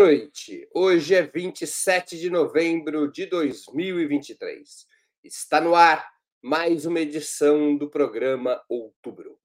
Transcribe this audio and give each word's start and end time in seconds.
Boa 0.00 0.08
noite. 0.08 0.66
Hoje 0.74 1.14
é 1.14 1.20
27 1.20 2.18
de 2.18 2.30
novembro 2.30 3.12
de 3.12 3.26
2023. 3.26 4.86
Está 5.22 5.60
no 5.60 5.74
ar 5.74 6.08
mais 6.42 6.86
uma 6.86 7.00
edição 7.00 7.76
do 7.76 7.90
programa 7.90 8.62
Outubro. 8.66 9.38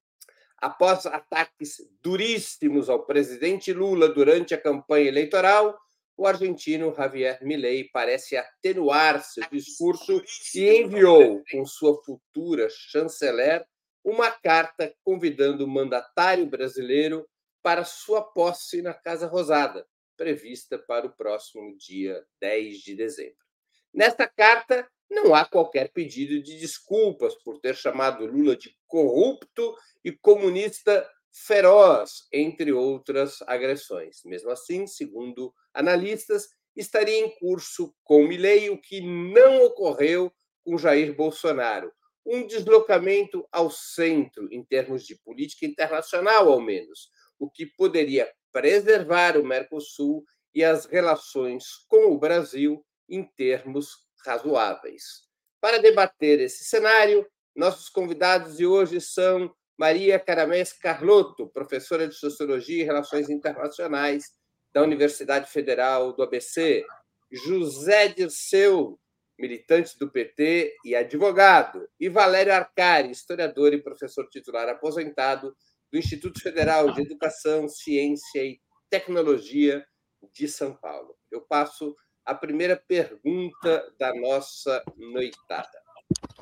Após 0.56 1.04
ataques 1.04 1.76
duríssimos 2.02 2.88
ao 2.88 3.04
presidente 3.04 3.70
Lula 3.70 4.08
durante 4.08 4.54
a 4.54 4.58
campanha 4.58 5.08
eleitoral, 5.08 5.78
o 6.16 6.26
argentino 6.26 6.94
Javier 6.96 7.38
Milei 7.42 7.90
parece 7.92 8.34
atenuar 8.38 9.22
seu 9.22 9.44
discurso 9.52 10.24
e 10.54 10.80
enviou, 10.80 11.44
com 11.52 11.66
sua 11.66 12.02
futura 12.02 12.66
chanceler, 12.70 13.62
uma 14.02 14.30
carta 14.30 14.90
convidando 15.04 15.66
o 15.66 15.68
mandatário 15.68 16.46
brasileiro 16.46 17.28
para 17.62 17.84
sua 17.84 18.22
posse 18.22 18.80
na 18.80 18.94
Casa 18.94 19.26
Rosada 19.26 19.86
prevista 20.16 20.78
para 20.78 21.06
o 21.06 21.16
próximo 21.16 21.76
dia 21.76 22.24
10 22.40 22.78
de 22.78 22.94
dezembro. 22.94 23.44
Nesta 23.92 24.26
carta, 24.26 24.88
não 25.10 25.34
há 25.34 25.44
qualquer 25.44 25.92
pedido 25.92 26.42
de 26.42 26.58
desculpas 26.58 27.34
por 27.36 27.60
ter 27.60 27.76
chamado 27.76 28.26
Lula 28.26 28.56
de 28.56 28.76
corrupto 28.86 29.74
e 30.04 30.12
comunista 30.12 31.08
feroz, 31.30 32.26
entre 32.32 32.72
outras 32.72 33.42
agressões. 33.42 34.22
Mesmo 34.24 34.50
assim, 34.50 34.86
segundo 34.86 35.52
analistas, 35.72 36.48
estaria 36.74 37.18
em 37.18 37.30
curso 37.38 37.94
com 38.02 38.26
Milei 38.26 38.70
o 38.70 38.80
que 38.80 39.00
não 39.00 39.62
ocorreu 39.64 40.32
com 40.64 40.76
Jair 40.76 41.14
Bolsonaro, 41.14 41.92
um 42.24 42.46
deslocamento 42.46 43.46
ao 43.52 43.70
centro 43.70 44.48
em 44.50 44.64
termos 44.64 45.04
de 45.04 45.14
política 45.16 45.64
internacional, 45.64 46.50
ao 46.50 46.60
menos, 46.60 47.10
o 47.38 47.48
que 47.48 47.66
poderia 47.66 48.30
preservar 48.56 49.36
o 49.36 49.44
Mercosul 49.44 50.24
e 50.54 50.64
as 50.64 50.86
relações 50.86 51.84
com 51.88 52.10
o 52.10 52.18
Brasil 52.18 52.82
em 53.06 53.22
termos 53.22 54.06
razoáveis. 54.24 55.26
Para 55.60 55.76
debater 55.78 56.40
esse 56.40 56.64
cenário, 56.64 57.26
nossos 57.54 57.90
convidados 57.90 58.56
de 58.56 58.66
hoje 58.66 58.98
são 58.98 59.54
Maria 59.76 60.18
Caramés 60.18 60.72
Carlotto, 60.72 61.48
professora 61.48 62.08
de 62.08 62.14
Sociologia 62.14 62.82
e 62.82 62.86
Relações 62.86 63.28
Internacionais 63.28 64.32
da 64.72 64.80
Universidade 64.82 65.50
Federal 65.50 66.14
do 66.14 66.22
ABC, 66.22 66.82
José 67.30 68.08
Dirceu, 68.08 68.98
militante 69.38 69.98
do 69.98 70.10
PT 70.10 70.74
e 70.82 70.94
advogado, 70.94 71.86
e 72.00 72.08
Valério 72.08 72.54
Arcari, 72.54 73.10
historiador 73.10 73.74
e 73.74 73.82
professor 73.82 74.26
titular 74.30 74.66
aposentado 74.66 75.54
do 75.90 75.98
Instituto 75.98 76.40
Federal 76.40 76.92
de 76.92 77.02
Educação, 77.02 77.68
Ciência 77.68 78.44
e 78.44 78.60
Tecnologia 78.90 79.86
de 80.32 80.48
São 80.48 80.74
Paulo. 80.74 81.16
Eu 81.30 81.42
passo 81.42 81.94
a 82.24 82.34
primeira 82.34 82.76
pergunta 82.76 83.94
da 83.98 84.14
nossa 84.14 84.82
noitada. 84.96 85.86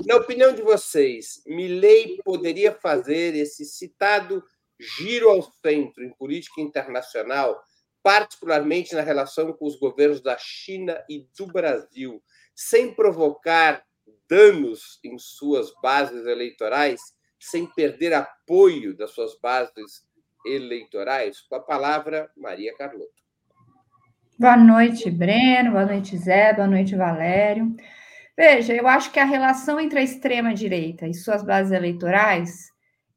Na 0.06 0.16
opinião 0.16 0.54
de 0.54 0.62
vocês, 0.62 1.42
Milley 1.46 2.18
poderia 2.24 2.72
fazer 2.72 3.34
esse 3.34 3.64
citado 3.64 4.42
giro 4.78 5.30
ao 5.30 5.42
centro 5.42 6.04
em 6.04 6.12
política 6.14 6.60
internacional, 6.60 7.62
particularmente 8.02 8.94
na 8.94 9.00
relação 9.02 9.52
com 9.52 9.66
os 9.66 9.76
governos 9.76 10.20
da 10.20 10.36
China 10.36 11.02
e 11.08 11.26
do 11.38 11.46
Brasil, 11.46 12.22
sem 12.54 12.94
provocar 12.94 13.84
danos 14.28 14.98
em 15.04 15.18
suas 15.18 15.72
bases 15.82 16.26
eleitorais? 16.26 17.00
Sem 17.50 17.66
perder 17.66 18.12
apoio 18.12 18.96
das 18.96 19.10
suas 19.10 19.38
bases 19.40 20.02
eleitorais? 20.44 21.40
Com 21.42 21.56
a 21.56 21.60
palavra, 21.60 22.30
Maria 22.36 22.74
Carlotto. 22.76 23.22
Boa 24.38 24.56
noite, 24.56 25.10
Breno. 25.10 25.72
Boa 25.72 25.86
noite, 25.86 26.16
Zé. 26.16 26.52
Boa 26.52 26.66
noite, 26.66 26.96
Valério. 26.96 27.74
Veja, 28.36 28.74
eu 28.74 28.88
acho 28.88 29.12
que 29.12 29.20
a 29.20 29.24
relação 29.24 29.78
entre 29.78 30.00
a 30.00 30.02
extrema-direita 30.02 31.06
e 31.06 31.14
suas 31.14 31.44
bases 31.44 31.72
eleitorais 31.72 32.68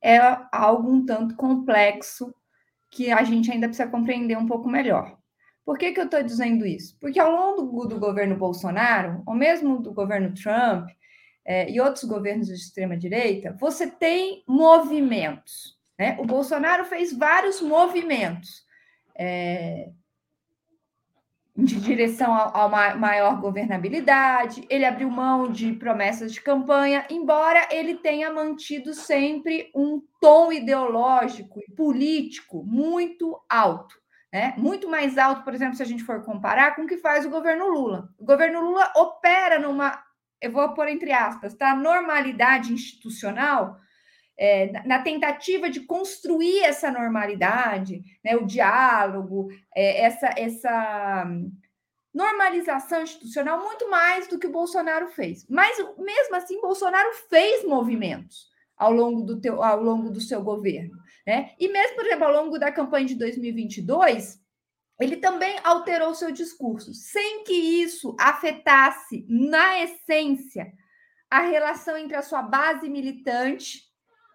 é 0.03 0.19
algo 0.51 0.91
um 0.91 1.05
tanto 1.05 1.35
complexo 1.35 2.33
que 2.91 3.11
a 3.11 3.23
gente 3.23 3.51
ainda 3.51 3.67
precisa 3.67 3.89
compreender 3.89 4.37
um 4.37 4.45
pouco 4.45 4.69
melhor. 4.69 5.17
Por 5.65 5.77
que, 5.77 5.91
que 5.91 5.99
eu 5.99 6.05
estou 6.05 6.21
dizendo 6.21 6.65
isso? 6.65 6.97
Porque 6.99 7.19
ao 7.19 7.31
longo 7.31 7.85
do 7.85 7.99
governo 7.99 8.37
Bolsonaro, 8.37 9.23
ou 9.25 9.33
mesmo 9.33 9.81
do 9.81 9.93
governo 9.93 10.33
Trump, 10.33 10.87
é, 11.47 11.71
e 11.71 11.79
outros 11.79 12.03
governos 12.03 12.47
de 12.47 12.53
extrema-direita, 12.53 13.55
você 13.57 13.87
tem 13.87 14.43
movimentos. 14.45 15.77
Né? 15.97 16.17
O 16.19 16.25
Bolsonaro 16.25 16.83
fez 16.83 17.13
vários 17.13 17.61
movimentos 17.61 18.65
é, 19.17 19.89
de 21.55 21.79
direção 21.79 22.35
a, 22.35 22.65
uma 22.65 22.95
maior 22.95 23.39
governabilidade, 23.39 24.65
ele 24.69 24.83
abriu 24.83 25.09
mão 25.09 25.49
de 25.49 25.71
promessas 25.71 26.33
de 26.33 26.41
campanha, 26.41 27.07
embora 27.09 27.65
ele 27.71 27.95
tenha 27.95 28.29
mantido 28.29 28.93
sempre 28.93 29.71
um 29.73 30.03
tom 30.19 30.51
ideológico 30.51 31.61
e 31.65 31.71
político 31.71 32.61
muito 32.65 33.41
alto. 33.49 33.95
Né? 34.33 34.53
Muito 34.57 34.89
mais 34.89 35.17
alto, 35.17 35.45
por 35.45 35.55
exemplo, 35.55 35.75
se 35.75 35.81
a 35.81 35.85
gente 35.85 36.03
for 36.03 36.21
comparar 36.25 36.75
com 36.75 36.81
o 36.81 36.87
que 36.87 36.97
faz 36.97 37.25
o 37.25 37.29
governo 37.29 37.69
Lula. 37.69 38.09
O 38.19 38.25
governo 38.25 38.59
Lula 38.59 38.91
opera 38.97 39.57
numa 39.57 40.03
eu 40.41 40.51
vou 40.51 40.73
pôr 40.73 40.87
entre 40.87 41.11
aspas, 41.11 41.53
tá? 41.53 41.75
Normalidade 41.75 42.73
institucional, 42.73 43.77
é, 44.37 44.71
na 44.85 45.01
tentativa 45.01 45.69
de 45.69 45.81
construir 45.81 46.59
essa 46.59 46.91
normalidade, 46.91 48.03
né, 48.23 48.35
o 48.35 48.45
diálogo, 48.45 49.49
é, 49.75 50.01
essa, 50.03 50.29
essa 50.37 51.25
normalização 52.13 53.01
institucional, 53.01 53.63
muito 53.63 53.89
mais 53.89 54.27
do 54.27 54.37
que 54.37 54.47
o 54.47 54.51
Bolsonaro 54.51 55.07
fez. 55.07 55.45
Mas, 55.49 55.77
mesmo 55.97 56.35
assim, 56.35 56.61
Bolsonaro 56.61 57.13
fez 57.29 57.63
movimentos 57.65 58.47
ao 58.77 58.91
longo 58.91 59.21
do, 59.21 59.41
teu, 59.41 59.63
ao 59.63 59.81
longo 59.81 60.11
do 60.11 60.21
seu 60.21 60.41
governo. 60.41 60.95
Né? 61.25 61.51
E 61.59 61.67
mesmo, 61.67 61.95
por 61.95 62.05
exemplo, 62.05 62.25
ao 62.25 62.31
longo 62.43 62.59
da 62.59 62.71
campanha 62.71 63.05
de 63.05 63.15
2022, 63.15 64.39
ele 64.99 65.17
também 65.17 65.57
alterou 65.63 66.15
seu 66.15 66.31
discurso, 66.31 66.93
sem 66.93 67.43
que 67.43 67.53
isso 67.53 68.15
afetasse, 68.19 69.25
na 69.29 69.83
essência, 69.83 70.71
a 71.29 71.41
relação 71.41 71.97
entre 71.97 72.15
a 72.15 72.21
sua 72.21 72.41
base 72.41 72.89
militante 72.89 73.83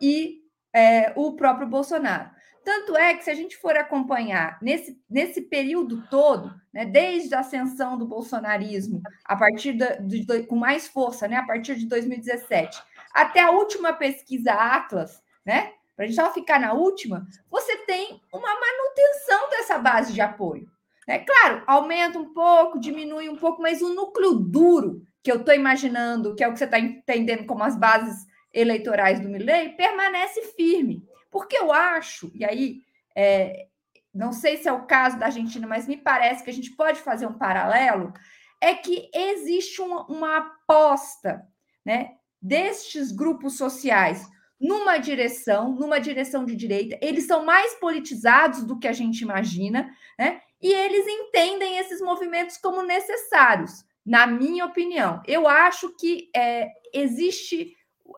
e 0.00 0.43
é, 0.75 1.12
o 1.17 1.34
próprio 1.34 1.67
Bolsonaro. 1.67 2.31
Tanto 2.65 2.97
é 2.97 3.15
que, 3.15 3.25
se 3.25 3.31
a 3.31 3.34
gente 3.34 3.56
for 3.56 3.77
acompanhar 3.77 4.59
nesse, 4.62 5.00
nesse 5.11 5.43
período 5.43 6.06
todo, 6.09 6.55
né, 6.73 6.84
desde 6.84 7.34
a 7.34 7.41
ascensão 7.41 7.99
do 7.99 8.06
bolsonarismo, 8.06 9.03
a 9.25 9.34
partir 9.34 9.73
de, 9.73 10.47
com 10.47 10.55
mais 10.55 10.87
força, 10.87 11.27
né, 11.27 11.37
a 11.37 11.47
partir 11.47 11.75
de 11.75 11.87
2017, 11.87 12.81
até 13.12 13.41
a 13.41 13.50
última 13.50 13.93
pesquisa 13.93 14.53
Atlas, 14.53 15.21
né, 15.44 15.73
para 15.95 16.05
a 16.05 16.09
gente 16.09 16.17
só 16.17 16.33
ficar 16.33 16.59
na 16.59 16.73
última, 16.73 17.27
você 17.51 17.77
tem 17.79 18.21
uma 18.33 18.55
manutenção 18.55 19.51
dessa 19.51 19.79
base 19.79 20.13
de 20.13 20.21
apoio. 20.21 20.71
É 21.07 21.19
claro, 21.19 21.63
aumenta 21.67 22.19
um 22.19 22.33
pouco, 22.33 22.79
diminui 22.79 23.29
um 23.29 23.37
pouco, 23.37 23.61
mas 23.61 23.83
o 23.83 23.93
núcleo 23.93 24.35
duro 24.35 25.03
que 25.23 25.31
eu 25.31 25.37
estou 25.37 25.55
imaginando, 25.55 26.35
que 26.35 26.43
é 26.43 26.49
o 26.49 26.53
que 26.53 26.59
você 26.59 26.65
está 26.65 26.79
entendendo 26.79 27.47
como 27.47 27.63
as 27.63 27.77
bases 27.77 28.27
eleitorais 28.53 29.21
do 29.21 29.29
Milley, 29.29 29.71
permanece 29.71 30.43
firme. 30.57 31.05
Porque 31.31 31.57
eu 31.57 31.73
acho, 31.73 32.31
e 32.35 32.45
aí 32.45 32.83
é, 33.17 33.67
não 34.15 34.33
sei 34.33 34.57
se 34.57 34.69
é 34.69 34.73
o 34.73 34.87
caso 34.87 35.19
da 35.19 35.27
Argentina, 35.27 35.67
mas 35.67 35.87
me 35.87 35.97
parece 35.97 36.45
que 36.45 36.50
a 36.50 36.53
gente 36.53 36.71
pode 36.73 37.00
fazer 37.00 37.27
um 37.27 37.38
paralelo, 37.38 38.12
é 38.61 38.75
que 38.75 39.11
existe 39.15 39.81
uma, 39.81 40.06
uma 40.06 40.37
aposta 40.37 41.47
né, 41.85 42.12
destes 42.41 43.11
grupos 43.11 43.56
sociais 43.56 44.29
numa 44.62 44.97
direção, 44.97 45.75
numa 45.75 45.99
direção 45.99 46.44
de 46.44 46.55
direita. 46.55 46.97
Eles 47.03 47.26
são 47.26 47.44
mais 47.44 47.75
politizados 47.75 48.62
do 48.62 48.79
que 48.79 48.87
a 48.87 48.93
gente 48.93 49.23
imagina, 49.23 49.91
né? 50.17 50.41
E 50.62 50.73
eles 50.73 51.05
entendem 51.09 51.79
esses 51.79 52.00
movimentos 52.00 52.56
como 52.56 52.81
necessários, 52.82 53.85
na 54.06 54.25
minha 54.25 54.64
opinião. 54.64 55.20
Eu 55.26 55.49
acho 55.49 55.91
que 55.97 56.31
é, 56.35 56.69
existe 56.94 57.75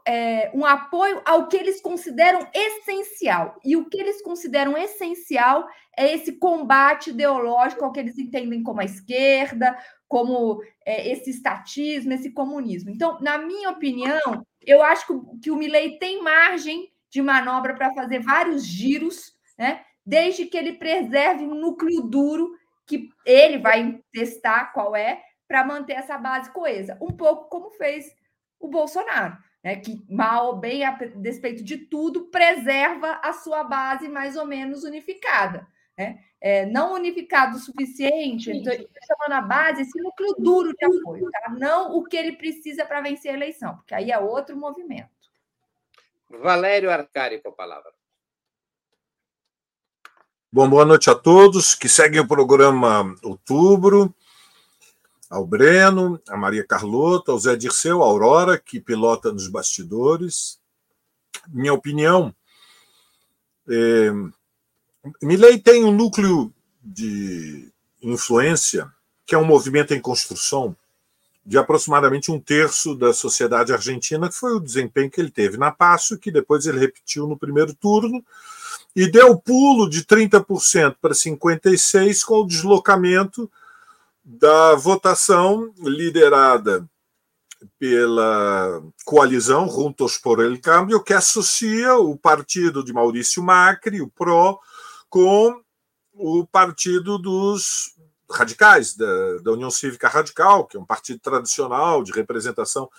é, 0.07 0.51
um 0.53 0.67
apoio 0.67 1.23
ao 1.25 1.49
que 1.49 1.57
eles 1.57 1.81
consideram 1.81 2.47
essencial. 2.53 3.59
E 3.65 3.75
o 3.75 3.89
que 3.89 3.99
eles 3.99 4.21
consideram 4.21 4.77
essencial 4.77 5.67
é 5.97 6.13
esse 6.13 6.33
combate 6.33 7.09
ideológico 7.09 7.87
ao 7.87 7.93
que 7.93 8.01
eles 8.01 8.19
entendem 8.19 8.63
como 8.63 8.83
a 8.83 8.85
esquerda, 8.85 9.75
como 10.07 10.63
é, 10.85 11.11
esse 11.11 11.31
estatismo, 11.31 12.13
esse 12.13 12.33
comunismo. 12.33 12.91
Então, 12.91 13.19
na 13.21 13.39
minha 13.39 13.71
opinião, 13.71 14.45
eu 14.67 14.83
acho 14.83 15.07
que, 15.41 15.51
o 15.51 15.57
Milley 15.57 15.99
tem 15.99 16.23
margem 16.23 16.93
de 17.11 17.23
manobra 17.23 17.75
para 17.75 17.93
fazer 17.95 18.21
vários 18.21 18.65
giros, 18.67 19.33
né? 19.59 19.85
Desde 20.05 20.47
que 20.47 20.57
ele 20.57 20.75
preserve 20.75 21.45
um 21.45 21.55
núcleo 21.55 22.03
duro 22.03 22.51
que 22.87 23.09
ele 23.25 23.59
vai 23.59 24.01
testar 24.13 24.73
qual 24.73 24.95
é 24.95 25.23
para 25.49 25.65
manter 25.65 25.95
essa 25.95 26.19
base 26.19 26.51
coesa, 26.51 26.99
um 27.01 27.11
pouco 27.11 27.49
como 27.49 27.71
fez 27.71 28.07
o 28.59 28.69
Bolsonaro, 28.69 29.37
né? 29.63 29.77
Que 29.77 30.05
mal 30.11 30.47
ou 30.49 30.57
bem, 30.57 30.85
a 30.85 30.91
despeito 31.17 31.63
de 31.63 31.79
tudo, 31.79 32.27
preserva 32.31 33.21
a 33.23 33.33
sua 33.33 33.65
base 33.65 34.09
mais 34.09 34.37
ou 34.37 34.47
menos 34.47 34.85
unificada. 34.85 35.67
Né? 35.97 36.25
É, 36.41 36.67
não 36.67 36.93
unificado 36.93 37.57
o 37.57 37.61
suficiente, 37.61 38.51
então, 38.51 38.73
chamando 38.73 39.33
a 39.33 39.41
base, 39.41 39.83
esse 39.83 39.99
núcleo 39.99 40.35
duro 40.39 40.75
de 40.75 40.85
apoio, 40.85 41.31
tá? 41.31 41.51
não 41.59 41.97
o 41.97 42.05
que 42.05 42.17
ele 42.17 42.33
precisa 42.33 42.85
para 42.85 43.01
vencer 43.01 43.31
a 43.31 43.35
eleição, 43.35 43.77
porque 43.77 43.95
aí 43.95 44.11
é 44.11 44.19
outro 44.19 44.57
movimento. 44.57 45.09
Valério 46.29 46.91
Arcari 46.91 47.41
com 47.41 47.49
a 47.49 47.53
palavra. 47.53 47.91
Bom, 50.53 50.69
boa 50.69 50.85
noite 50.85 51.09
a 51.11 51.15
todos 51.15 51.75
que 51.75 51.89
seguem 51.89 52.21
o 52.21 52.29
programa 52.29 53.15
Outubro, 53.23 54.15
ao 55.31 55.47
Breno, 55.47 56.21
a 56.29 56.37
Maria 56.37 56.65
Carlota, 56.65 57.33
ao 57.33 57.39
Zé 57.39 57.57
Dirceu, 57.57 58.03
a 58.03 58.07
Aurora, 58.07 58.59
que 58.59 58.81
pilota 58.81 59.33
nos 59.33 59.49
bastidores. 59.49 60.61
Minha 61.49 61.73
opinião, 61.73 62.35
é, 63.69 64.13
Milley 65.23 65.59
tem 65.59 65.85
um 65.85 65.93
núcleo 65.93 66.53
de 66.83 67.73
influência 68.03 68.91
que 69.27 69.35
é 69.35 69.39
um 69.39 69.45
movimento 69.45 69.95
em 69.95 70.01
construção 70.01 70.77
de 71.47 71.59
aproximadamente 71.59 72.31
um 72.31 72.41
terço 72.41 72.95
da 72.95 73.13
sociedade 73.13 73.73
argentina, 73.73 74.29
que 74.29 74.35
foi 74.35 74.55
o 74.55 74.61
desempenho 74.61 75.11
que 75.11 75.21
ele 75.21 75.31
teve 75.31 75.59
na 75.59 75.71
Passo, 75.71 76.19
que 76.19 76.31
depois 76.31 76.65
ele 76.65 76.79
repetiu 76.79 77.27
no 77.27 77.39
primeiro 77.39 77.75
turno, 77.75 78.25
e 78.97 79.07
deu 79.07 79.37
pulo 79.37 79.89
de 79.89 80.05
30% 80.05 80.97
para 81.01 81.13
56% 81.13 82.25
com 82.25 82.41
o 82.41 82.47
deslocamento 82.47 83.51
da 84.25 84.75
votação 84.75 85.71
liderada 85.79 86.89
pela 87.79 88.83
coalizão 89.05 89.69
Juntos 89.69 90.17
por 90.17 90.41
el 90.41 90.59
Cambio, 90.61 91.03
que 91.03 91.13
associa 91.13 91.95
o 91.97 92.17
partido 92.17 92.83
de 92.83 92.93
Maurício 92.93 93.43
Macri, 93.43 94.01
o 94.01 94.09
PRO, 94.09 94.59
com 95.15 95.63
o 96.13 96.45
partido 96.45 97.17
dos 97.19 97.95
radicais, 98.29 98.97
da, 98.97 99.39
da 99.45 99.53
União 99.53 99.71
Cívica 99.71 100.09
Radical, 100.09 100.67
que 100.67 100.77
é 100.77 100.81
um 100.81 100.85
partido 100.85 101.21
tradicional 101.21 102.03
de 102.03 102.11
representação 102.11 102.91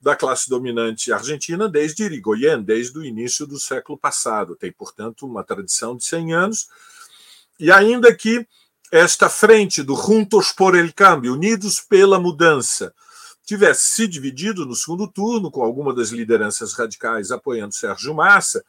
da 0.00 0.16
classe 0.16 0.50
dominante 0.50 1.12
argentina 1.12 1.68
desde 1.68 2.02
Irigoyen, 2.02 2.60
desde 2.60 2.98
o 2.98 3.04
início 3.04 3.46
do 3.46 3.60
século 3.60 3.96
passado. 3.96 4.56
Tem, 4.56 4.72
portanto, 4.72 5.24
uma 5.24 5.44
tradição 5.44 5.96
de 5.96 6.04
100 6.04 6.34
anos. 6.34 6.68
E 7.60 7.70
ainda 7.70 8.12
que 8.12 8.44
esta 8.90 9.28
frente 9.28 9.84
do 9.84 9.94
Juntos 9.94 10.50
por 10.50 10.74
el 10.74 10.92
Cambio, 10.92 11.34
Unidos 11.34 11.80
pela 11.80 12.18
Mudança, 12.18 12.92
tivesse 13.46 13.94
se 13.94 14.08
dividido 14.08 14.66
no 14.66 14.74
segundo 14.74 15.06
turno, 15.06 15.48
com 15.48 15.62
alguma 15.62 15.94
das 15.94 16.08
lideranças 16.08 16.72
radicais 16.72 17.30
apoiando 17.30 17.72
Sérgio 17.72 18.12
Massa, 18.12 18.64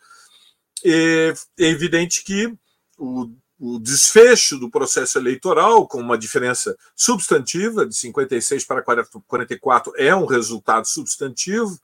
é 0.85 1.33
evidente 1.57 2.23
que 2.23 2.55
o 3.03 3.43
o 3.65 3.79
desfecho 3.79 4.59
do 4.59 4.69
processo 4.69 5.17
eleitoral, 5.17 5.87
com 5.87 5.99
uma 5.99 6.17
diferença 6.17 6.77
substantiva, 6.93 7.85
de 7.85 7.95
56 7.95 8.65
para 8.65 8.83
44, 8.83 9.93
é 9.95 10.13
um 10.13 10.25
resultado 10.25 10.85
substantivo, 10.85 11.79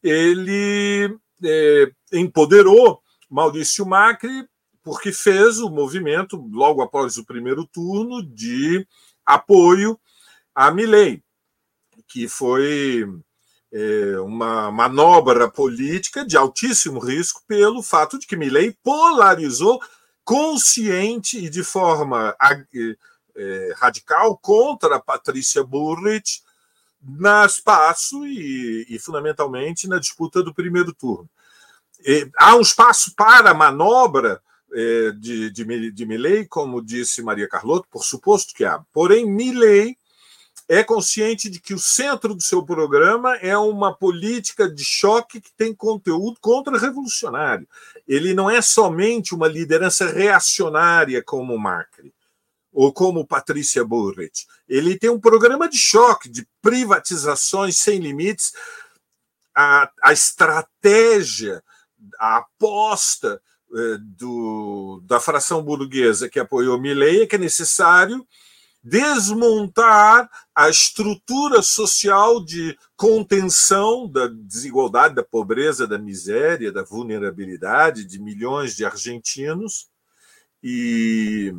ele 0.00 1.18
é, 1.42 1.90
empoderou 2.12 3.02
Maurício 3.28 3.84
Macri, 3.84 4.46
porque 4.84 5.12
fez 5.12 5.58
o 5.58 5.68
movimento, 5.68 6.36
logo 6.52 6.80
após 6.80 7.16
o 7.16 7.24
primeiro 7.24 7.66
turno, 7.66 8.22
de 8.22 8.86
apoio 9.26 9.98
a 10.54 10.70
Milley, 10.70 11.24
que 12.06 12.28
foi 12.28 13.04
é, 13.72 14.20
uma 14.20 14.70
manobra 14.70 15.50
política 15.50 16.24
de 16.24 16.36
altíssimo 16.36 17.00
risco 17.00 17.42
pelo 17.48 17.82
fato 17.82 18.16
de 18.16 18.28
que 18.28 18.36
Milley 18.36 18.76
polarizou 18.80 19.80
consciente 20.24 21.38
e 21.38 21.50
de 21.50 21.62
forma 21.62 22.34
é, 23.36 23.74
radical 23.76 24.36
contra 24.38 25.00
Patrícia 25.00 25.62
Burrich 25.62 26.42
na 27.02 27.44
espaço 27.44 28.26
e, 28.26 28.86
e, 28.88 28.98
fundamentalmente 28.98 29.86
na 29.86 29.98
disputa 29.98 30.42
do 30.42 30.54
primeiro 30.54 30.94
turno. 30.94 31.28
E, 32.04 32.30
há 32.38 32.56
um 32.56 32.62
espaço 32.62 33.14
para 33.14 33.52
manobra 33.52 34.40
é, 34.72 35.10
de, 35.12 35.50
de, 35.50 35.90
de 35.90 36.06
Milley, 36.06 36.46
como 36.46 36.82
disse 36.82 37.22
Maria 37.22 37.48
Carlotto, 37.48 37.86
por 37.90 38.04
suposto 38.04 38.54
que 38.54 38.64
há. 38.64 38.80
Porém, 38.92 39.26
Milley 39.26 39.96
é 40.68 40.82
consciente 40.82 41.50
de 41.50 41.60
que 41.60 41.74
o 41.74 41.78
centro 41.78 42.34
do 42.34 42.42
seu 42.42 42.64
programa 42.64 43.36
é 43.36 43.56
uma 43.56 43.94
política 43.94 44.68
de 44.68 44.82
choque 44.82 45.40
que 45.40 45.52
tem 45.52 45.74
conteúdo 45.74 46.38
contra-revolucionário. 46.40 47.68
Ele 48.06 48.34
não 48.34 48.50
é 48.50 48.60
somente 48.60 49.34
uma 49.34 49.48
liderança 49.48 50.06
reacionária 50.06 51.22
como 51.22 51.58
Macri 51.58 52.12
ou 52.72 52.92
como 52.92 53.26
Patrícia 53.26 53.84
Burrich. 53.84 54.46
Ele 54.68 54.98
tem 54.98 55.08
um 55.08 55.20
programa 55.20 55.68
de 55.68 55.78
choque, 55.78 56.28
de 56.28 56.46
privatizações 56.60 57.78
sem 57.78 58.00
limites. 58.00 58.52
A, 59.56 59.90
a 60.02 60.12
estratégia, 60.12 61.62
a 62.18 62.38
aposta 62.38 63.40
eh, 63.72 63.98
do, 64.00 65.00
da 65.04 65.20
fração 65.20 65.62
burguesa 65.62 66.28
que 66.28 66.40
apoiou 66.40 66.80
Milley 66.80 67.22
é 67.22 67.26
que 67.26 67.36
é 67.36 67.38
necessário 67.38 68.26
desmontar 68.84 70.28
a 70.54 70.68
estrutura 70.68 71.62
social 71.62 72.44
de 72.44 72.78
contenção 72.94 74.06
da 74.06 74.26
desigualdade, 74.26 75.14
da 75.14 75.24
pobreza, 75.24 75.86
da 75.86 75.98
miséria, 75.98 76.70
da 76.70 76.84
vulnerabilidade 76.84 78.04
de 78.04 78.20
milhões 78.20 78.76
de 78.76 78.84
argentinos. 78.84 79.88
E 80.62 81.54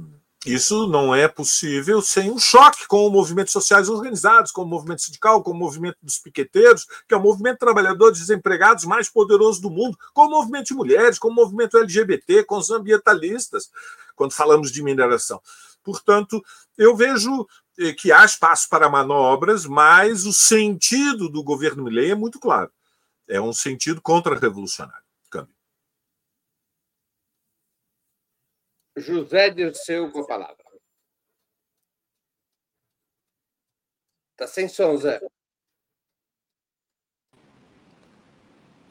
isso 0.45 0.87
não 0.87 1.15
é 1.15 1.27
possível 1.27 1.99
sem 2.03 2.29
um 2.29 2.37
choque 2.37 2.87
com 2.87 3.09
movimentos 3.09 3.51
sociais 3.51 3.89
organizados, 3.89 4.51
como 4.51 4.67
o 4.67 4.69
movimento 4.69 5.01
sindical, 5.01 5.41
como 5.41 5.55
o 5.55 5.59
movimento 5.59 5.97
dos 6.03 6.19
piqueteiros, 6.19 6.85
que 7.07 7.15
é 7.15 7.17
o 7.17 7.21
movimento 7.21 7.55
de 7.55 7.59
trabalhadores 7.59 8.19
desempregados 8.19 8.85
mais 8.85 9.09
poderoso 9.09 9.59
do 9.59 9.71
mundo, 9.71 9.97
com 10.13 10.27
o 10.27 10.29
movimento 10.29 10.67
de 10.67 10.75
mulheres, 10.75 11.17
com 11.17 11.29
o 11.29 11.33
movimento 11.33 11.75
LGBT, 11.79 12.43
com 12.43 12.57
os 12.57 12.69
ambientalistas, 12.69 13.71
quando 14.15 14.33
falamos 14.33 14.71
de 14.71 14.83
mineração. 14.83 15.41
Portanto, 15.85 16.43
eu 16.75 16.95
vejo 16.95 17.47
eh, 17.79 17.93
que 17.93 18.11
há 18.11 18.25
espaço 18.25 18.67
para 18.67 18.89
manobras, 18.89 19.67
mas 19.67 20.25
o 20.25 20.33
sentido 20.33 21.29
do 21.29 21.43
governo 21.43 21.83
Milley 21.83 22.11
é 22.11 22.15
muito 22.15 22.39
claro. 22.39 22.71
É 23.27 23.39
um 23.39 23.53
sentido 23.53 24.01
contra-revolucionário. 24.01 25.05
Câmbio. 25.29 25.55
José 28.97 29.51
Dirceu 29.51 30.11
com 30.11 30.21
a 30.21 30.27
palavra. 30.27 30.65
Está 34.31 34.47
sem 34.47 34.67
som, 34.67 34.97
Zé. 34.97 35.21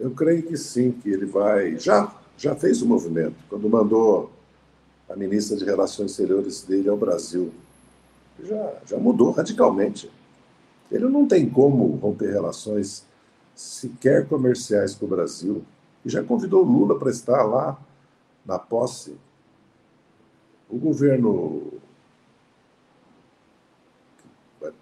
Eu 0.00 0.14
creio 0.14 0.46
que 0.46 0.56
sim, 0.56 0.92
que 0.92 1.10
ele 1.10 1.26
vai. 1.26 1.78
Já, 1.78 2.14
já 2.36 2.56
fez 2.56 2.82
o 2.82 2.86
movimento. 2.86 3.36
Quando 3.48 3.68
mandou 3.68 4.33
a 5.14 5.16
ministra 5.16 5.56
de 5.56 5.64
Relações 5.64 6.10
Exteriores 6.10 6.62
dele 6.64 6.88
ao 6.88 6.96
Brasil. 6.96 7.54
Já, 8.42 8.74
já 8.84 8.98
mudou 8.98 9.30
radicalmente. 9.30 10.10
Ele 10.90 11.08
não 11.08 11.26
tem 11.26 11.48
como 11.48 11.86
romper 11.96 12.32
relações 12.32 13.04
sequer 13.54 14.26
comerciais 14.26 14.96
com 14.96 15.06
o 15.06 15.08
Brasil. 15.08 15.64
E 16.04 16.10
já 16.10 16.22
convidou 16.22 16.64
Lula 16.64 16.98
para 16.98 17.10
estar 17.10 17.44
lá 17.44 17.78
na 18.44 18.58
posse. 18.58 19.16
O 20.68 20.76
governo 20.76 21.72
que 24.18 24.24
vai, 24.60 24.72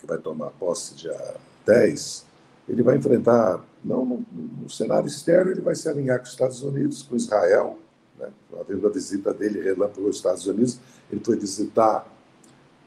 que 0.00 0.06
vai 0.06 0.18
tomar 0.18 0.50
posse 0.52 0.94
dia 0.94 1.34
10, 1.66 2.24
ele 2.66 2.82
vai 2.82 2.96
enfrentar, 2.96 3.62
não 3.84 4.06
no, 4.06 4.24
no 4.32 4.70
cenário 4.70 5.06
externo, 5.06 5.50
ele 5.50 5.60
vai 5.60 5.74
se 5.74 5.86
alinhar 5.86 6.18
com 6.18 6.24
os 6.24 6.30
Estados 6.30 6.62
Unidos, 6.62 7.02
com 7.02 7.14
Israel, 7.14 7.78
né? 8.18 8.30
Havendo 8.58 8.86
a 8.86 8.90
visita 8.90 9.32
dele 9.32 9.60
relâmpago 9.60 10.06
aos 10.06 10.16
Estados 10.16 10.46
Unidos, 10.46 10.80
ele 11.10 11.20
foi 11.24 11.36
visitar 11.36 12.06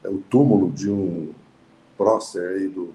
é, 0.02 0.08
o 0.08 0.18
túmulo 0.18 0.70
de 0.70 0.90
um 0.90 1.32
prócer 1.96 2.56
aí 2.56 2.68
do, 2.68 2.92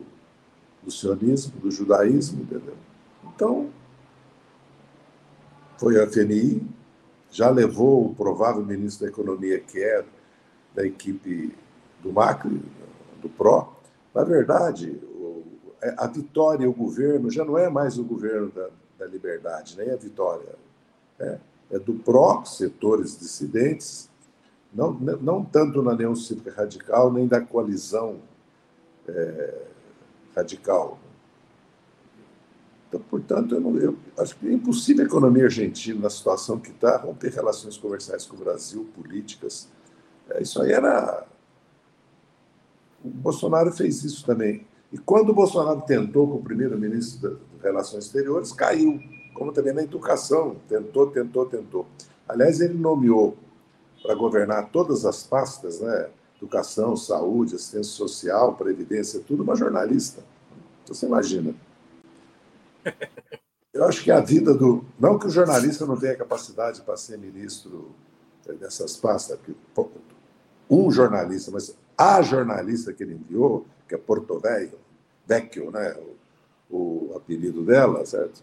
do 0.84 0.92
sionismo, 0.92 1.60
do 1.60 1.70
judaísmo, 1.70 2.42
entendeu? 2.42 2.76
Então, 3.24 3.70
foi 5.78 6.02
a 6.02 6.08
FNI, 6.08 6.66
já 7.32 7.50
levou 7.50 8.06
o 8.06 8.16
provável 8.16 8.66
ministro 8.66 9.06
da 9.06 9.12
Economia, 9.12 9.60
que 9.60 9.84
é 9.84 10.06
da 10.74 10.86
equipe 10.86 11.54
do 12.02 12.12
Macri, 12.12 12.62
do 13.22 13.30
PRO. 13.30 13.68
Na 14.14 14.24
verdade, 14.24 15.00
é, 15.82 15.94
a 15.98 16.08
vitória, 16.08 16.70
o 16.70 16.74
governo, 16.74 17.30
já 17.30 17.44
não 17.44 17.58
é 17.58 17.70
mais 17.70 17.98
o 17.98 18.04
governo 18.04 18.50
da, 18.50 18.70
da 18.98 19.06
liberdade, 19.06 19.78
nem 19.78 19.92
a 19.92 19.96
vitória. 19.96 20.56
É, 21.20 21.26
é 21.26 21.40
do 21.72 21.96
PRO, 21.96 22.46
setores 22.46 23.18
dissidentes, 23.18 24.10
não, 24.74 24.94
não 24.94 25.44
tanto 25.44 25.82
na 25.82 25.92
União 25.92 26.16
Cívica 26.16 26.52
Radical, 26.52 27.12
nem 27.12 27.28
da 27.28 27.40
coalizão 27.40 28.20
é, 29.08 29.62
radical. 30.36 31.00
Então, 32.88 33.00
portanto, 33.10 33.56
eu, 33.56 33.62
não, 33.62 33.78
eu 33.78 33.98
acho 34.18 34.36
que 34.38 34.48
é 34.48 34.52
impossível 34.52 35.04
a 35.04 35.08
economia 35.08 35.46
argentina, 35.46 36.02
na 36.02 36.10
situação 36.10 36.60
que 36.60 36.72
está, 36.72 36.98
romper 36.98 37.30
relações 37.30 37.78
comerciais 37.78 38.26
com 38.26 38.36
o 38.36 38.40
Brasil, 38.40 38.88
políticas. 38.96 39.70
É, 40.30 40.42
isso 40.42 40.62
aí 40.62 40.72
era. 40.72 41.26
O 43.04 43.10
Bolsonaro 43.10 43.72
fez 43.72 44.04
isso 44.04 44.26
também. 44.26 44.68
E 44.92 44.98
quando 44.98 45.30
o 45.30 45.34
Bolsonaro 45.34 45.82
tentou 45.82 46.28
com 46.28 46.36
o 46.36 46.44
primeiro-ministro 46.44 47.40
das 47.54 47.64
Relações 47.64 48.06
Exteriores, 48.06 48.52
caiu. 48.52 49.00
Como 49.36 49.52
também 49.52 49.74
na 49.74 49.84
educação, 49.84 50.56
tentou, 50.68 51.12
tentou, 51.12 51.46
tentou. 51.46 51.86
Aliás, 52.28 52.62
ele 52.62 52.74
nomeou 52.74 53.38
para 54.02 54.16
governar 54.16 54.70
todas 54.72 55.06
as 55.06 55.24
pastas, 55.24 55.82
né? 55.82 56.10
Educação, 56.38 56.96
saúde, 56.96 57.56
assistência 57.56 57.92
social, 57.92 58.56
previdência, 58.56 59.20
tudo 59.20 59.44
uma 59.44 59.56
jornalista. 59.56 60.24
Você 60.88 61.06
imagina. 61.06 61.54
Eu 63.74 63.84
acho 63.84 64.04
que 64.04 64.12
a 64.12 64.22
vida 64.22 64.54
do. 64.54 64.86
Não 64.98 65.20
que 65.20 65.28
o 65.28 65.30
jornalista 65.30 65.86
não 65.86 65.98
tenha 65.98 66.16
capacidade 66.16 66.82
para 66.82 66.96
ser 66.96 67.18
ministro 67.18 67.94
dessas 68.60 68.96
pastas, 68.96 69.38
um 70.70 70.90
jornalista, 70.90 71.52
mas 71.52 71.76
a 71.98 72.22
jornalista 72.22 72.94
que 72.94 73.04
ele 73.04 73.16
enviou, 73.16 73.66
que 73.88 73.96
é 73.96 73.98
Porto 73.98 74.40
Velho, 74.40 74.80
Vecchio, 75.28 75.72
né? 75.72 75.94
O, 76.70 77.12
o 77.12 77.18
apelido 77.18 77.64
dela, 77.64 78.06
certo? 78.06 78.42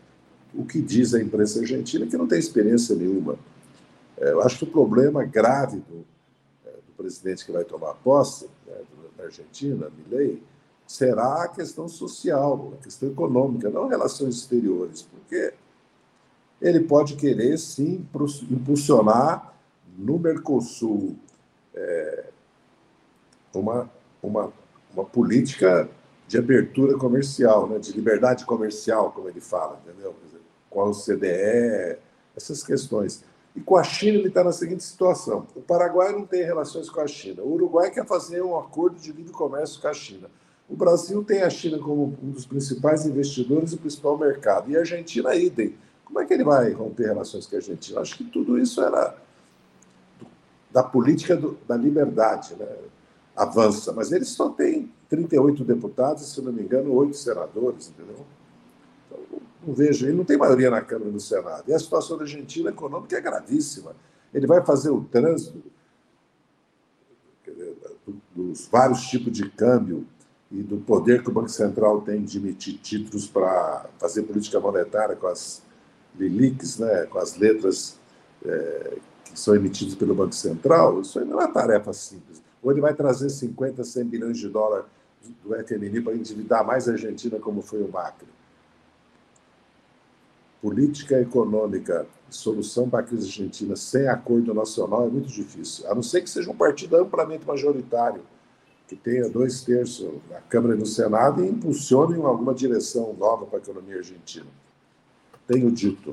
O 0.54 0.64
que 0.64 0.80
diz 0.80 1.14
a 1.14 1.22
imprensa 1.22 1.60
argentina 1.60 2.06
que 2.06 2.16
não 2.16 2.26
tem 2.26 2.38
experiência 2.38 2.94
nenhuma. 2.94 3.36
É, 4.18 4.32
eu 4.32 4.42
acho 4.42 4.58
que 4.58 4.64
o 4.64 4.70
problema 4.70 5.24
grave 5.24 5.78
do, 5.78 6.04
é, 6.66 6.70
do 6.70 6.92
presidente 6.96 7.44
que 7.44 7.52
vai 7.52 7.64
tomar 7.64 7.94
posse, 7.94 8.48
né, 8.66 8.74
da 9.16 9.24
Argentina, 9.24 9.90
Milei, 9.96 10.42
será 10.86 11.44
a 11.44 11.48
questão 11.48 11.88
social, 11.88 12.74
a 12.78 12.84
questão 12.84 13.08
econômica, 13.08 13.70
não 13.70 13.88
relações 13.88 14.36
exteriores, 14.36 15.02
porque 15.02 15.54
ele 16.60 16.80
pode 16.80 17.16
querer, 17.16 17.58
sim, 17.58 18.06
impulsionar 18.50 19.54
no 19.96 20.18
Mercosul 20.18 21.16
é, 21.74 22.26
uma, 23.54 23.90
uma, 24.22 24.52
uma 24.94 25.04
política 25.04 25.88
de 26.28 26.38
abertura 26.38 26.96
comercial, 26.96 27.68
né, 27.68 27.78
de 27.78 27.92
liberdade 27.92 28.44
comercial, 28.44 29.12
como 29.12 29.28
ele 29.28 29.40
fala, 29.40 29.80
entendeu? 29.84 30.14
Com 30.72 30.80
a 30.80 30.84
OCDE, 30.84 31.98
essas 32.36 32.62
questões. 32.62 33.22
E 33.54 33.60
com 33.60 33.76
a 33.76 33.84
China 33.84 34.18
ele 34.18 34.28
está 34.28 34.42
na 34.42 34.52
seguinte 34.52 34.82
situação: 34.82 35.46
o 35.54 35.60
Paraguai 35.60 36.12
não 36.12 36.24
tem 36.24 36.42
relações 36.42 36.88
com 36.88 37.00
a 37.00 37.06
China, 37.06 37.42
o 37.42 37.52
Uruguai 37.52 37.90
quer 37.90 38.06
fazer 38.06 38.42
um 38.42 38.58
acordo 38.58 38.98
de 38.98 39.12
livre 39.12 39.32
comércio 39.32 39.80
com 39.80 39.88
a 39.88 39.94
China. 39.94 40.30
O 40.68 40.74
Brasil 40.74 41.22
tem 41.22 41.42
a 41.42 41.50
China 41.50 41.78
como 41.78 42.16
um 42.22 42.30
dos 42.30 42.46
principais 42.46 43.04
investidores 43.04 43.72
e 43.72 43.76
principal 43.76 44.16
mercado. 44.16 44.70
E 44.70 44.76
a 44.76 44.80
Argentina, 44.80 45.34
idem. 45.34 45.74
Como 46.04 46.18
é 46.18 46.24
que 46.24 46.32
ele 46.32 46.44
vai 46.44 46.72
romper 46.72 47.08
relações 47.08 47.46
com 47.46 47.56
a 47.56 47.58
Argentina? 47.58 48.00
Acho 48.00 48.16
que 48.16 48.24
tudo 48.24 48.58
isso 48.58 48.80
era 48.80 49.14
da 50.70 50.82
política 50.82 51.36
do, 51.36 51.58
da 51.68 51.76
liberdade, 51.76 52.54
né? 52.54 52.66
avança. 53.36 53.92
Mas 53.92 54.12
ele 54.12 54.24
só 54.24 54.48
tem 54.48 54.90
38 55.08 55.64
deputados, 55.64 56.32
se 56.32 56.40
não 56.40 56.52
me 56.52 56.62
engano, 56.62 56.92
oito 56.94 57.16
senadores, 57.16 57.90
entendeu? 57.90 58.24
Não 59.64 59.74
vejo, 59.74 60.06
ele 60.06 60.16
não 60.16 60.24
tem 60.24 60.36
maioria 60.36 60.70
na 60.70 60.80
Câmara 60.80 61.10
e 61.10 61.12
no 61.12 61.20
Senado. 61.20 61.64
E 61.68 61.74
a 61.74 61.78
situação 61.78 62.16
da 62.16 62.24
Argentina 62.24 62.70
econômica 62.70 63.16
é 63.16 63.20
gravíssima. 63.20 63.94
Ele 64.34 64.46
vai 64.46 64.64
fazer 64.64 64.90
o 64.90 65.02
trânsito 65.04 65.62
dos 68.34 68.66
vários 68.66 69.02
tipos 69.02 69.32
de 69.32 69.48
câmbio 69.50 70.06
e 70.50 70.62
do 70.62 70.78
poder 70.78 71.22
que 71.22 71.30
o 71.30 71.32
Banco 71.32 71.48
Central 71.48 72.02
tem 72.02 72.22
de 72.22 72.38
emitir 72.38 72.78
títulos 72.78 73.26
para 73.26 73.86
fazer 73.98 74.22
política 74.22 74.60
monetária 74.60 75.16
com 75.16 75.26
as 75.26 75.62
LILICs, 76.18 76.78
né, 76.78 77.06
com 77.06 77.18
as 77.18 77.36
letras 77.36 77.98
é, 78.44 78.98
que 79.24 79.38
são 79.38 79.54
emitidas 79.54 79.94
pelo 79.94 80.14
Banco 80.14 80.34
Central, 80.34 81.00
isso 81.00 81.18
aí 81.18 81.24
não 81.24 81.40
é 81.40 81.44
uma 81.44 81.52
tarefa 81.52 81.92
simples. 81.92 82.42
Ou 82.62 82.70
ele 82.70 82.80
vai 82.80 82.94
trazer 82.94 83.30
50, 83.30 83.82
100 83.82 84.04
bilhões 84.04 84.38
de 84.38 84.48
dólares 84.48 84.86
do 85.42 85.54
FMI 85.54 86.00
para 86.00 86.14
endividar 86.14 86.66
mais 86.66 86.88
a 86.88 86.92
Argentina, 86.92 87.38
como 87.38 87.62
foi 87.62 87.82
o 87.82 87.90
Macri. 87.90 88.28
Política 90.62 91.20
econômica 91.20 92.06
solução 92.30 92.88
para 92.88 93.00
a 93.00 93.02
crise 93.02 93.26
argentina 93.26 93.76
sem 93.76 94.06
acordo 94.06 94.54
nacional 94.54 95.06
é 95.06 95.10
muito 95.10 95.28
difícil, 95.28 95.90
a 95.90 95.94
não 95.94 96.02
ser 96.02 96.22
que 96.22 96.30
seja 96.30 96.50
um 96.50 96.56
partido 96.56 96.96
amplamente 96.96 97.44
majoritário, 97.44 98.24
que 98.86 98.96
tenha 98.96 99.28
dois 99.28 99.64
terços 99.64 100.20
na 100.30 100.40
Câmara 100.42 100.76
e 100.76 100.78
no 100.78 100.86
Senado 100.86 101.44
e 101.44 101.48
impulsione 101.48 102.14
alguma 102.14 102.54
direção 102.54 103.12
nova 103.14 103.44
para 103.44 103.58
a 103.58 103.62
economia 103.62 103.96
argentina. 103.96 104.46
Tenho 105.48 105.70
dito. 105.70 106.12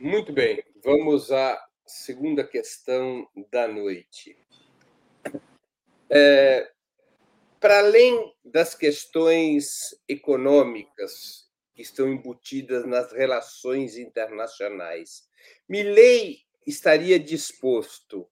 Muito 0.00 0.32
bem, 0.32 0.64
vamos 0.82 1.30
à 1.30 1.60
segunda 1.86 2.42
questão 2.42 3.28
da 3.52 3.68
noite. 3.68 4.36
É, 6.08 6.70
para 7.60 7.80
além 7.80 8.32
das 8.44 8.74
questões 8.74 9.94
econômicas 10.08 11.47
que 11.78 11.82
estão 11.82 12.08
embutidas 12.08 12.84
nas 12.84 13.12
relações 13.12 13.96
internacionais, 13.96 15.22
Milley 15.68 16.40
estaria 16.66 17.20
disposto 17.20 18.28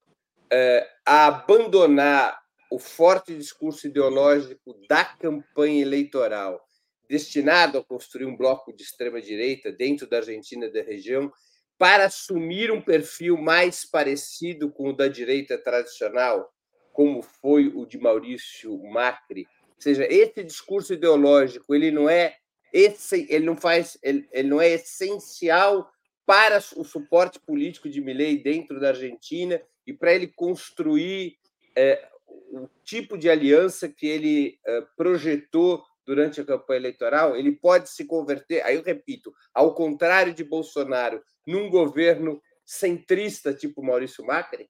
é, 0.51 0.85
a 1.07 1.29
abandonar 1.29 2.43
o 2.73 2.81
forte 2.81 3.37
discurso 3.37 3.87
ideológico 3.87 4.77
da 4.89 5.05
campanha 5.05 5.81
eleitoral, 5.81 6.61
destinado 7.09 7.79
a 7.79 7.85
construir 7.85 8.25
um 8.25 8.37
bloco 8.37 8.75
de 8.75 8.83
extrema-direita 8.83 9.71
dentro 9.71 10.09
da 10.09 10.17
Argentina 10.17 10.67
e 10.67 10.73
da 10.73 10.83
região, 10.83 11.33
para 11.79 12.07
assumir 12.07 12.73
um 12.73 12.83
perfil 12.83 13.37
mais 13.37 13.85
parecido 13.89 14.73
com 14.73 14.89
o 14.89 14.93
da 14.93 15.07
direita 15.07 15.57
tradicional, 15.57 16.53
como 16.93 17.23
foi 17.23 17.69
o 17.69 17.87
de 17.87 17.97
Maurício 17.97 18.77
Macri. 18.91 19.47
Ou 19.69 19.81
seja, 19.81 20.05
esse 20.11 20.43
discurso 20.43 20.95
ideológico 20.95 21.73
ele 21.77 21.93
não 21.93 22.11
é 22.11 22.37
esse, 22.77 23.27
ele 23.31 23.47
não 23.47 23.57
faz, 23.57 23.97
ele, 24.03 24.29
ele 24.31 24.49
não 24.51 24.61
é 24.61 24.69
essencial 24.69 25.91
para 26.27 26.59
o 26.77 26.85
suporte 26.85 27.41
político 27.41 27.89
de 27.89 28.03
Milei 28.03 28.37
dentro 28.37 28.79
da 28.79 28.89
Argentina 28.89 29.63
e 29.87 29.95
para 29.95 30.13
ele 30.13 30.27
construir 30.27 31.39
é, 31.75 32.07
o 32.27 32.69
tipo 32.85 33.17
de 33.17 33.31
aliança 33.31 33.89
que 33.89 34.07
ele 34.07 34.59
é, 34.67 34.83
projetou 34.95 35.83
durante 36.05 36.39
a 36.39 36.45
campanha 36.45 36.81
eleitoral, 36.81 37.35
ele 37.35 37.51
pode 37.51 37.89
se 37.89 38.05
converter, 38.05 38.63
aí 38.63 38.77
eu 38.77 38.83
repito, 38.83 39.33
ao 39.55 39.75
contrário 39.75 40.35
de 40.35 40.45
Bolsonaro, 40.45 41.23
num 41.47 41.71
governo 41.71 42.43
centrista 42.65 43.55
tipo 43.55 43.83
Maurício 43.83 44.25
Macri? 44.25 44.69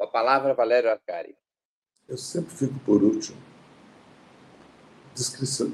A 0.00 0.06
palavra, 0.08 0.54
Valério 0.54 0.90
Arcari. 0.90 1.36
Eu 2.08 2.18
sempre 2.18 2.54
fico 2.54 2.78
por 2.80 3.02
último. 3.02 3.55
Descrição, 5.16 5.72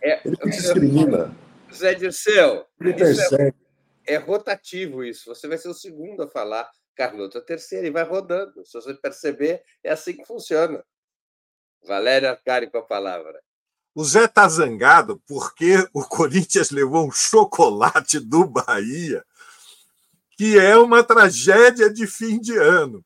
é, 0.00 0.10
é, 0.10 0.22
ele 0.24 0.36
discrimina. 0.50 1.36
Zé 1.70 1.92
Dirceu, 1.92 2.64
ele 2.80 2.90
é 2.90 2.94
persegue. 2.94 3.56
É, 4.06 4.14
é 4.14 4.16
rotativo 4.16 5.04
isso. 5.04 5.26
Você 5.26 5.46
vai 5.46 5.58
ser 5.58 5.68
o 5.68 5.74
segundo 5.74 6.22
a 6.22 6.28
falar, 6.28 6.70
Carlota 6.96 7.40
a 7.40 7.42
terceira, 7.42 7.86
e 7.86 7.90
vai 7.90 8.04
rodando. 8.04 8.64
Se 8.64 8.72
você 8.72 8.94
perceber, 8.94 9.62
é 9.82 9.92
assim 9.92 10.14
que 10.14 10.24
funciona. 10.24 10.82
Valério 11.86 12.30
Arcari 12.30 12.70
com 12.70 12.78
a 12.78 12.82
palavra. 12.82 13.38
O 13.94 14.02
Zé 14.02 14.24
está 14.24 14.48
zangado 14.48 15.22
porque 15.28 15.86
o 15.92 16.02
Corinthians 16.02 16.70
levou 16.70 17.06
um 17.06 17.12
chocolate 17.12 18.18
do 18.18 18.46
Bahia, 18.46 19.22
que 20.38 20.58
é 20.58 20.74
uma 20.78 21.04
tragédia 21.04 21.92
de 21.92 22.06
fim 22.06 22.40
de 22.40 22.56
ano. 22.56 23.04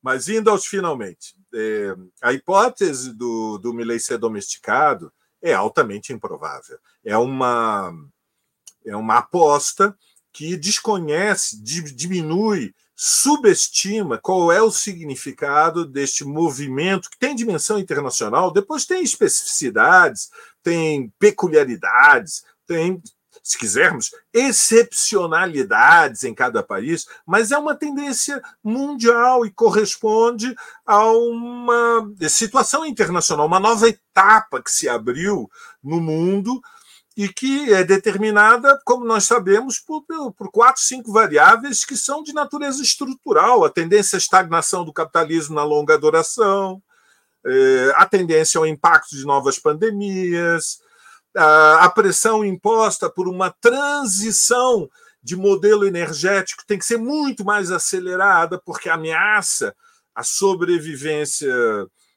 Mas 0.00 0.28
indo 0.28 0.48
aos 0.48 0.66
finalmente, 0.66 1.34
é, 1.54 1.96
a 2.22 2.32
hipótese 2.32 3.12
do, 3.12 3.58
do 3.58 3.72
Milley 3.72 3.98
ser 4.00 4.18
domesticado 4.18 5.12
é 5.42 5.52
altamente 5.52 6.12
improvável. 6.12 6.78
É 7.04 7.16
uma, 7.16 7.92
é 8.84 8.96
uma 8.96 9.18
aposta 9.18 9.96
que 10.32 10.56
desconhece, 10.56 11.60
diminui 11.62 12.74
subestima 12.94 14.18
qual 14.18 14.52
é 14.52 14.60
o 14.60 14.70
significado 14.70 15.86
deste 15.86 16.22
movimento 16.22 17.08
que 17.08 17.18
tem 17.18 17.34
dimensão 17.34 17.78
internacional, 17.78 18.52
depois 18.52 18.84
tem 18.84 19.02
especificidades, 19.02 20.28
tem 20.62 21.10
peculiaridades, 21.18 22.44
tem, 22.66 23.02
se 23.42 23.58
quisermos, 23.58 24.10
excepcionalidades 24.32 26.24
em 26.24 26.34
cada 26.34 26.62
país, 26.62 27.06
mas 27.26 27.50
é 27.50 27.58
uma 27.58 27.74
tendência 27.74 28.42
mundial 28.62 29.44
e 29.46 29.50
corresponde 29.50 30.54
a 30.84 31.06
uma 31.06 32.12
situação 32.28 32.84
internacional, 32.84 33.46
uma 33.46 33.60
nova 33.60 33.88
etapa 33.88 34.62
que 34.62 34.70
se 34.70 34.88
abriu 34.88 35.50
no 35.82 36.00
mundo 36.00 36.60
e 37.16 37.28
que 37.28 37.72
é 37.72 37.82
determinada, 37.82 38.80
como 38.84 39.04
nós 39.04 39.24
sabemos, 39.24 39.78
por, 39.78 40.04
por 40.36 40.50
quatro, 40.50 40.80
cinco 40.80 41.12
variáveis 41.12 41.84
que 41.84 41.96
são 41.96 42.22
de 42.22 42.32
natureza 42.32 42.82
estrutural: 42.82 43.64
a 43.64 43.70
tendência 43.70 44.16
à 44.16 44.18
estagnação 44.18 44.84
do 44.84 44.92
capitalismo 44.92 45.54
na 45.54 45.64
longa 45.64 45.98
duração, 45.98 46.82
é, 47.44 47.92
a 47.96 48.06
tendência 48.06 48.58
ao 48.58 48.66
impacto 48.66 49.16
de 49.16 49.24
novas 49.24 49.58
pandemias, 49.58 50.80
a 51.36 51.88
pressão 51.90 52.44
imposta 52.44 53.08
por 53.08 53.28
uma 53.28 53.50
transição 53.50 54.88
de 55.22 55.36
modelo 55.36 55.86
energético 55.86 56.64
tem 56.66 56.78
que 56.78 56.84
ser 56.84 56.96
muito 56.96 57.44
mais 57.44 57.70
acelerada, 57.70 58.58
porque 58.58 58.88
ameaça 58.88 59.74
a 60.14 60.22
sobrevivência 60.22 61.54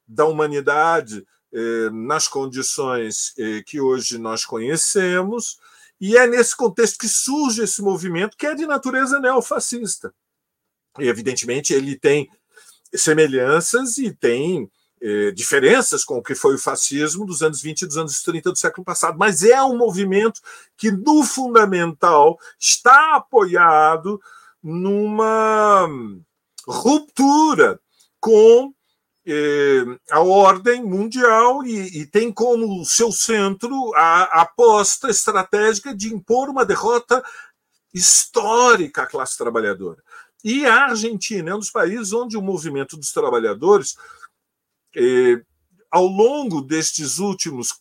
da 0.07 0.25
humanidade 0.25 1.25
eh, 1.53 1.89
nas 1.91 2.27
condições 2.27 3.33
eh, 3.37 3.61
que 3.65 3.79
hoje 3.79 4.17
nós 4.17 4.45
conhecemos. 4.45 5.57
E 5.99 6.17
é 6.17 6.25
nesse 6.25 6.55
contexto 6.55 6.97
que 6.97 7.07
surge 7.07 7.63
esse 7.63 7.81
movimento, 7.81 8.35
que 8.35 8.47
é 8.47 8.55
de 8.55 8.65
natureza 8.65 9.19
neofascista. 9.19 10.13
E, 10.99 11.07
evidentemente, 11.07 11.73
ele 11.73 11.97
tem 11.97 12.29
semelhanças 12.95 13.97
e 13.97 14.13
tem 14.13 14.69
eh, 15.05 15.31
diferenças 15.31 16.05
com 16.05 16.17
o 16.17 16.23
que 16.23 16.33
foi 16.33 16.55
o 16.55 16.57
fascismo 16.57 17.25
dos 17.25 17.43
anos 17.43 17.61
20 17.61 17.81
e 17.81 17.85
dos 17.85 17.97
anos 17.97 18.23
30 18.23 18.53
do 18.53 18.57
século 18.57 18.85
passado, 18.85 19.17
mas 19.19 19.43
é 19.43 19.61
um 19.61 19.75
movimento 19.75 20.39
que, 20.77 20.91
no 20.91 21.25
fundamental, 21.25 22.39
está 22.57 23.17
apoiado 23.17 24.17
numa 24.63 25.89
ruptura 26.65 27.77
com 28.17 28.73
eh, 29.27 29.83
a 30.09 30.21
ordem 30.21 30.81
mundial 30.81 31.65
e, 31.65 31.99
e, 31.99 32.05
tem 32.05 32.31
como 32.31 32.85
seu 32.85 33.11
centro 33.11 33.93
a, 33.95 34.23
a 34.23 34.41
aposta 34.43 35.09
estratégica 35.09 35.93
de 35.93 36.13
impor 36.13 36.47
uma 36.47 36.65
derrota 36.65 37.21
histórica 37.93 39.03
à 39.03 39.05
classe 39.05 39.37
trabalhadora. 39.37 40.01
E 40.41 40.65
a 40.65 40.85
Argentina 40.85 41.51
é 41.51 41.55
um 41.55 41.59
dos 41.59 41.71
países 41.71 42.13
onde 42.13 42.37
o 42.37 42.41
movimento 42.41 42.95
dos 42.95 43.11
trabalhadores 43.11 43.97
eh, 44.95 45.41
ao 45.91 46.05
longo 46.05 46.61
destes 46.61 47.19
últimos 47.19 47.73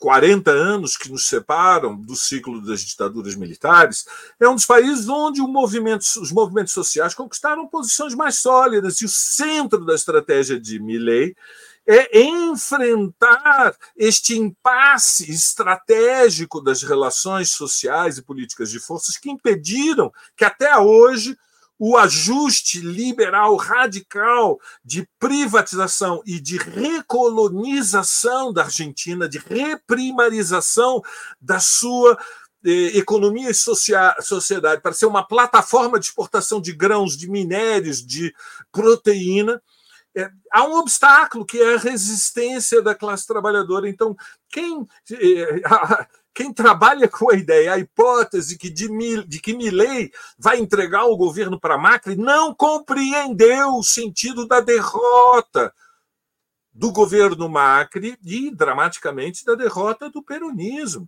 40 0.00 0.50
anos 0.50 0.96
que 0.96 1.10
nos 1.10 1.26
separam 1.26 1.94
do 1.94 2.16
ciclo 2.16 2.60
das 2.62 2.80
ditaduras 2.80 3.36
militares, 3.36 4.06
é 4.40 4.48
um 4.48 4.54
dos 4.54 4.64
países 4.64 5.08
onde 5.08 5.42
movimento, 5.42 6.02
os 6.20 6.32
movimentos 6.32 6.72
sociais 6.72 7.14
conquistaram 7.14 7.68
posições 7.68 8.14
mais 8.14 8.36
sólidas, 8.36 9.00
e 9.00 9.04
o 9.04 9.08
centro 9.08 9.84
da 9.84 9.94
estratégia 9.94 10.58
de 10.58 10.80
Milley 10.80 11.36
é 11.86 12.20
enfrentar 12.20 13.76
este 13.96 14.38
impasse 14.38 15.30
estratégico 15.30 16.62
das 16.62 16.82
relações 16.82 17.50
sociais 17.50 18.16
e 18.16 18.22
políticas 18.22 18.70
de 18.70 18.80
forças 18.80 19.16
que 19.16 19.30
impediram 19.30 20.12
que 20.36 20.44
até 20.44 20.76
hoje 20.78 21.36
o 21.82 21.96
ajuste 21.96 22.78
liberal 22.78 23.56
radical 23.56 24.60
de 24.84 25.08
privatização 25.18 26.22
e 26.26 26.38
de 26.38 26.58
recolonização 26.58 28.52
da 28.52 28.64
Argentina, 28.64 29.26
de 29.26 29.38
reprimarização 29.38 31.00
da 31.40 31.58
sua 31.58 32.18
eh, 32.66 32.98
economia 32.98 33.48
e 33.48 33.54
sociedade, 33.54 34.82
para 34.82 34.92
ser 34.92 35.06
uma 35.06 35.26
plataforma 35.26 35.98
de 35.98 36.04
exportação 36.04 36.60
de 36.60 36.74
grãos, 36.74 37.16
de 37.16 37.30
minérios, 37.30 38.04
de 38.04 38.30
proteína. 38.70 39.62
É, 40.14 40.30
há 40.52 40.64
um 40.64 40.74
obstáculo 40.74 41.46
que 41.46 41.58
é 41.58 41.76
a 41.76 41.78
resistência 41.78 42.82
da 42.82 42.94
classe 42.94 43.26
trabalhadora. 43.26 43.88
Então, 43.88 44.14
quem. 44.50 44.86
Eh, 45.12 45.62
quem 46.40 46.54
trabalha 46.54 47.06
com 47.06 47.30
a 47.30 47.34
ideia, 47.34 47.74
a 47.74 47.78
hipótese 47.78 48.56
que 48.56 48.70
de, 48.70 48.88
de 49.26 49.38
que 49.38 49.52
Milley 49.52 50.10
vai 50.38 50.58
entregar 50.58 51.04
o 51.04 51.14
governo 51.14 51.60
para 51.60 51.76
Macri, 51.76 52.16
não 52.16 52.54
compreendeu 52.54 53.74
o 53.74 53.82
sentido 53.82 54.48
da 54.48 54.58
derrota 54.58 55.70
do 56.72 56.90
governo 56.90 57.46
Macri 57.46 58.16
e, 58.24 58.50
dramaticamente, 58.50 59.44
da 59.44 59.54
derrota 59.54 60.08
do 60.08 60.22
peronismo. 60.22 61.06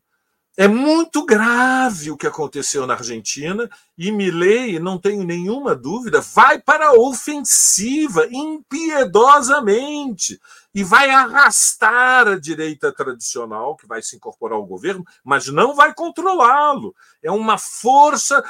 É 0.55 0.69
muito 0.69 1.25
grave 1.25 2.11
o 2.11 2.17
que 2.17 2.27
aconteceu 2.27 2.87
na 2.87 2.93
Argentina 2.93 3.71
e 3.97 4.13
Milley, 4.13 4.79
não 4.79 4.99
tenho 4.99 5.25
nenhuma 5.25 5.75
dúvida, 5.75 6.21
vai 6.21 6.61
para 6.61 6.89
a 6.89 6.93
ofensiva 6.93 8.29
impiedosamente 8.31 10.39
e 10.75 10.85
vai 10.85 11.09
arrastar 11.09 12.29
a 12.29 12.39
direita 12.39 12.93
tradicional 12.93 13.75
que 13.77 13.87
vai 13.87 14.03
se 14.03 14.17
incorporar 14.17 14.59
ao 14.59 14.67
governo, 14.67 15.07
mas 15.25 15.49
não 15.49 15.75
vai 15.75 15.95
controlá-lo. 15.95 16.95
É 17.23 17.31
uma 17.31 17.57
força, 17.57 18.45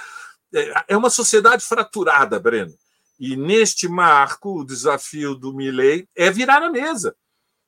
é, 0.52 0.84
é 0.88 0.96
uma 0.96 1.10
sociedade 1.10 1.64
fraturada, 1.64 2.40
Breno. 2.40 2.74
E 3.18 3.36
neste 3.36 3.86
marco, 3.86 4.60
o 4.60 4.64
desafio 4.64 5.36
do 5.36 5.54
Milley 5.54 6.08
é 6.16 6.32
virar 6.32 6.64
a 6.64 6.70
mesa. 6.70 7.14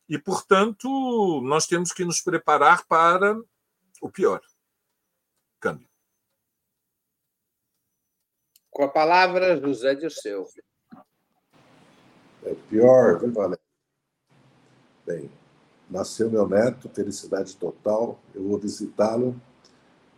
E, 0.09 0.19
portanto, 0.19 0.89
nós 1.45 1.69
temos 1.69 1.93
que 1.93 2.05
nos 2.05 2.21
preparar 2.21 2.85
para 2.87 3.37
o 4.05 4.11
pior. 4.11 4.41
Câmbio. 5.59 5.89
Com 8.71 8.85
a 8.85 8.89
palavra, 8.89 9.59
José 9.59 9.95
Dirceu. 9.95 10.47
É 12.43 12.53
o 12.53 12.57
pior, 12.69 13.19
viu, 13.19 13.33
Valério? 13.33 13.65
Bem, 15.07 15.31
nasceu 15.89 16.31
meu 16.31 16.47
neto, 16.47 16.91
felicidade 16.91 17.57
total. 17.57 18.21
Eu 18.35 18.47
vou 18.47 18.59
visitá-lo. 18.59 19.41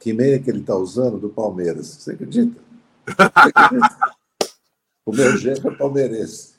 Que 0.00 0.12
meia 0.12 0.42
que 0.42 0.50
ele 0.50 0.60
está 0.60 0.74
usando 0.74 1.18
do 1.18 1.30
Palmeiras. 1.30 1.86
Você 1.86 2.12
acredita? 2.12 2.60
O 5.08 5.12
meu 5.12 5.36
gênero 5.36 5.72
é 5.72 5.76
palmeirense. 5.76 6.58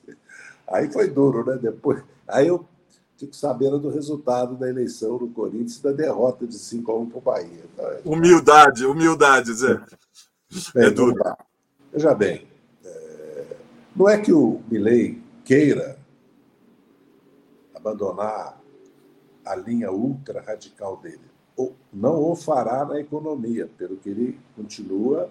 Aí 0.70 0.90
foi 0.90 1.10
duro, 1.10 1.46
né? 1.46 1.58
Depois, 1.58 2.02
aí 2.26 2.48
eu 2.48 2.66
fico 3.18 3.36
sabendo 3.36 3.80
do 3.80 3.90
resultado 3.90 4.56
da 4.56 4.70
eleição 4.70 5.18
no 5.18 5.28
Corinthians 5.30 5.80
da 5.80 5.92
derrota 5.92 6.46
de 6.46 6.58
5 6.58 6.92
a 6.92 6.96
1 7.00 7.10
para 7.10 7.18
o 7.18 7.22
Bahia. 7.22 7.64
Então, 7.74 8.14
humildade, 8.14 8.86
humildade, 8.86 9.54
Zé. 9.54 9.82
Bem, 10.74 10.86
é 10.86 10.90
duro. 10.90 11.16
Veja 11.92 12.14
bem, 12.14 12.48
é... 12.86 13.46
não 13.96 14.08
é 14.08 14.18
que 14.20 14.32
o 14.32 14.62
Milley 14.70 15.22
queira 15.44 15.98
abandonar 17.74 18.62
a 19.44 19.56
linha 19.56 19.92
ultra 19.92 20.42
radical 20.42 20.98
dele. 20.98 21.22
Ou 21.56 21.76
não 21.92 22.32
o 22.32 22.36
fará 22.36 22.86
na 22.86 23.00
economia, 23.00 23.68
pelo 23.78 23.98
que 23.98 24.10
ele 24.10 24.40
continua 24.56 25.30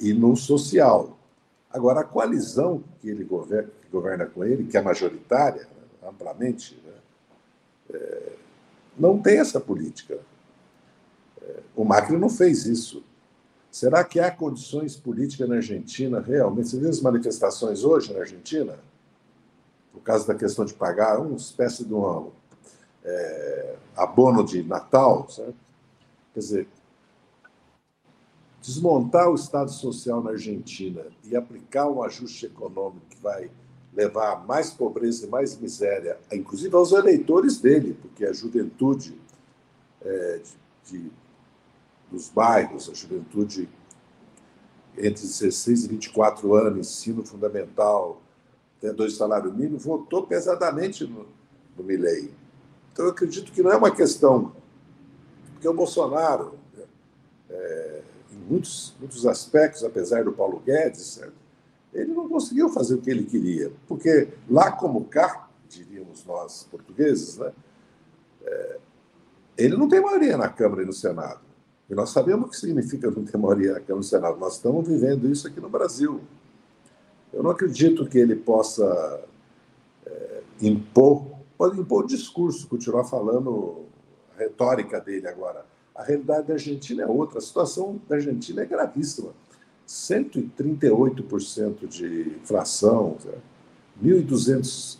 e 0.00 0.12
no 0.12 0.34
social. 0.34 1.16
Agora, 1.70 2.00
a 2.00 2.04
coalizão 2.04 2.82
que 3.00 3.08
ele 3.08 3.22
governa, 3.22 3.70
que 3.82 3.88
governa 3.88 4.26
com 4.26 4.44
ele, 4.44 4.64
que 4.64 4.76
é 4.76 4.82
majoritária, 4.82 5.68
amplamente, 6.06 6.80
né? 6.84 6.92
é, 7.94 8.32
não 8.98 9.18
tem 9.18 9.38
essa 9.38 9.60
política. 9.60 10.18
É, 11.40 11.60
o 11.74 11.84
Macri 11.84 12.16
não 12.16 12.28
fez 12.28 12.66
isso. 12.66 13.02
Será 13.70 14.04
que 14.04 14.20
há 14.20 14.30
condições 14.30 14.96
políticas 14.96 15.48
na 15.48 15.56
Argentina 15.56 16.20
realmente? 16.20 16.68
Você 16.68 16.78
viu 16.78 16.90
as 16.90 17.00
manifestações 17.00 17.84
hoje 17.84 18.12
na 18.12 18.20
Argentina? 18.20 18.78
Por 19.92 20.02
causa 20.02 20.26
da 20.26 20.34
questão 20.34 20.64
de 20.64 20.74
pagar 20.74 21.18
uma 21.20 21.36
espécie 21.36 21.84
de 21.84 21.94
um 21.94 22.30
é, 23.04 23.76
abono 23.96 24.44
de 24.44 24.62
Natal, 24.62 25.28
certo? 25.28 25.54
Quer 26.34 26.40
dizer, 26.40 26.68
desmontar 28.60 29.28
o 29.28 29.34
Estado 29.34 29.70
Social 29.70 30.22
na 30.22 30.30
Argentina 30.30 31.04
e 31.24 31.36
aplicar 31.36 31.88
um 31.88 32.02
ajuste 32.02 32.46
econômico 32.46 33.06
que 33.10 33.20
vai 33.20 33.50
levar 33.94 34.46
mais 34.46 34.70
pobreza 34.70 35.26
e 35.26 35.28
mais 35.28 35.58
miséria, 35.58 36.18
inclusive 36.32 36.74
aos 36.74 36.92
eleitores 36.92 37.58
dele, 37.58 37.96
porque 38.00 38.24
a 38.24 38.32
juventude 38.32 39.20
é, 40.00 40.40
de, 40.86 40.98
de, 40.98 41.12
dos 42.10 42.28
bairros, 42.28 42.88
a 42.88 42.94
juventude 42.94 43.68
entre 44.96 45.22
16 45.22 45.84
e 45.84 45.88
24 45.88 46.54
anos, 46.54 46.88
ensino 46.88 47.24
fundamental, 47.24 48.20
até 48.78 48.92
dois 48.92 49.16
salários 49.16 49.54
mínimos, 49.54 49.84
votou 49.84 50.26
pesadamente 50.26 51.04
no, 51.04 51.26
no 51.76 51.84
Milley. 51.84 52.32
Então, 52.92 53.06
eu 53.06 53.10
acredito 53.10 53.52
que 53.52 53.62
não 53.62 53.72
é 53.72 53.76
uma 53.76 53.90
questão. 53.90 54.52
Porque 55.52 55.66
o 55.66 55.72
Bolsonaro, 55.72 56.58
é, 57.48 58.02
em 58.32 58.38
muitos, 58.50 58.94
muitos 58.98 59.26
aspectos, 59.26 59.84
apesar 59.84 60.24
do 60.24 60.32
Paulo 60.32 60.60
Guedes, 60.60 61.02
certo? 61.02 61.41
Ele 61.92 62.12
não 62.12 62.28
conseguiu 62.28 62.68
fazer 62.68 62.94
o 62.94 62.98
que 62.98 63.10
ele 63.10 63.24
queria, 63.24 63.70
porque 63.86 64.28
lá 64.48 64.72
como 64.72 65.04
cá, 65.04 65.48
diríamos 65.68 66.24
nós 66.24 66.66
portugueses, 66.70 67.38
né, 67.38 67.52
é, 68.44 68.78
ele 69.58 69.76
não 69.76 69.88
tem 69.88 70.00
maioria 70.00 70.36
na 70.36 70.48
Câmara 70.48 70.82
e 70.82 70.86
no 70.86 70.92
Senado. 70.92 71.40
E 71.88 71.94
nós 71.94 72.10
sabemos 72.10 72.46
o 72.46 72.50
que 72.50 72.56
significa 72.56 73.10
não 73.10 73.24
ter 73.24 73.36
maioria 73.36 73.74
na 73.74 73.80
Câmara 73.80 73.94
e 73.94 73.96
no 73.96 74.02
Senado. 74.02 74.38
Nós 74.38 74.54
estamos 74.54 74.88
vivendo 74.88 75.30
isso 75.30 75.46
aqui 75.46 75.60
no 75.60 75.68
Brasil. 75.68 76.20
Eu 77.32 77.42
não 77.42 77.50
acredito 77.50 78.06
que 78.06 78.18
ele 78.18 78.34
possa 78.34 79.22
é, 80.06 80.42
impor, 80.62 81.26
pode 81.56 81.78
impor 81.78 82.04
o 82.04 82.06
discurso, 82.06 82.66
continuar 82.66 83.04
falando 83.04 83.84
a 84.34 84.40
retórica 84.40 85.00
dele 85.00 85.28
agora. 85.28 85.66
A 85.94 86.02
realidade 86.02 86.46
da 86.46 86.54
Argentina 86.54 87.02
é 87.02 87.06
outra, 87.06 87.38
a 87.38 87.42
situação 87.42 88.00
da 88.08 88.16
Argentina 88.16 88.62
é 88.62 88.66
gravíssima. 88.66 89.32
138% 89.92 91.86
de 91.86 92.36
inflação, 92.42 93.18
1.200 94.02 94.96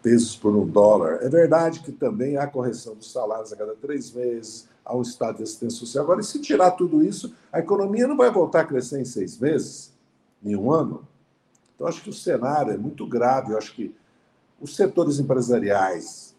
pesos 0.00 0.36
por 0.36 0.54
um 0.54 0.64
dólar. 0.64 1.18
É 1.20 1.28
verdade 1.28 1.80
que 1.80 1.90
também 1.90 2.36
há 2.36 2.46
correção 2.46 2.94
dos 2.94 3.10
salários 3.10 3.52
a 3.52 3.56
cada 3.56 3.74
três 3.74 4.12
meses, 4.12 4.68
há 4.84 4.96
um 4.96 5.02
estado 5.02 5.38
de 5.38 5.42
assistência 5.42 5.80
social. 5.80 6.04
Agora, 6.04 6.20
e 6.20 6.24
se 6.24 6.40
tirar 6.40 6.70
tudo 6.72 7.04
isso, 7.04 7.34
a 7.52 7.58
economia 7.58 8.06
não 8.06 8.16
vai 8.16 8.30
voltar 8.30 8.60
a 8.60 8.64
crescer 8.64 9.00
em 9.00 9.04
seis 9.04 9.36
meses, 9.36 9.92
em 10.44 10.54
um 10.54 10.70
ano? 10.70 11.04
Então, 11.74 11.88
acho 11.88 12.02
que 12.02 12.10
o 12.10 12.14
cenário 12.14 12.72
é 12.72 12.76
muito 12.76 13.04
grave. 13.04 13.52
Eu 13.52 13.58
acho 13.58 13.74
que 13.74 13.92
os 14.60 14.76
setores 14.76 15.18
empresariais 15.18 16.36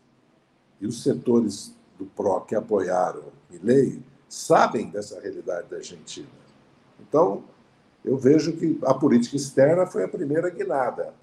e 0.79 0.87
os 0.87 1.03
setores 1.03 1.75
do 1.99 2.05
PRO 2.05 2.39
que 2.41 2.55
apoiaram 2.55 3.35
lei 3.61 4.01
sabem 4.29 4.89
dessa 4.89 5.19
realidade 5.19 5.67
da 5.69 5.77
Argentina. 5.77 6.44
Então, 6.99 7.43
eu 8.03 8.17
vejo 8.17 8.53
que 8.53 8.79
a 8.83 8.93
política 8.93 9.35
externa 9.35 9.85
foi 9.85 10.03
a 10.03 10.07
primeira 10.07 10.49
guinada, 10.49 11.13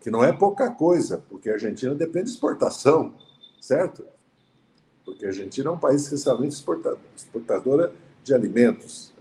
que 0.00 0.10
não 0.10 0.24
é 0.24 0.32
pouca 0.32 0.70
coisa, 0.70 1.22
porque 1.28 1.48
a 1.48 1.54
Argentina 1.54 1.94
depende 1.94 2.26
de 2.26 2.32
exportação, 2.32 3.14
certo? 3.60 4.04
Porque 5.04 5.24
a 5.24 5.28
Argentina 5.28 5.68
é 5.68 5.72
um 5.72 5.78
país 5.78 6.04
essencialmente 6.04 6.54
exportadora 7.14 7.92
de 8.24 8.34
alimentos 8.34 9.12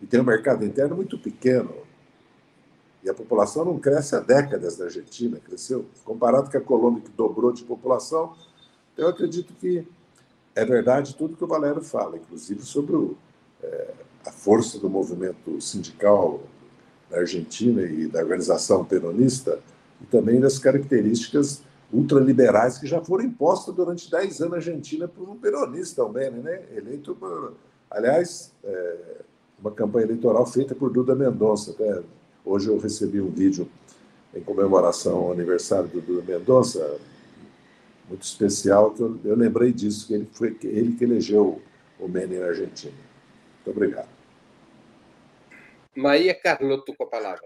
e 0.00 0.06
tem 0.06 0.20
um 0.20 0.24
mercado 0.24 0.64
interno 0.64 0.96
muito 0.96 1.18
pequeno. 1.18 1.74
E 3.04 3.10
a 3.10 3.14
população 3.14 3.64
não 3.64 3.78
cresce 3.78 4.16
há 4.16 4.20
décadas 4.20 4.78
na 4.78 4.86
Argentina, 4.86 5.38
cresceu. 5.38 5.86
Comparado 6.04 6.50
com 6.50 6.58
a 6.58 6.60
Colômbia, 6.60 7.02
que 7.02 7.10
dobrou 7.10 7.52
de 7.52 7.62
população, 7.62 8.34
eu 8.96 9.08
acredito 9.08 9.52
que 9.54 9.86
é 10.54 10.64
verdade 10.64 11.14
tudo 11.14 11.36
que 11.36 11.44
o 11.44 11.46
Valério 11.46 11.82
fala, 11.82 12.16
inclusive 12.16 12.62
sobre 12.62 12.96
o, 12.96 13.16
é, 13.62 13.94
a 14.26 14.32
força 14.32 14.78
do 14.78 14.90
movimento 14.90 15.60
sindical 15.60 16.42
na 17.10 17.18
Argentina 17.18 17.82
e 17.82 18.06
da 18.08 18.20
organização 18.20 18.84
peronista, 18.84 19.60
e 20.00 20.06
também 20.06 20.40
das 20.40 20.58
características 20.58 21.62
ultraliberais 21.92 22.78
que 22.78 22.86
já 22.86 23.00
foram 23.00 23.24
impostas 23.24 23.74
durante 23.74 24.10
10 24.10 24.40
anos 24.40 24.50
na 24.50 24.56
Argentina 24.56 25.08
por 25.08 25.28
um 25.28 25.36
peronista 25.36 26.04
também, 26.04 26.30
né? 26.30 26.62
eleito 26.76 27.14
por, 27.14 27.54
aliás, 27.90 28.52
é, 28.64 28.96
uma 29.60 29.70
campanha 29.70 30.06
eleitoral 30.06 30.44
feita 30.46 30.74
por 30.74 30.90
Duda 30.90 31.14
Mendonça. 31.14 31.70
Até 31.70 32.02
hoje 32.44 32.68
eu 32.68 32.78
recebi 32.78 33.20
um 33.20 33.30
vídeo 33.30 33.68
em 34.34 34.40
comemoração 34.40 35.16
ao 35.18 35.32
aniversário 35.32 35.88
do 35.88 36.00
Duda 36.00 36.22
Mendonça, 36.26 36.98
muito 38.08 38.22
especial, 38.22 38.90
que 38.90 39.00
eu, 39.00 39.18
eu 39.24 39.36
lembrei 39.36 39.72
disso, 39.72 40.06
que 40.06 40.14
ele 40.14 40.28
foi 40.32 40.56
ele 40.62 40.96
que 40.96 41.04
elegeu 41.04 41.60
o 41.98 42.08
Menem 42.08 42.40
na 42.40 42.46
Argentina. 42.46 42.94
Muito 43.64 43.76
obrigado. 43.76 44.15
Maria 45.96 46.34
Carlotto 46.34 46.94
com 46.94 47.04
a 47.04 47.08
palavra. 47.08 47.44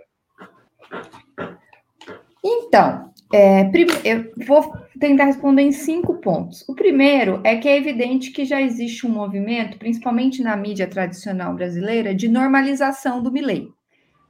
Então, 2.43 3.13
é, 3.33 3.71
eu 4.05 4.33
vou 4.47 4.73
tentar 4.99 5.27
responder 5.27 5.63
em 5.63 5.73
cinco 5.73 6.15
pontos. 6.21 6.67
O 6.69 6.75
primeiro 6.75 7.41
é 7.45 7.57
que 7.57 7.69
é 7.69 7.77
evidente 7.77 8.31
que 8.31 8.45
já 8.45 8.61
existe 8.61 9.07
um 9.07 9.11
movimento, 9.11 9.79
principalmente 9.79 10.43
na 10.43 10.57
mídia 10.57 10.87
tradicional 10.87 11.55
brasileira, 11.55 12.15
de 12.15 12.29
normalização 12.29 13.23
do 13.23 13.31
Milley. 13.31 13.69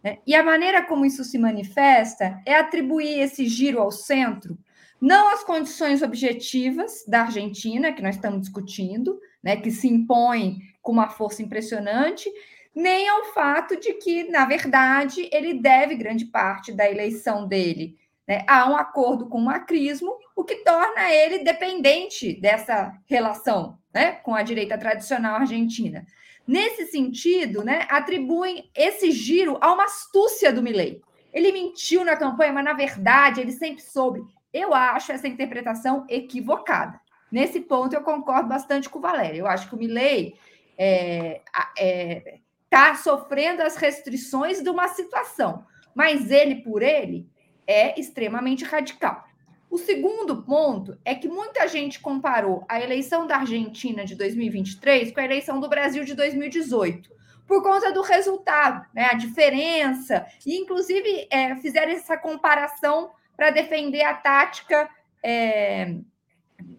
Né? 0.02 0.18
E 0.26 0.34
a 0.34 0.42
maneira 0.42 0.82
como 0.82 1.06
isso 1.06 1.24
se 1.24 1.38
manifesta 1.38 2.40
é 2.44 2.56
atribuir 2.56 3.20
esse 3.20 3.46
giro 3.46 3.80
ao 3.80 3.90
centro 3.90 4.58
não 5.00 5.32
as 5.32 5.42
condições 5.42 6.02
objetivas 6.02 7.04
da 7.08 7.22
Argentina, 7.22 7.92
que 7.92 8.02
nós 8.02 8.16
estamos 8.16 8.42
discutindo, 8.42 9.18
né, 9.42 9.56
que 9.56 9.70
se 9.70 9.88
impõe 9.88 10.58
com 10.82 10.92
uma 10.92 11.08
força 11.08 11.42
impressionante, 11.42 12.30
nem 12.74 13.08
ao 13.08 13.24
fato 13.26 13.78
de 13.78 13.94
que, 13.94 14.24
na 14.24 14.44
verdade, 14.44 15.28
ele 15.32 15.54
deve 15.54 15.96
grande 15.96 16.24
parte 16.24 16.72
da 16.72 16.88
eleição 16.90 17.46
dele 17.46 17.98
né, 18.30 18.44
a 18.46 18.70
um 18.70 18.76
acordo 18.76 19.26
com 19.26 19.38
o 19.38 19.44
macrismo, 19.44 20.16
o 20.36 20.44
que 20.44 20.56
torna 20.56 21.12
ele 21.12 21.40
dependente 21.40 22.32
dessa 22.40 22.96
relação 23.06 23.76
né, 23.92 24.12
com 24.12 24.34
a 24.34 24.42
direita 24.42 24.78
tradicional 24.78 25.34
argentina. 25.34 26.06
Nesse 26.46 26.86
sentido, 26.86 27.64
né, 27.64 27.86
atribuem 27.90 28.70
esse 28.72 29.10
giro 29.10 29.58
a 29.60 29.72
uma 29.72 29.84
astúcia 29.84 30.52
do 30.52 30.62
Milley. 30.62 31.00
Ele 31.32 31.50
mentiu 31.50 32.04
na 32.04 32.16
campanha, 32.16 32.52
mas 32.52 32.64
na 32.64 32.72
verdade 32.72 33.40
ele 33.40 33.52
sempre 33.52 33.82
soube. 33.82 34.20
Eu 34.52 34.74
acho 34.74 35.12
essa 35.12 35.28
interpretação 35.28 36.04
equivocada. 36.08 37.00
Nesse 37.30 37.60
ponto, 37.60 37.94
eu 37.94 38.02
concordo 38.02 38.48
bastante 38.48 38.88
com 38.88 38.98
o 38.98 39.02
Valério. 39.02 39.38
Eu 39.38 39.46
acho 39.46 39.68
que 39.68 39.74
o 39.74 39.78
Milley 39.78 40.34
é, 40.76 41.40
é, 41.78 42.38
tá 42.70 42.94
sofrendo 42.94 43.62
as 43.62 43.76
restrições 43.76 44.62
de 44.62 44.70
uma 44.70 44.88
situação, 44.88 45.66
mas 45.94 46.30
ele, 46.30 46.62
por 46.62 46.82
ele, 46.82 47.28
é 47.66 47.98
extremamente 47.98 48.64
radical. 48.64 49.24
O 49.68 49.76
segundo 49.78 50.42
ponto 50.42 50.98
é 51.04 51.14
que 51.14 51.28
muita 51.28 51.68
gente 51.68 52.00
comparou 52.00 52.64
a 52.68 52.80
eleição 52.80 53.26
da 53.26 53.36
Argentina 53.36 54.04
de 54.04 54.14
2023 54.14 55.12
com 55.12 55.20
a 55.20 55.24
eleição 55.24 55.60
do 55.60 55.68
Brasil 55.68 56.04
de 56.04 56.14
2018, 56.14 57.10
por 57.46 57.62
conta 57.62 57.92
do 57.92 58.02
resultado, 58.02 58.86
né, 58.94 59.08
a 59.10 59.14
diferença, 59.14 60.24
e 60.46 60.56
inclusive 60.56 61.26
é, 61.30 61.56
fizeram 61.56 61.92
essa 61.92 62.16
comparação 62.16 63.10
para 63.36 63.50
defender 63.50 64.02
a 64.02 64.14
tática, 64.14 64.88
é, 65.22 65.96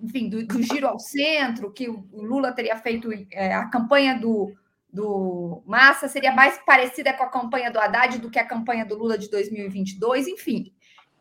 enfim, 0.02 0.30
do, 0.30 0.46
do, 0.46 0.62
giro 0.62 0.88
ao 0.88 1.00
centro, 1.00 1.72
que 1.72 1.90
o 1.90 2.06
Lula 2.14 2.54
teria 2.54 2.78
feito 2.78 3.10
é, 3.32 3.54
a 3.54 3.70
campanha 3.70 4.18
do, 4.20 4.54
do 4.92 5.64
Massa 5.66 6.08
seria 6.08 6.34
mais 6.34 6.58
parecida 6.66 7.14
com 7.14 7.24
a 7.24 7.30
campanha 7.30 7.72
do 7.72 7.80
Haddad 7.80 8.20
do 8.20 8.30
que 8.30 8.40
a 8.40 8.46
campanha 8.46 8.86
do 8.86 8.98
Lula 8.98 9.18
de 9.18 9.30
2022, 9.30 10.28
enfim. 10.28 10.74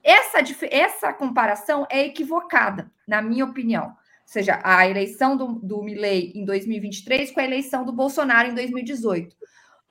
Essa, 0.03 0.39
essa 0.71 1.13
comparação 1.13 1.87
é 1.91 2.07
equivocada, 2.07 2.91
na 3.07 3.21
minha 3.21 3.45
opinião. 3.45 3.87
Ou 3.87 4.33
seja, 4.33 4.61
a 4.63 4.89
eleição 4.89 5.37
do, 5.37 5.55
do 5.55 5.83
Milley 5.83 6.33
em 6.35 6.45
2023 6.45 7.33
com 7.33 7.41
a 7.41 7.45
eleição 7.45 7.85
do 7.85 7.93
Bolsonaro 7.93 8.49
em 8.49 8.55
2018. 8.55 9.37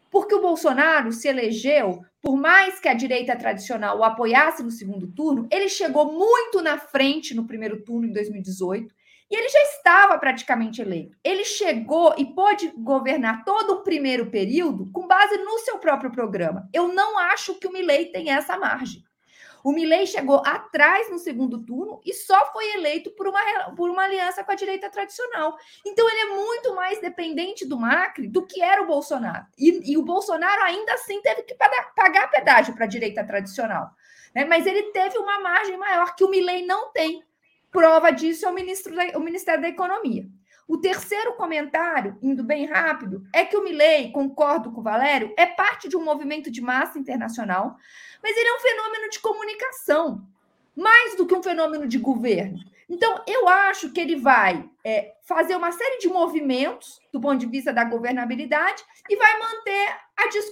Porque 0.10 0.34
o 0.34 0.42
Bolsonaro 0.42 1.12
se 1.12 1.28
elegeu 1.28 2.04
por 2.22 2.36
mais 2.36 2.80
que 2.80 2.88
a 2.88 2.94
direita 2.94 3.36
tradicional 3.36 3.98
o 3.98 4.04
apoiasse 4.04 4.62
no 4.62 4.72
segundo 4.72 5.08
turno, 5.08 5.48
ele 5.52 5.70
chegou 5.70 6.12
muito 6.12 6.62
na 6.62 6.78
frente 6.78 7.34
no 7.34 7.46
primeiro 7.46 7.82
turno 7.82 8.08
em 8.08 8.12
2018 8.12 8.94
e 9.30 9.36
ele 9.36 9.50
já 9.50 9.62
estava 9.64 10.18
praticamente 10.18 10.82
eleito. 10.82 11.16
Ele 11.24 11.46
chegou 11.46 12.16
e 12.18 12.26
pôde 12.26 12.74
governar 12.78 13.44
todo 13.46 13.74
o 13.74 13.84
primeiro 13.84 14.32
período 14.32 14.90
com 14.92 15.08
base 15.08 15.38
no 15.38 15.60
seu 15.60 15.78
próprio 15.78 16.12
programa. 16.12 16.68
Eu 16.74 16.88
não 16.88 17.18
acho 17.20 17.56
que 17.56 17.68
o 17.68 17.72
Milley 17.72 18.12
tem 18.12 18.32
essa 18.32 18.58
margem. 18.58 19.04
O 19.64 19.72
Milley 19.72 20.08
chegou 20.08 20.42
atrás 20.46 21.12
no 21.12 21.20
segundo 21.20 21.64
turno 21.64 22.00
e 22.06 22.14
só 22.14 22.52
foi 22.52 22.74
eleito 22.76 23.12
por 23.12 23.28
uma, 23.28 23.42
por 23.76 23.90
uma 23.90 24.04
aliança 24.04 24.44
com 24.44 24.52
a 24.52 24.56
direita 24.56 24.90
tradicional. 24.90 25.58
Então, 25.86 26.10
ele 26.10 26.20
é 26.22 26.36
muito 26.36 26.74
mais 26.74 27.00
dependente 27.02 27.68
do 27.68 27.78
Macri 27.78 28.28
do 28.28 28.46
que 28.46 28.62
era 28.62 28.82
o 28.82 28.88
Bolsonaro. 28.88 29.46
E, 29.58 29.92
e 29.92 29.98
o 29.98 30.04
Bolsonaro 30.04 30.64
ainda 30.64 30.94
assim 30.94 31.22
teve 31.22 31.44
que 31.44 31.56
pagar, 31.56 32.32
pedágio 32.32 32.74
para 32.74 32.86
a 32.86 32.88
direita 32.88 33.24
tradicional. 33.24 33.92
Né? 34.34 34.46
Mas 34.46 34.66
ele 34.66 34.84
teve 34.92 35.18
uma 35.18 35.40
margem 35.40 35.78
maior 35.78 36.16
que 36.16 36.24
o 36.24 36.30
Milley 36.30 36.66
não 36.66 36.92
tem. 36.92 37.24
Prova 37.72 38.12
disso 38.12 38.46
é 38.46 38.50
o, 38.50 38.54
ministro 38.54 38.96
da, 38.96 39.18
o 39.18 39.22
Ministério 39.22 39.62
da 39.62 39.70
Economia. 39.70 40.28
O 40.68 40.78
terceiro 40.78 41.34
comentário, 41.34 42.18
indo 42.22 42.44
bem 42.44 42.66
rápido, 42.66 43.24
é 43.34 43.44
que 43.44 43.58
o 43.58 43.64
Milley, 43.64 44.12
concordo 44.12 44.72
com 44.72 44.82
o 44.82 44.84
Valério, 44.84 45.34
é 45.36 45.48
parte 45.48 45.90
de 45.90 45.98
um 45.98 46.04
movimento 46.04 46.52
de 46.52 46.62
massa 46.62 47.00
internacional, 47.00 47.76
mas 48.22 48.38
ele 48.38 48.48
é 48.48 48.56
um 48.56 48.60
fenômeno 48.60 49.10
de 49.10 49.20
comunicação, 49.20 50.28
mais 50.76 51.16
do 51.16 51.26
que 51.26 51.34
um 51.34 51.42
fenômeno 51.42 51.88
de 51.88 51.98
governo. 51.98 52.60
Então, 52.88 53.24
eu 53.28 53.48
acho 53.48 53.92
que 53.92 54.00
ele 54.00 54.16
vai 54.16 54.68
é, 54.84 55.14
fazer 55.24 55.56
uma 55.56 55.72
série 55.72 56.00
de 56.00 56.08
movimentos 56.08 57.00
do 57.12 57.20
ponto 57.20 57.38
de 57.38 57.46
vista 57.46 57.72
da 57.72 57.84
governabilidade 57.84 58.84
e 59.08 59.16
vai 59.16 59.40
manter 59.40 59.98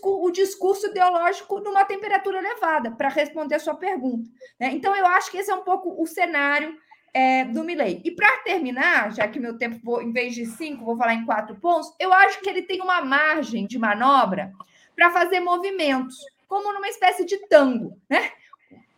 o 0.03 0.31
discurso 0.31 0.87
ideológico 0.87 1.59
numa 1.59 1.85
temperatura 1.85 2.39
elevada, 2.39 2.91
para 2.91 3.09
responder 3.09 3.55
a 3.55 3.59
sua 3.59 3.75
pergunta. 3.75 4.29
Né? 4.59 4.71
Então, 4.73 4.95
eu 4.95 5.05
acho 5.05 5.29
que 5.29 5.37
esse 5.37 5.51
é 5.51 5.55
um 5.55 5.63
pouco 5.63 6.01
o 6.01 6.05
cenário 6.05 6.75
é, 7.13 7.45
do 7.45 7.63
Milley. 7.63 8.01
E 8.03 8.11
para 8.11 8.37
terminar, 8.37 9.13
já 9.13 9.27
que 9.27 9.39
meu 9.39 9.57
tempo, 9.57 9.79
vou, 9.83 10.01
em 10.01 10.11
vez 10.11 10.35
de 10.35 10.45
cinco, 10.45 10.85
vou 10.85 10.97
falar 10.97 11.13
em 11.13 11.25
quatro 11.25 11.55
pontos, 11.55 11.93
eu 11.99 12.13
acho 12.13 12.39
que 12.41 12.49
ele 12.49 12.61
tem 12.61 12.81
uma 12.81 13.01
margem 13.01 13.65
de 13.65 13.77
manobra 13.77 14.53
para 14.95 15.11
fazer 15.11 15.39
movimentos, 15.39 16.17
como 16.47 16.73
numa 16.73 16.87
espécie 16.87 17.25
de 17.25 17.37
tango, 17.47 17.99
né? 18.09 18.31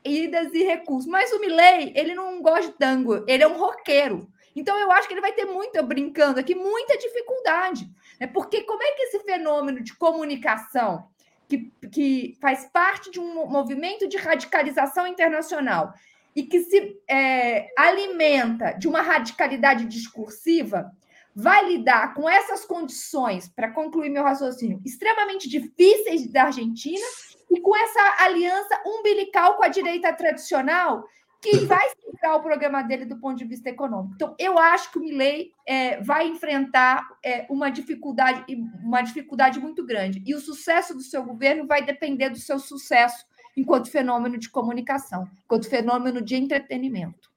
Idas 0.03 0.53
e 0.53 0.63
recursos. 0.63 1.09
Mas 1.09 1.31
o 1.33 1.39
Milley, 1.39 1.91
ele 1.95 2.15
não 2.15 2.41
gosta 2.41 2.71
de 2.71 2.77
tango, 2.77 3.23
ele 3.27 3.43
é 3.43 3.47
um 3.47 3.57
roqueiro. 3.57 4.31
Então, 4.55 4.77
eu 4.77 4.91
acho 4.91 5.07
que 5.07 5.13
ele 5.13 5.21
vai 5.21 5.33
ter 5.33 5.45
muita, 5.45 5.81
brincando 5.81 6.39
aqui, 6.39 6.55
muita 6.55 6.97
dificuldade. 6.97 7.89
Né? 8.19 8.27
Porque 8.27 8.63
como 8.63 8.81
é 8.83 8.91
que 8.93 9.03
esse 9.03 9.19
fenômeno 9.19 9.81
de 9.81 9.95
comunicação, 9.95 11.07
que, 11.47 11.71
que 11.91 12.37
faz 12.41 12.65
parte 12.65 13.09
de 13.09 13.19
um 13.19 13.47
movimento 13.47 14.07
de 14.07 14.17
radicalização 14.17 15.07
internacional, 15.07 15.93
e 16.35 16.43
que 16.43 16.61
se 16.61 16.97
é, 17.07 17.67
alimenta 17.77 18.71
de 18.73 18.87
uma 18.87 19.01
radicalidade 19.01 19.85
discursiva, 19.85 20.91
vai 21.35 21.67
lidar 21.69 22.13
com 22.13 22.29
essas 22.29 22.65
condições, 22.65 23.47
para 23.47 23.71
concluir 23.71 24.09
meu 24.09 24.23
raciocínio, 24.23 24.81
extremamente 24.85 25.47
difíceis 25.47 26.29
da 26.31 26.45
Argentina 26.45 27.05
e 27.49 27.61
com 27.61 27.75
essa 27.75 28.23
aliança 28.23 28.81
umbilical 28.85 29.55
com 29.55 29.63
a 29.63 29.69
direita 29.69 30.11
tradicional, 30.13 31.03
que 31.41 31.59
vai 31.59 31.89
centrar 31.91 32.35
o 32.35 32.43
programa 32.43 32.81
dele 32.81 33.05
do 33.05 33.17
ponto 33.17 33.37
de 33.37 33.45
vista 33.45 33.69
econômico. 33.69 34.13
Então, 34.15 34.35
eu 34.37 34.59
acho 34.59 34.91
que 34.91 34.97
o 34.97 35.01
Milley 35.01 35.53
é, 35.65 36.01
vai 36.01 36.27
enfrentar 36.27 37.07
é, 37.23 37.45
uma 37.49 37.69
dificuldade, 37.69 38.43
uma 38.83 39.01
dificuldade 39.01 39.59
muito 39.59 39.85
grande. 39.85 40.21
E 40.25 40.35
o 40.35 40.39
sucesso 40.39 40.93
do 40.93 41.01
seu 41.01 41.23
governo 41.23 41.65
vai 41.65 41.81
depender 41.81 42.29
do 42.29 42.37
seu 42.37 42.59
sucesso 42.59 43.25
enquanto 43.55 43.91
fenômeno 43.91 44.37
de 44.37 44.49
comunicação, 44.49 45.27
enquanto 45.43 45.69
fenômeno 45.69 46.21
de 46.21 46.35
entretenimento. 46.35 47.29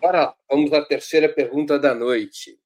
Agora, 0.00 0.34
vamos 0.48 0.72
à 0.72 0.84
terceira 0.84 1.28
pergunta 1.28 1.78
da 1.78 1.94
noite. 1.94 2.58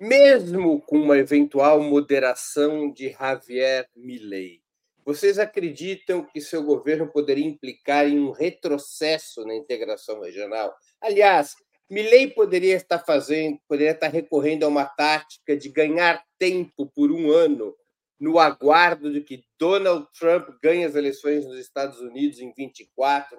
Mesmo 0.00 0.80
com 0.80 0.98
uma 0.98 1.18
eventual 1.18 1.82
moderação 1.82 2.90
de 2.90 3.10
Javier 3.10 3.88
Milei, 3.94 4.62
vocês 5.04 5.38
acreditam 5.38 6.24
que 6.24 6.40
seu 6.40 6.62
governo 6.62 7.08
poderia 7.08 7.44
implicar 7.44 8.06
em 8.06 8.20
um 8.20 8.30
retrocesso 8.30 9.44
na 9.44 9.54
integração 9.54 10.20
regional? 10.20 10.74
Aliás, 11.00 11.54
Milley 11.90 12.30
poderia 12.30 12.74
estar 12.74 13.00
fazendo, 13.00 13.58
poderia 13.68 13.92
estar 13.92 14.08
recorrendo 14.08 14.64
a 14.64 14.68
uma 14.68 14.86
tática 14.86 15.56
de 15.56 15.68
ganhar 15.68 16.24
tempo 16.38 16.86
por 16.86 17.12
um 17.12 17.30
ano 17.30 17.74
no 18.22 18.38
aguardo 18.38 19.12
de 19.12 19.20
que 19.20 19.44
Donald 19.58 20.06
Trump 20.16 20.48
ganhe 20.62 20.84
as 20.84 20.94
eleições 20.94 21.44
nos 21.44 21.58
Estados 21.58 21.98
Unidos 21.98 22.38
em 22.38 22.52
24, 22.52 23.36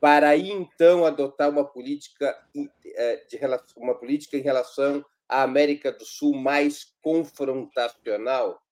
para 0.00 0.30
aí 0.30 0.50
então 0.50 1.04
adotar 1.04 1.50
uma 1.50 1.66
política 1.66 2.34
eh, 2.56 3.26
de 3.28 3.38
uma 3.76 3.94
política 3.94 4.38
em 4.38 4.40
relação 4.40 5.04
à 5.28 5.42
América 5.42 5.92
do 5.92 6.06
Sul 6.06 6.34
mais 6.34 6.94
confrontacional? 7.02 8.62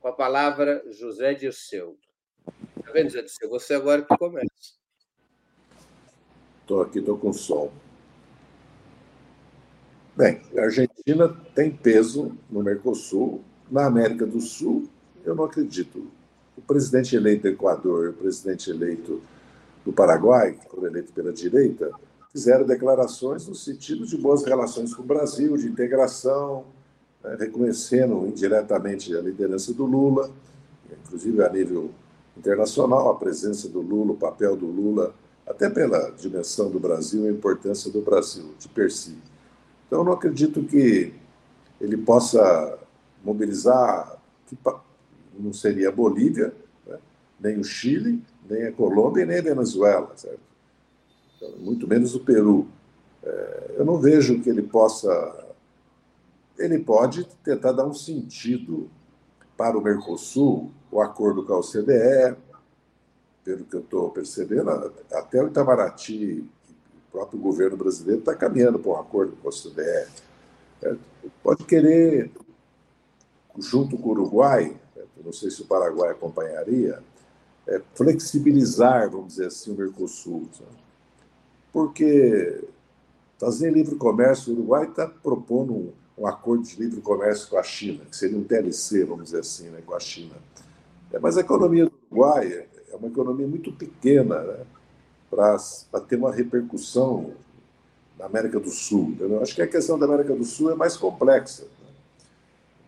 Com 0.00 0.08
a 0.08 0.12
palavra, 0.12 0.82
José 0.90 1.34
Dirceu. 1.34 1.98
Está 2.78 2.90
vendo, 2.90 3.10
José 3.10 3.20
Dirceu? 3.20 3.50
Você 3.50 3.74
agora 3.74 4.00
que 4.00 4.16
começa. 4.16 4.48
Estou 6.62 6.80
aqui, 6.80 7.00
estou 7.00 7.18
com 7.18 7.30
sol. 7.30 7.70
Bem, 10.16 10.40
a 10.56 10.62
Argentina 10.62 11.28
tem 11.54 11.70
peso 11.70 12.38
no 12.48 12.62
Mercosul. 12.62 13.44
Na 13.70 13.86
América 13.86 14.26
do 14.26 14.40
Sul, 14.40 14.88
eu 15.24 15.34
não 15.34 15.44
acredito. 15.44 16.06
O 16.56 16.60
presidente 16.62 17.14
eleito 17.14 17.42
do 17.42 17.48
Equador, 17.48 18.10
o 18.10 18.12
presidente 18.14 18.70
eleito 18.70 19.20
do 19.84 19.92
Paraguai, 19.92 20.52
que 20.52 20.68
foram 20.68 20.86
eleitos 20.86 21.12
pela 21.12 21.32
direita, 21.32 21.90
fizeram 22.32 22.66
declarações 22.66 23.46
no 23.46 23.54
sentido 23.54 24.06
de 24.06 24.16
boas 24.16 24.44
relações 24.44 24.94
com 24.94 25.02
o 25.02 25.06
Brasil, 25.06 25.56
de 25.56 25.66
integração, 25.66 26.64
né, 27.22 27.36
reconhecendo 27.38 28.26
indiretamente 28.26 29.14
a 29.14 29.20
liderança 29.20 29.72
do 29.72 29.84
Lula, 29.84 30.30
inclusive 31.04 31.42
a 31.42 31.48
nível 31.48 31.90
internacional, 32.36 33.10
a 33.10 33.16
presença 33.16 33.68
do 33.68 33.80
Lula, 33.80 34.12
o 34.12 34.16
papel 34.16 34.56
do 34.56 34.66
Lula, 34.66 35.14
até 35.46 35.68
pela 35.68 36.10
dimensão 36.10 36.70
do 36.70 36.78
Brasil 36.78 37.24
e 37.24 37.28
a 37.28 37.32
importância 37.32 37.90
do 37.90 38.00
Brasil, 38.00 38.54
de 38.58 38.68
per 38.68 38.90
si. 38.90 39.16
Então, 39.86 40.00
eu 40.00 40.04
não 40.04 40.12
acredito 40.12 40.62
que 40.62 41.12
ele 41.80 41.96
possa 41.96 42.77
mobilizar, 43.24 44.20
que 44.46 44.56
não 45.38 45.52
seria 45.52 45.88
a 45.88 45.92
Bolívia, 45.92 46.52
né, 46.86 46.98
nem 47.40 47.58
o 47.58 47.64
Chile, 47.64 48.22
nem 48.48 48.66
a 48.66 48.72
Colômbia, 48.72 49.26
nem 49.26 49.38
a 49.38 49.42
Venezuela, 49.42 50.12
certo? 50.16 50.40
Então, 51.36 51.50
muito 51.58 51.86
menos 51.86 52.14
o 52.14 52.20
Peru. 52.20 52.66
É, 53.22 53.74
eu 53.78 53.84
não 53.84 53.98
vejo 53.98 54.40
que 54.40 54.48
ele 54.48 54.62
possa 54.62 55.46
ele 56.58 56.78
pode 56.78 57.24
tentar 57.44 57.72
dar 57.72 57.86
um 57.86 57.94
sentido 57.94 58.90
para 59.56 59.78
o 59.78 59.80
Mercosul, 59.80 60.70
o 60.90 61.00
acordo 61.00 61.44
com 61.44 61.54
a 61.54 61.58
OCDE, 61.58 62.36
pelo 63.44 63.64
que 63.64 63.76
eu 63.76 63.80
estou 63.80 64.10
percebendo, 64.10 64.70
até 65.12 65.42
o 65.42 65.46
Itamaraty, 65.46 66.40
o 66.40 67.12
próprio 67.12 67.40
governo 67.40 67.76
brasileiro 67.76 68.20
está 68.20 68.34
caminhando 68.34 68.78
para 68.78 68.90
um 68.90 68.96
acordo 68.96 69.36
com 69.36 69.48
a 69.48 69.50
OCDE. 69.50 70.08
É, 70.82 70.96
pode 71.42 71.64
querer, 71.64 72.30
junto 73.58 73.96
com 73.96 74.08
o 74.08 74.12
Uruguai, 74.12 74.76
é, 74.96 75.04
não 75.24 75.32
sei 75.32 75.50
se 75.50 75.62
o 75.62 75.66
Paraguai 75.66 76.10
acompanharia, 76.10 77.02
é, 77.66 77.80
flexibilizar, 77.94 79.10
vamos 79.10 79.28
dizer 79.28 79.46
assim, 79.46 79.72
o 79.72 79.76
Mercosul. 79.76 80.48
Sabe? 80.52 80.70
Porque 81.72 82.64
fazer 83.38 83.72
livre 83.72 83.96
comércio, 83.96 84.52
o 84.52 84.56
Uruguai 84.56 84.84
está 84.84 85.06
propondo 85.06 85.72
um 85.74 85.92
um 86.18 86.26
acordo 86.26 86.64
de 86.64 86.76
livre 86.76 87.00
comércio 87.00 87.48
com 87.48 87.56
a 87.56 87.62
China, 87.62 88.04
que 88.10 88.16
seria 88.16 88.36
um 88.36 88.42
TLC, 88.42 89.04
vamos 89.04 89.26
dizer 89.26 89.40
assim, 89.40 89.68
né, 89.68 89.80
com 89.86 89.94
a 89.94 90.00
China. 90.00 90.34
É, 91.12 91.18
mas 91.18 91.38
a 91.38 91.40
economia 91.40 91.86
do 91.86 91.92
Uruguai 92.10 92.66
é 92.90 92.96
uma 92.96 93.06
economia 93.06 93.46
muito 93.46 93.70
pequena 93.72 94.40
né, 94.42 94.64
para 95.30 95.56
ter 96.08 96.16
uma 96.16 96.32
repercussão 96.32 97.32
na 98.18 98.26
América 98.26 98.58
do 98.58 98.70
Sul. 98.70 99.14
Eu 99.20 99.40
acho 99.40 99.54
que 99.54 99.62
a 99.62 99.66
questão 99.66 99.96
da 99.98 100.06
América 100.06 100.34
do 100.34 100.44
Sul 100.44 100.72
é 100.72 100.74
mais 100.74 100.96
complexa. 100.96 101.64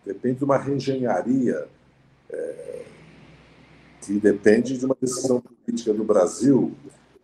Depende 0.05 0.39
de 0.39 0.43
uma 0.43 0.57
reengenharia 0.57 1.67
é, 2.29 2.85
que 4.01 4.19
depende 4.19 4.77
de 4.77 4.85
uma 4.85 4.97
decisão 4.99 5.41
política 5.41 5.93
do 5.93 6.03
Brasil 6.03 6.73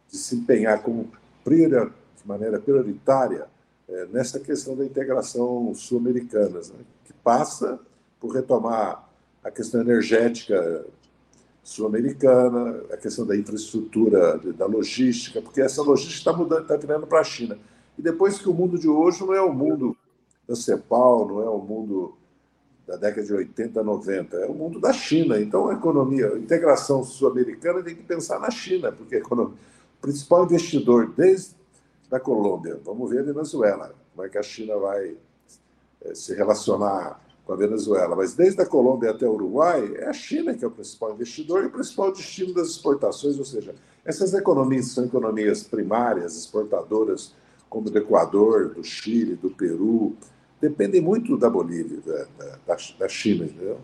de 0.10 0.18
se 0.18 0.36
empenhar 0.36 0.82
como 0.84 1.10
priori, 1.44 1.92
de 2.22 2.28
maneira 2.28 2.60
prioritária 2.60 3.48
é, 3.88 4.06
nessa 4.08 4.40
questão 4.40 4.76
da 4.76 4.86
integração 4.86 5.74
sul-americana, 5.74 6.60
né, 6.60 6.86
que 7.06 7.14
passa 7.14 7.80
por 8.20 8.34
retomar 8.34 9.08
a 9.44 9.50
questão 9.50 9.82
energética 9.82 10.86
sul-americana, 11.64 12.84
a 12.92 12.98
questão 12.98 13.26
da 13.26 13.36
infraestrutura, 13.36 14.38
da 14.54 14.66
logística, 14.66 15.42
porque 15.42 15.62
essa 15.62 15.82
logística 15.82 16.20
está 16.20 16.34
mudando, 16.34 16.62
está 16.64 16.78
virando 16.78 17.08
para 17.08 17.20
a 17.20 17.24
China. 17.24 17.58
E 17.98 18.02
depois 18.02 18.38
que 18.40 18.48
o 18.48 18.54
mundo 18.54 18.78
de 18.78 18.88
hoje 18.88 19.22
não 19.22 19.34
é 19.34 19.42
o 19.42 19.54
mundo 19.54 19.96
da 20.48 20.56
CEPAL, 20.56 21.28
não 21.28 21.42
é 21.42 21.50
o 21.50 21.60
mundo 21.60 22.17
da 22.88 22.96
década 22.96 23.28
de 23.28 23.34
80, 23.34 23.84
90, 23.84 24.38
é 24.38 24.46
o 24.46 24.54
mundo 24.54 24.80
da 24.80 24.94
China. 24.94 25.40
Então, 25.40 25.68
a 25.68 25.74
economia, 25.74 26.34
a 26.34 26.40
integração 26.40 27.04
sul-americana 27.04 27.84
tem 27.84 27.96
que 27.96 28.04
pensar 28.04 28.40
na 28.40 28.50
China, 28.50 28.92
porque 28.92 29.18
o 29.18 29.54
principal 30.02 30.46
investidor 30.46 31.14
desde 31.16 31.58
da 32.10 32.20
Colômbia. 32.20 32.80
Vamos 32.86 33.10
ver 33.10 33.20
a 33.20 33.24
Venezuela, 33.24 33.94
como 34.16 34.26
é 34.26 34.30
que 34.30 34.38
a 34.38 34.44
China 34.44 34.78
vai 34.78 35.18
eh, 36.02 36.16
se 36.16 36.34
relacionar 36.34 37.20
com 37.46 37.54
a 37.54 37.56
Venezuela. 37.56 38.16
Mas 38.16 38.34
desde 38.34 38.62
a 38.62 38.66
Colômbia 38.66 39.12
até 39.12 39.28
o 39.28 39.34
Uruguai, 39.34 39.94
é 39.96 40.08
a 40.08 40.14
China 40.14 40.54
que 40.54 40.64
é 40.64 40.68
o 40.68 40.72
principal 40.72 41.14
investidor 41.14 41.64
e 41.64 41.68
o 41.68 41.72
principal 41.72 42.12
destino 42.12 42.54
das 42.54 42.70
exportações, 42.70 43.38
ou 43.38 43.46
seja, 43.46 43.76
essas 44.06 44.34
economias 44.34 44.92
são 44.92 45.06
economias 45.06 45.64
primárias, 45.64 46.38
exportadoras, 46.38 47.34
como 47.70 47.90
do 47.90 47.98
Equador, 47.98 48.74
do 48.74 48.84
Chile, 48.84 49.36
do 49.36 49.50
Peru, 49.50 50.16
dependem 50.60 51.02
muito 51.02 51.38
da 51.38 51.50
Bolívia, 51.50 52.00
da, 52.02 52.56
da, 52.66 52.78
da 53.00 53.10
China, 53.10 53.46
entendeu? 53.46 53.80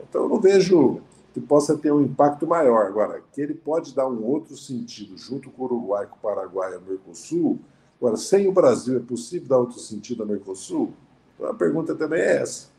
Então, 0.00 0.24
eu 0.24 0.28
não 0.28 0.40
vejo 0.40 1.00
que 1.32 1.40
possa 1.40 1.76
ter 1.76 1.92
um 1.92 2.02
impacto 2.02 2.46
maior. 2.46 2.86
Agora, 2.86 3.22
que 3.32 3.40
ele 3.40 3.54
pode 3.54 3.94
dar 3.94 4.06
um 4.06 4.22
outro 4.24 4.56
sentido 4.56 5.16
junto 5.16 5.50
com 5.50 5.62
o 5.62 5.64
Uruguai, 5.64 6.06
com 6.06 6.16
o 6.16 6.20
Paraguai 6.20 6.74
e 6.74 6.76
o 6.76 6.82
Mercosul. 6.82 7.58
Agora, 7.98 8.16
sem 8.16 8.46
o 8.46 8.52
Brasil, 8.52 8.98
é 8.98 9.00
possível 9.00 9.48
dar 9.48 9.58
outro 9.58 9.78
sentido 9.78 10.22
ao 10.22 10.28
Mercosul? 10.28 10.92
Então, 11.34 11.48
a 11.48 11.54
pergunta 11.54 11.94
também 11.94 12.20
é 12.20 12.36
essa. 12.36 12.70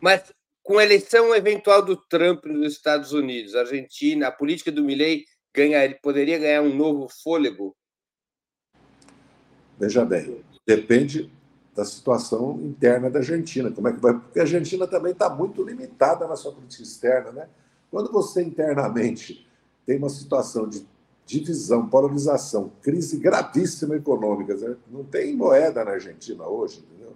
Mas 0.00 0.32
com 0.62 0.78
a 0.78 0.84
eleição 0.84 1.34
eventual 1.34 1.84
do 1.84 1.96
Trump 1.96 2.44
nos 2.46 2.72
Estados 2.72 3.12
Unidos, 3.12 3.54
a 3.54 3.60
Argentina, 3.60 4.28
a 4.28 4.32
política 4.32 4.72
do 4.72 4.84
Milley 4.84 5.24
ganhar, 5.54 5.98
poderia 6.00 6.38
ganhar 6.38 6.62
um 6.62 6.74
novo 6.74 7.08
fôlego? 7.22 7.76
Veja 9.78 10.04
bem, 10.04 10.42
depende 10.66 11.30
da 11.74 11.84
situação 11.84 12.58
interna 12.62 13.08
da 13.08 13.20
Argentina. 13.20 13.70
Como 13.70 13.88
é 13.88 13.92
que 13.92 14.00
vai? 14.00 14.14
Porque 14.14 14.38
a 14.38 14.42
Argentina 14.42 14.86
também 14.86 15.12
está 15.12 15.30
muito 15.30 15.62
limitada 15.62 16.26
na 16.26 16.36
sua 16.36 16.52
política 16.52 16.82
externa, 16.82 17.32
né? 17.32 17.48
Quando 17.90 18.12
você 18.12 18.42
internamente 18.42 19.46
tem 19.86 19.98
uma 19.98 20.08
situação 20.08 20.68
de 20.68 20.86
divisão, 21.26 21.88
polarização, 21.88 22.72
crise 22.82 23.16
gravíssima 23.16 23.94
econômica, 23.94 24.54
né? 24.56 24.76
não 24.90 25.04
tem 25.04 25.36
moeda 25.36 25.84
na 25.84 25.92
Argentina 25.92 26.44
hoje, 26.44 26.84
entendeu? 26.84 27.12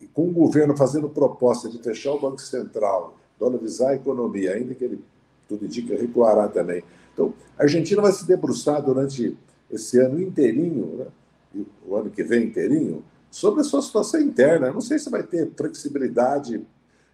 E 0.00 0.06
com 0.06 0.28
o 0.28 0.32
governo 0.32 0.76
fazendo 0.76 1.08
proposta 1.08 1.68
de 1.68 1.82
fechar 1.82 2.12
o 2.12 2.20
Banco 2.20 2.40
Central, 2.40 3.16
dolarizar 3.38 3.90
a 3.90 3.94
economia, 3.94 4.54
ainda 4.54 4.74
que 4.74 4.84
ele, 4.84 5.04
tudo 5.48 5.64
indica, 5.64 5.96
recuará 5.96 6.48
também. 6.48 6.84
Então, 7.12 7.34
a 7.58 7.64
Argentina 7.64 8.00
vai 8.00 8.12
se 8.12 8.24
debruçar 8.26 8.80
durante 8.80 9.36
esse 9.70 9.98
ano 9.98 10.20
inteirinho, 10.20 10.96
né? 10.96 11.64
o 11.84 11.96
ano 11.96 12.10
que 12.10 12.22
vem 12.22 12.44
inteirinho, 12.44 13.02
sobre 13.30 13.60
a 13.60 13.64
sua 13.64 13.82
situação 13.82 14.20
interna. 14.20 14.68
Eu 14.68 14.74
não 14.74 14.80
sei 14.80 14.98
se 14.98 15.10
vai 15.10 15.22
ter 15.22 15.50
flexibilidade, 15.56 16.64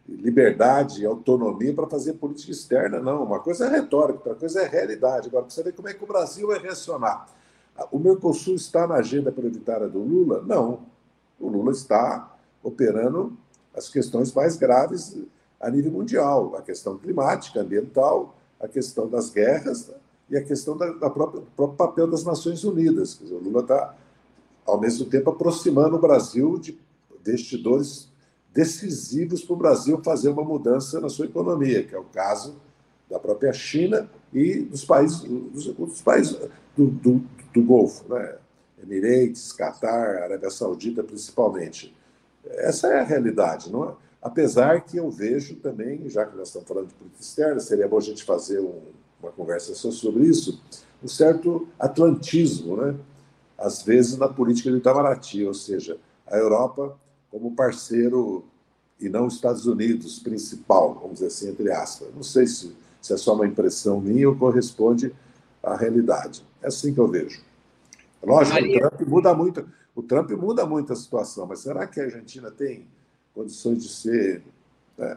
liberdade, 0.09 1.07
autonomia 1.07 1.72
para 1.72 1.87
fazer 1.87 2.14
política 2.14 2.53
externa, 2.53 3.01
não. 3.01 3.22
Uma 3.25 3.40
coisa 3.40 3.66
é 3.66 3.68
retórica, 3.68 4.18
outra 4.18 4.35
coisa 4.35 4.62
é 4.62 4.66
realidade. 4.66 5.29
Agora, 5.29 5.44
precisa 5.44 5.64
ver 5.64 5.72
como 5.72 5.88
é 5.88 5.94
que 5.94 6.03
o 6.03 6.07
Brasil 6.07 6.46
vai 6.48 6.59
reacionar. 6.59 7.29
O 7.90 7.98
Mercosul 7.98 8.55
está 8.55 8.87
na 8.87 8.96
agenda 8.96 9.33
prioritária 9.33 9.88
do 9.88 9.98
Lula? 9.98 10.42
Não. 10.46 10.81
O 11.40 11.48
Lula 11.48 11.72
está 11.72 12.37
operando 12.62 13.37
as 13.75 13.88
questões 13.88 14.33
mais 14.33 14.57
graves 14.57 15.16
a 15.61 15.70
nível 15.70 15.92
mundial, 15.92 16.55
a 16.57 16.62
questão 16.62 16.98
climática, 16.98 17.61
ambiental, 17.61 18.35
a 18.61 18.68
questão 18.68 19.09
das 19.09 19.31
guerras 19.31 19.90
e 20.29 20.37
a 20.37 20.42
questão 20.42 20.77
da, 20.77 20.90
da 20.92 21.11
própria, 21.11 21.40
do 21.40 21.46
próprio 21.57 21.77
papel 21.77 22.07
das 22.07 22.25
Nações 22.25 22.64
Unidas. 22.64 23.18
Dizer, 23.18 23.35
o 23.35 23.38
Lula 23.38 23.61
está, 23.61 23.94
ao 24.66 24.81
mesmo 24.81 25.07
tempo, 25.07 25.31
aproximando 25.31 25.96
o 25.96 26.01
Brasil 26.01 26.59
de 26.59 26.79
investidores 27.20 28.09
decisivos 28.53 29.42
para 29.44 29.55
o 29.55 29.57
Brasil 29.57 30.01
fazer 30.05 30.29
uma 30.29 30.44
mudança 30.44 31.01
na 31.01 31.09
sua 31.09 31.27
economia, 31.27 31.83
que 31.83 31.94
é 31.94 31.98
o 31.98 32.05
caso 32.05 32.57
da 33.09 33.18
própria 33.18 33.53
China 33.53 34.09
e 34.33 34.61
dos 34.61 34.85
países, 34.85 35.20
dos, 35.20 36.03
países 36.03 36.38
do, 36.77 36.87
do, 36.87 37.22
do 37.53 37.62
Golfo, 37.62 38.12
né? 38.12 38.37
Emirates, 38.83 39.53
Catar, 39.53 40.22
Arábia 40.22 40.51
Saudita 40.51 41.05
principalmente. 41.05 41.94
Essa 42.44 42.88
é 42.88 43.01
a 43.01 43.05
realidade, 43.05 43.70
não 43.70 43.90
é? 43.90 43.92
Apesar 44.20 44.81
que 44.83 44.96
eu 44.96 45.11
vejo 45.11 45.57
também, 45.57 46.09
já 46.09 46.25
que 46.25 46.37
nós 46.37 46.48
estamos 46.48 46.66
falando 46.66 46.88
de 46.88 46.94
política 46.94 47.22
externa, 47.22 47.61
seria 47.61 47.88
bom 47.88 47.98
a 47.98 48.03
gente 48.03 48.25
fazer 48.25 48.61
um, 48.61 48.81
uma 49.20 49.33
conversa 49.33 49.75
só 49.75 49.90
sobre 49.90 50.25
isso, 50.25 50.61
um 51.03 51.09
certo 51.09 51.68
atlantismo, 51.79 52.77
né? 52.77 52.94
Às 53.62 53.83
vezes 53.83 54.18
na 54.18 54.29
política 54.29 54.70
de 54.70 54.79
Itamaraty, 54.79 55.44
ou 55.44 55.55
seja, 55.55 55.96
a 56.27 56.37
Europa 56.37 56.98
como 57.31 57.55
parceiro 57.55 58.44
e 59.01 59.09
não 59.09 59.27
os 59.27 59.35
Estados 59.35 59.66
Unidos 59.66 60.18
principal, 60.18 60.94
vamos 60.94 61.14
dizer 61.14 61.27
assim, 61.27 61.51
entre 61.51 61.70
aspas. 61.70 62.09
Não 62.14 62.22
sei 62.22 62.46
se, 62.46 62.77
se 63.01 63.12
é 63.14 63.16
só 63.16 63.35
uma 63.35 63.46
impressão 63.46 64.01
minha 64.01 64.29
ou 64.29 64.37
corresponde 64.37 65.14
à 65.62 65.77
realidade. 65.77 66.44
É 66.61 66.66
assim 66.66 66.92
que 66.92 67.01
eu 67.01 67.09
vejo. 67.09 67.40
Lógico, 68.22 68.55
Maria... 68.55 68.77
o 68.77 68.90
Trump 68.90 69.09
muda 69.09 69.35
muito, 69.35 69.68
o 69.94 70.03
Trump 70.03 70.31
muda 70.33 70.66
muito 70.66 70.92
a 70.92 70.96
situação, 70.96 71.46
mas 71.46 71.61
será 71.61 71.87
que 71.87 72.01
a 72.01 72.05
Argentina 72.05 72.51
tem 72.51 72.87
condições 73.35 73.83
de 73.83 73.88
ser 73.88 74.42
né, 74.98 75.16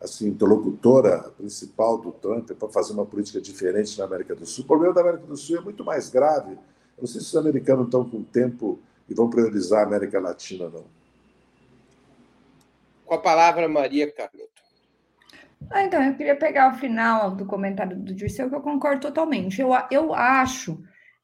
assim, 0.00 0.28
interlocutora 0.28 1.30
principal 1.36 1.98
do 1.98 2.12
Trump 2.12 2.50
para 2.52 2.68
fazer 2.68 2.92
uma 2.92 3.06
política 3.06 3.40
diferente 3.40 3.98
na 3.98 4.04
América 4.04 4.34
do 4.34 4.46
Sul? 4.46 4.64
O 4.64 4.66
problema 4.66 4.94
da 4.94 5.00
América 5.00 5.26
do 5.26 5.36
Sul 5.36 5.58
é 5.58 5.60
muito 5.60 5.84
mais 5.84 6.08
grave. 6.08 6.56
Não 7.00 7.06
sei 7.06 7.20
se 7.20 7.28
os 7.28 7.36
americanos 7.36 7.86
estão 7.86 8.08
com 8.08 8.22
tempo 8.22 8.78
e 9.08 9.14
vão 9.14 9.28
priorizar 9.28 9.80
a 9.80 9.86
América 9.86 10.20
Latina, 10.20 10.68
não. 10.68 10.84
Com 13.04 13.14
a 13.14 13.18
palavra, 13.18 13.68
Maria 13.68 14.12
Carlota. 14.12 14.50
Ah, 15.70 15.82
então, 15.82 16.02
eu 16.02 16.14
queria 16.14 16.36
pegar 16.36 16.72
o 16.72 16.78
final 16.78 17.32
do 17.32 17.44
comentário 17.44 17.96
do 17.96 18.14
Dirceu, 18.14 18.48
que 18.48 18.54
eu 18.54 18.60
concordo 18.60 19.00
totalmente. 19.00 19.60
Eu, 19.60 19.70
eu 19.90 20.14
acho 20.14 20.82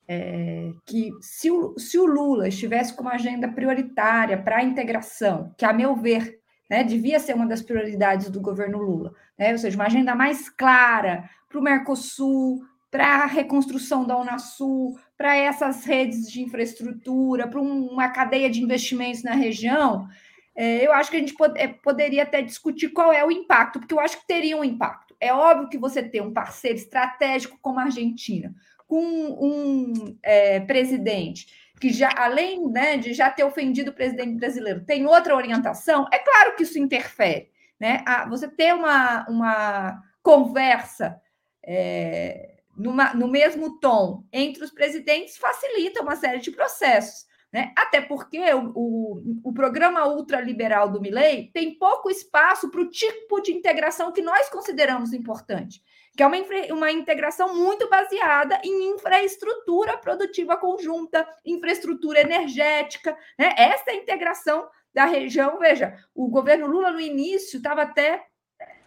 é, 0.08 0.72
que 0.84 1.10
se 1.20 1.50
o, 1.50 1.78
se 1.78 1.98
o 1.98 2.06
Lula 2.06 2.48
estivesse 2.48 2.94
com 2.94 3.02
uma 3.02 3.14
agenda 3.14 3.48
prioritária 3.48 4.36
para 4.36 4.58
a 4.58 4.64
integração, 4.64 5.54
que, 5.56 5.64
a 5.64 5.72
meu 5.72 5.96
ver, 5.96 6.38
né, 6.70 6.84
devia 6.84 7.18
ser 7.18 7.34
uma 7.34 7.46
das 7.46 7.62
prioridades 7.62 8.30
do 8.30 8.40
governo 8.40 8.78
Lula, 8.78 9.12
né, 9.38 9.52
ou 9.52 9.58
seja, 9.58 9.76
uma 9.76 9.86
agenda 9.86 10.14
mais 10.14 10.48
clara 10.48 11.28
para 11.48 11.58
o 11.58 11.62
Mercosul, 11.62 12.62
para 12.90 13.22
a 13.22 13.26
reconstrução 13.26 14.06
da 14.06 14.16
Unasul, 14.16 14.98
para 15.16 15.34
essas 15.36 15.84
redes 15.84 16.30
de 16.30 16.42
infraestrutura, 16.42 17.48
para 17.48 17.60
uma 17.60 18.08
cadeia 18.10 18.50
de 18.50 18.62
investimentos 18.62 19.22
na 19.22 19.32
região, 19.32 20.06
é, 20.54 20.86
eu 20.86 20.92
acho 20.92 21.10
que 21.10 21.16
a 21.16 21.20
gente 21.20 21.34
é, 21.56 21.68
poderia 21.68 22.22
até 22.22 22.42
discutir 22.42 22.88
qual 22.88 23.12
é 23.12 23.24
o 23.24 23.30
impacto, 23.30 23.78
porque 23.78 23.94
eu 23.94 24.00
acho 24.00 24.18
que 24.20 24.26
teria 24.26 24.56
um 24.56 24.64
impacto. 24.64 25.14
É 25.20 25.32
óbvio 25.32 25.68
que 25.68 25.78
você 25.78 26.02
ter 26.02 26.22
um 26.22 26.32
parceiro 26.32 26.78
estratégico 26.78 27.58
como 27.60 27.78
a 27.78 27.84
Argentina, 27.84 28.54
com 28.86 29.02
um 29.02 30.16
é, 30.22 30.60
presidente 30.60 31.46
que 31.78 31.90
já, 31.90 32.10
além 32.16 32.70
né, 32.70 32.96
de 32.96 33.12
já 33.12 33.30
ter 33.30 33.44
ofendido 33.44 33.90
o 33.90 33.94
presidente 33.94 34.38
brasileiro, 34.38 34.84
tem 34.84 35.06
outra 35.06 35.36
orientação, 35.36 36.06
é 36.10 36.18
claro 36.18 36.56
que 36.56 36.62
isso 36.62 36.78
interfere. 36.78 37.50
Né? 37.78 38.02
você 38.30 38.48
ter 38.48 38.74
uma, 38.74 39.28
uma 39.28 40.02
conversa 40.22 41.20
é, 41.62 42.55
numa, 42.76 43.14
no 43.14 43.28
mesmo 43.28 43.78
tom 43.80 44.24
entre 44.32 44.62
os 44.64 44.70
presidentes 44.70 45.36
facilita 45.36 46.02
uma 46.02 46.16
série 46.16 46.38
de 46.38 46.50
processos. 46.50 47.26
Né? 47.52 47.72
Até 47.76 48.00
porque 48.00 48.52
o, 48.52 48.72
o, 48.74 49.40
o 49.44 49.52
programa 49.52 50.06
ultraliberal 50.06 50.90
do 50.90 51.00
Milley 51.00 51.50
tem 51.54 51.78
pouco 51.78 52.10
espaço 52.10 52.70
para 52.70 52.80
o 52.80 52.90
tipo 52.90 53.40
de 53.40 53.52
integração 53.52 54.12
que 54.12 54.20
nós 54.20 54.50
consideramos 54.50 55.12
importante 55.12 55.80
que 56.16 56.22
é 56.22 56.26
uma, 56.26 56.36
uma 56.70 56.90
integração 56.90 57.54
muito 57.54 57.88
baseada 57.90 58.58
em 58.64 58.94
infraestrutura 58.94 59.98
produtiva 59.98 60.56
conjunta, 60.56 61.28
infraestrutura 61.44 62.22
energética, 62.22 63.16
né? 63.38 63.54
Essa 63.56 63.90
é 63.90 63.92
a 63.92 63.96
integração 63.96 64.66
da 64.94 65.04
região. 65.04 65.58
Veja, 65.58 65.94
o 66.14 66.28
governo 66.28 66.66
Lula 66.66 66.90
no 66.90 67.00
início 67.00 67.58
estava 67.58 67.82
até. 67.82 68.24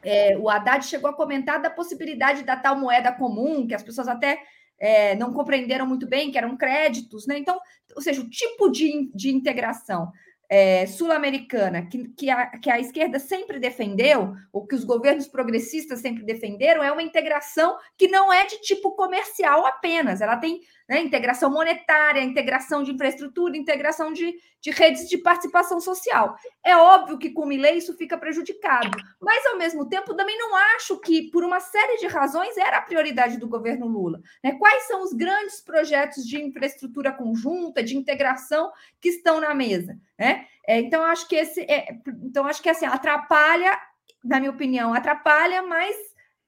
É, 0.04 0.38
o 0.38 0.50
Haddad 0.50 0.86
chegou 0.86 1.10
a 1.10 1.16
comentar 1.16 1.62
da 1.62 1.70
possibilidade 1.70 2.44
da 2.44 2.56
tal 2.56 2.78
moeda 2.78 3.12
comum, 3.12 3.68
que 3.68 3.76
as 3.76 3.84
pessoas 3.84 4.08
até 4.08 4.42
é, 4.80 5.16
não 5.16 5.34
compreenderam 5.34 5.86
muito 5.86 6.08
bem, 6.08 6.32
que 6.32 6.38
eram 6.38 6.56
créditos, 6.56 7.28
né? 7.28 7.38
Então, 7.38 7.60
ou 7.96 8.02
seja, 8.02 8.22
o 8.22 8.30
tipo 8.30 8.70
de, 8.70 9.12
de 9.14 9.30
integração 9.30 10.12
é, 10.50 10.88
sul-americana 10.88 11.86
que, 11.86 12.08
que, 12.10 12.30
a, 12.30 12.48
que 12.58 12.72
a 12.72 12.80
esquerda 12.80 13.20
sempre 13.20 13.60
defendeu, 13.60 14.34
ou 14.52 14.66
que 14.66 14.74
os 14.74 14.84
governos 14.84 15.28
progressistas 15.28 16.00
sempre 16.00 16.24
defenderam, 16.24 16.84
é 16.84 16.92
uma 16.92 17.04
integração 17.04 17.78
que 17.96 18.08
não 18.08 18.34
é 18.34 18.46
de 18.48 18.60
tipo 18.62 18.96
comercial 18.96 19.66
apenas, 19.66 20.22
ela 20.22 20.38
tem 20.38 20.62
né, 20.90 21.00
integração 21.02 21.52
monetária, 21.52 22.20
integração 22.20 22.82
de 22.82 22.92
infraestrutura, 22.92 23.56
integração 23.56 24.12
de, 24.12 24.34
de 24.60 24.72
redes 24.72 25.08
de 25.08 25.20
participação 25.20 25.80
social. 25.80 26.36
É 26.66 26.76
óbvio 26.76 27.20
que 27.20 27.30
com 27.30 27.44
o 27.44 27.46
Milley 27.46 27.78
isso 27.78 27.96
fica 27.96 28.18
prejudicado, 28.18 28.98
mas 29.22 29.46
ao 29.46 29.58
mesmo 29.58 29.88
tempo 29.88 30.16
também 30.16 30.36
não 30.40 30.56
acho 30.76 31.00
que, 31.00 31.30
por 31.30 31.44
uma 31.44 31.60
série 31.60 31.98
de 31.98 32.08
razões, 32.08 32.58
era 32.58 32.78
a 32.78 32.82
prioridade 32.82 33.38
do 33.38 33.48
governo 33.48 33.88
Lula. 33.88 34.20
Né? 34.44 34.54
Quais 34.58 34.88
são 34.88 35.04
os 35.04 35.14
grandes 35.14 35.62
projetos 35.62 36.26
de 36.26 36.42
infraestrutura 36.42 37.12
conjunta, 37.12 37.84
de 37.84 37.96
integração 37.96 38.72
que 39.00 39.10
estão 39.10 39.40
na 39.40 39.54
mesa? 39.54 39.96
Né? 40.18 40.48
É, 40.66 40.80
então, 40.80 41.04
acho 41.04 41.28
que 41.28 41.36
esse 41.36 41.62
é, 41.62 41.96
então 42.24 42.48
acho 42.48 42.64
que 42.64 42.70
assim, 42.70 42.88
atrapalha, 42.88 43.80
na 44.24 44.40
minha 44.40 44.52
opinião, 44.52 44.92
atrapalha, 44.92 45.62
mas 45.62 45.96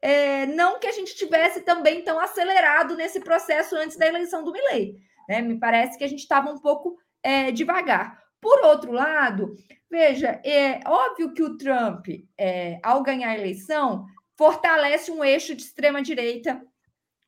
é, 0.02 0.46
não 0.48 0.80
que 0.80 0.88
a 0.88 0.92
gente 0.92 1.16
tivesse 1.16 1.62
também 1.62 2.04
tão 2.04 2.20
acelerado 2.20 2.96
nesse 2.96 3.20
processo 3.20 3.76
antes 3.76 3.98
da 3.98 4.08
eleição 4.08 4.44
do 4.44 4.52
Milley. 4.52 4.96
Né? 5.30 5.42
Me 5.42 5.60
parece 5.60 5.98
que 5.98 6.04
a 6.04 6.08
gente 6.08 6.22
estava 6.22 6.50
um 6.52 6.58
pouco 6.58 6.98
é, 7.22 7.52
devagar. 7.52 8.20
Por 8.42 8.66
outro 8.66 8.92
lado, 8.92 9.56
veja, 9.90 10.42
é 10.44 10.80
óbvio 10.88 11.34
que 11.34 11.44
o 11.44 11.56
Trump, 11.58 12.08
é, 12.38 12.80
ao 12.82 13.04
ganhar 13.04 13.30
a 13.30 13.38
eleição, 13.38 14.08
fortalece 14.36 15.12
um 15.12 15.24
eixo 15.24 15.54
de 15.54 15.62
extrema-direita 15.62 16.60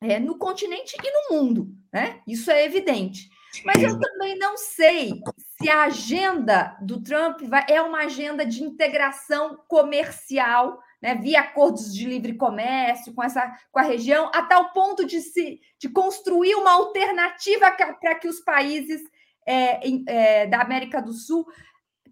é, 0.02 0.18
no 0.18 0.36
continente 0.36 0.96
e 1.00 1.10
no 1.10 1.36
mundo. 1.36 1.68
Né? 1.92 2.20
Isso 2.26 2.50
é 2.50 2.64
evidente. 2.64 3.30
Mas 3.64 3.80
eu 3.80 3.96
também 4.00 4.36
não 4.36 4.56
sei 4.56 5.20
se 5.62 5.68
a 5.68 5.84
agenda 5.84 6.76
do 6.82 7.00
Trump 7.00 7.42
vai, 7.42 7.64
é 7.68 7.80
uma 7.80 8.00
agenda 8.00 8.44
de 8.44 8.64
integração 8.64 9.62
comercial 9.68 10.80
né, 11.04 11.14
via 11.16 11.40
acordos 11.40 11.94
de 11.94 12.06
livre 12.06 12.34
comércio 12.34 13.12
com, 13.12 13.22
essa, 13.22 13.54
com 13.70 13.78
a 13.78 13.82
região, 13.82 14.30
a 14.34 14.40
tal 14.40 14.72
ponto 14.72 15.04
de, 15.04 15.20
se, 15.20 15.60
de 15.78 15.90
construir 15.90 16.54
uma 16.54 16.72
alternativa 16.72 17.70
para 18.00 18.14
que 18.14 18.26
os 18.26 18.40
países 18.40 19.02
é, 19.46 19.86
é, 20.06 20.46
da 20.46 20.62
América 20.62 21.02
do 21.02 21.12
Sul 21.12 21.46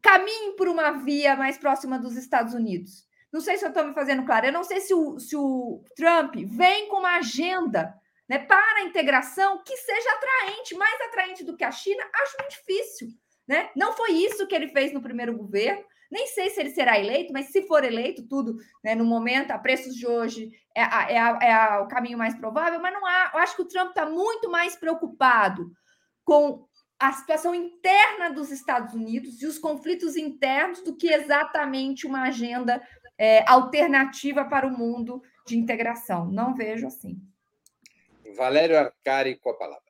caminhem 0.02 0.56
por 0.56 0.68
uma 0.68 0.90
via 0.90 1.34
mais 1.34 1.56
próxima 1.56 1.98
dos 1.98 2.18
Estados 2.18 2.52
Unidos. 2.52 3.06
Não 3.32 3.40
sei 3.40 3.56
se 3.56 3.64
eu 3.64 3.70
estou 3.70 3.82
me 3.82 3.94
fazendo 3.94 4.26
claro. 4.26 4.44
Eu 4.44 4.52
não 4.52 4.62
sei 4.62 4.78
se 4.78 4.92
o, 4.92 5.18
se 5.18 5.34
o 5.34 5.82
Trump 5.96 6.34
vem 6.44 6.86
com 6.88 6.98
uma 6.98 7.16
agenda 7.16 7.94
né, 8.28 8.40
para 8.40 8.80
a 8.80 8.84
integração 8.84 9.62
que 9.64 9.74
seja 9.74 10.10
atraente, 10.10 10.74
mais 10.74 11.00
atraente 11.00 11.44
do 11.44 11.56
que 11.56 11.64
a 11.64 11.70
China. 11.70 12.04
Acho 12.12 12.36
muito 12.38 12.50
difícil. 12.50 13.08
Né? 13.48 13.70
Não 13.74 13.94
foi 13.94 14.10
isso 14.10 14.46
que 14.46 14.54
ele 14.54 14.68
fez 14.68 14.92
no 14.92 15.00
primeiro 15.00 15.34
governo. 15.34 15.82
Nem 16.12 16.26
sei 16.26 16.50
se 16.50 16.60
ele 16.60 16.68
será 16.68 17.00
eleito, 17.00 17.32
mas 17.32 17.46
se 17.46 17.66
for 17.66 17.82
eleito, 17.82 18.28
tudo 18.28 18.58
né, 18.84 18.94
no 18.94 19.02
momento, 19.02 19.50
a 19.50 19.58
preços 19.58 19.94
de 19.94 20.06
hoje, 20.06 20.52
é, 20.76 20.82
é, 20.82 21.16
é 21.16 21.78
o 21.78 21.88
caminho 21.88 22.18
mais 22.18 22.34
provável, 22.34 22.78
mas 22.82 22.92
não 22.92 23.06
há. 23.06 23.30
Eu 23.32 23.40
acho 23.40 23.56
que 23.56 23.62
o 23.62 23.68
Trump 23.68 23.88
está 23.88 24.04
muito 24.04 24.50
mais 24.50 24.76
preocupado 24.76 25.72
com 26.22 26.66
a 27.00 27.12
situação 27.12 27.54
interna 27.54 28.30
dos 28.30 28.50
Estados 28.50 28.92
Unidos 28.92 29.40
e 29.40 29.46
os 29.46 29.58
conflitos 29.58 30.14
internos 30.14 30.82
do 30.82 30.94
que 30.94 31.10
exatamente 31.10 32.06
uma 32.06 32.24
agenda 32.24 32.86
é, 33.16 33.42
alternativa 33.50 34.44
para 34.44 34.66
o 34.66 34.70
mundo 34.70 35.22
de 35.46 35.56
integração. 35.56 36.26
Não 36.30 36.54
vejo 36.54 36.86
assim. 36.86 37.18
Valério 38.36 38.78
Arcari 38.78 39.36
com 39.36 39.48
a 39.48 39.54
palavra. 39.54 39.81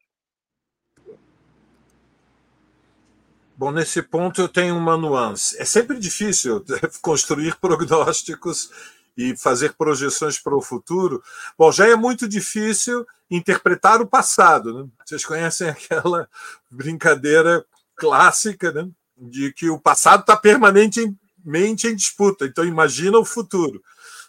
Bom, 3.63 3.71
nesse 3.71 4.03
ponto 4.03 4.41
eu 4.41 4.49
tenho 4.49 4.77
uma 4.77 4.97
nuance. 4.97 5.57
É 5.57 5.65
sempre 5.65 5.97
difícil 5.97 6.65
construir 7.01 7.55
prognósticos 7.61 8.73
e 9.17 9.37
fazer 9.37 9.75
projeções 9.75 10.37
para 10.37 10.57
o 10.57 10.61
futuro. 10.61 11.23
Bom, 11.57 11.71
já 11.71 11.87
é 11.87 11.95
muito 11.95 12.29
difícil 12.29 13.07
interpretar 13.31 14.01
o 14.01 14.07
passado. 14.09 14.75
Né? 14.75 14.91
Vocês 15.07 15.25
conhecem 15.25 15.69
aquela 15.71 16.29
brincadeira 16.69 17.65
clássica 17.95 18.73
né? 18.73 18.89
de 19.17 19.53
que 19.53 19.71
o 19.71 19.79
passado 19.79 20.23
está 20.23 20.37
permanentemente 20.37 21.87
em 21.87 21.95
disputa, 21.95 22.47
então 22.47 22.65
imagina 22.65 23.17
o 23.17 23.25
futuro. 23.25 23.81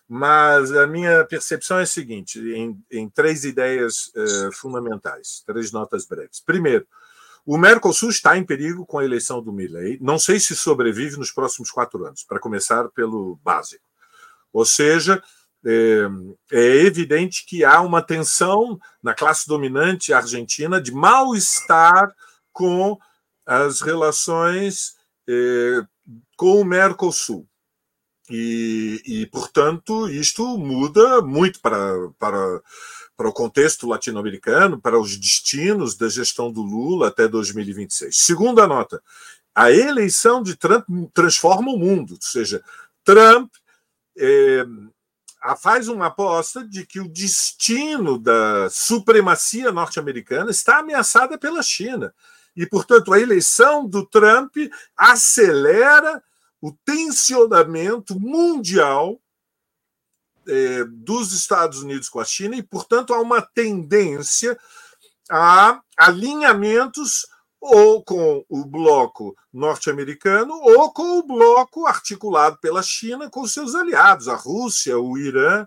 mas 0.08 0.72
a 0.72 0.86
minha 0.86 1.26
percepção 1.26 1.80
é 1.80 1.82
a 1.82 1.88
seguinte, 1.88 2.38
em, 2.40 2.80
em 2.92 3.10
três 3.10 3.46
ideias 3.46 4.12
uh, 4.16 4.52
fundamentais, 4.54 5.42
três 5.44 5.72
notas 5.72 6.06
breves. 6.06 6.40
Primeiro, 6.40 6.86
o 7.46 7.58
Mercosul 7.58 8.10
está 8.10 8.38
em 8.38 8.46
perigo 8.46 8.86
com 8.86 9.00
a 9.00 9.06
eleição 9.06 9.41
do 9.41 9.52
Milley. 9.52 9.98
Não 10.02 10.18
sei 10.18 10.39
se 10.39 10.56
sobrevive 10.56 11.18
nos 11.18 11.32
próximos 11.32 11.70
quatro 11.70 12.06
anos, 12.06 12.24
para 12.24 12.39
começar 12.39 12.88
pelo 12.89 13.38
básico. 13.44 13.84
Ou 14.52 14.66
seja, 14.66 15.22
é, 15.66 16.08
é, 16.52 16.86
evidente 16.86 17.46
que 17.46 17.64
há 17.64 17.82
uma 17.82 18.02
tensão 18.02 18.80
na 19.02 19.14
classe 19.14 19.48
dominante 19.48 20.14
argentina 20.14 20.82
de 20.82 20.91
mal-estar 20.91 22.14
com 22.52 22.98
as 23.46 23.82
relações 23.82 24.96
é, 25.28 25.82
com 26.38 26.62
o 26.62 26.66
Mercosul. 26.66 27.48
E, 28.30 29.02
e, 29.06 29.26
portanto, 29.28 30.08
isto 30.10 30.58
muda 30.58 31.22
muito 31.22 31.60
para, 31.60 32.10
para, 32.18 32.62
para 33.16 33.30
o 33.30 33.34
contexto 33.34 33.88
latino-americano, 33.88 34.80
para 34.80 34.99
os 34.99 35.18
destinos 35.18 35.95
da 35.95 36.09
gestão 36.09 36.51
do 36.51 36.61
Lula 36.61 37.07
até 37.07 37.28
2026. 37.28 38.16
Segunda 38.16 38.68
nota: 38.68 39.01
a 39.53 39.72
eleição 39.72 40.41
de 40.41 40.55
Trump 40.55 40.86
transforma 41.14 41.72
o 41.72 41.78
mundo, 41.78 42.16
ou 42.16 42.22
seja, 42.22 42.64
Trump 43.03 43.51
é, 44.18 44.66
faz 45.61 45.88
uma 45.88 46.07
aposta 46.07 46.66
de 46.66 46.86
que 46.86 46.99
o 46.99 47.07
destino 47.07 48.18
da 48.18 48.70
supremacia 48.70 49.72
norte-americana 49.72 50.49
está 50.51 50.80
ameaçada 50.80 51.38
pela 51.38 51.61
China. 51.61 52.14
E, 52.55 52.66
portanto, 52.66 53.11
a 53.11 53.20
eleição 53.20 53.88
do 53.88 54.05
Trump 54.05 54.55
acelera 54.95 56.22
o 56.61 56.72
tensionamento 56.86 58.18
mundial 58.20 59.20
é, 60.48 60.84
dos 60.86 61.32
Estados 61.32 61.82
Unidos 61.82 62.10
com 62.10 62.20
a 62.20 62.26
China, 62.26 62.56
e, 62.56 62.64
portanto, 62.64 63.14
há 63.14 63.22
uma 63.22 63.41
tendência 63.41 64.58
a 65.30 65.82
alinhamentos 65.98 67.26
ou 67.60 68.04
com 68.04 68.44
o 68.50 68.66
bloco 68.66 69.36
norte-americano 69.52 70.54
ou 70.54 70.91
com 70.91 71.20
o 71.20 71.24
bloco 71.24 71.86
articulado 71.86 72.58
pela 72.62 72.84
China 72.84 73.30
com 73.30 73.48
seus 73.48 73.74
aliados, 73.74 74.28
a 74.28 74.36
Rússia, 74.36 75.00
o 75.00 75.18
Irã, 75.18 75.66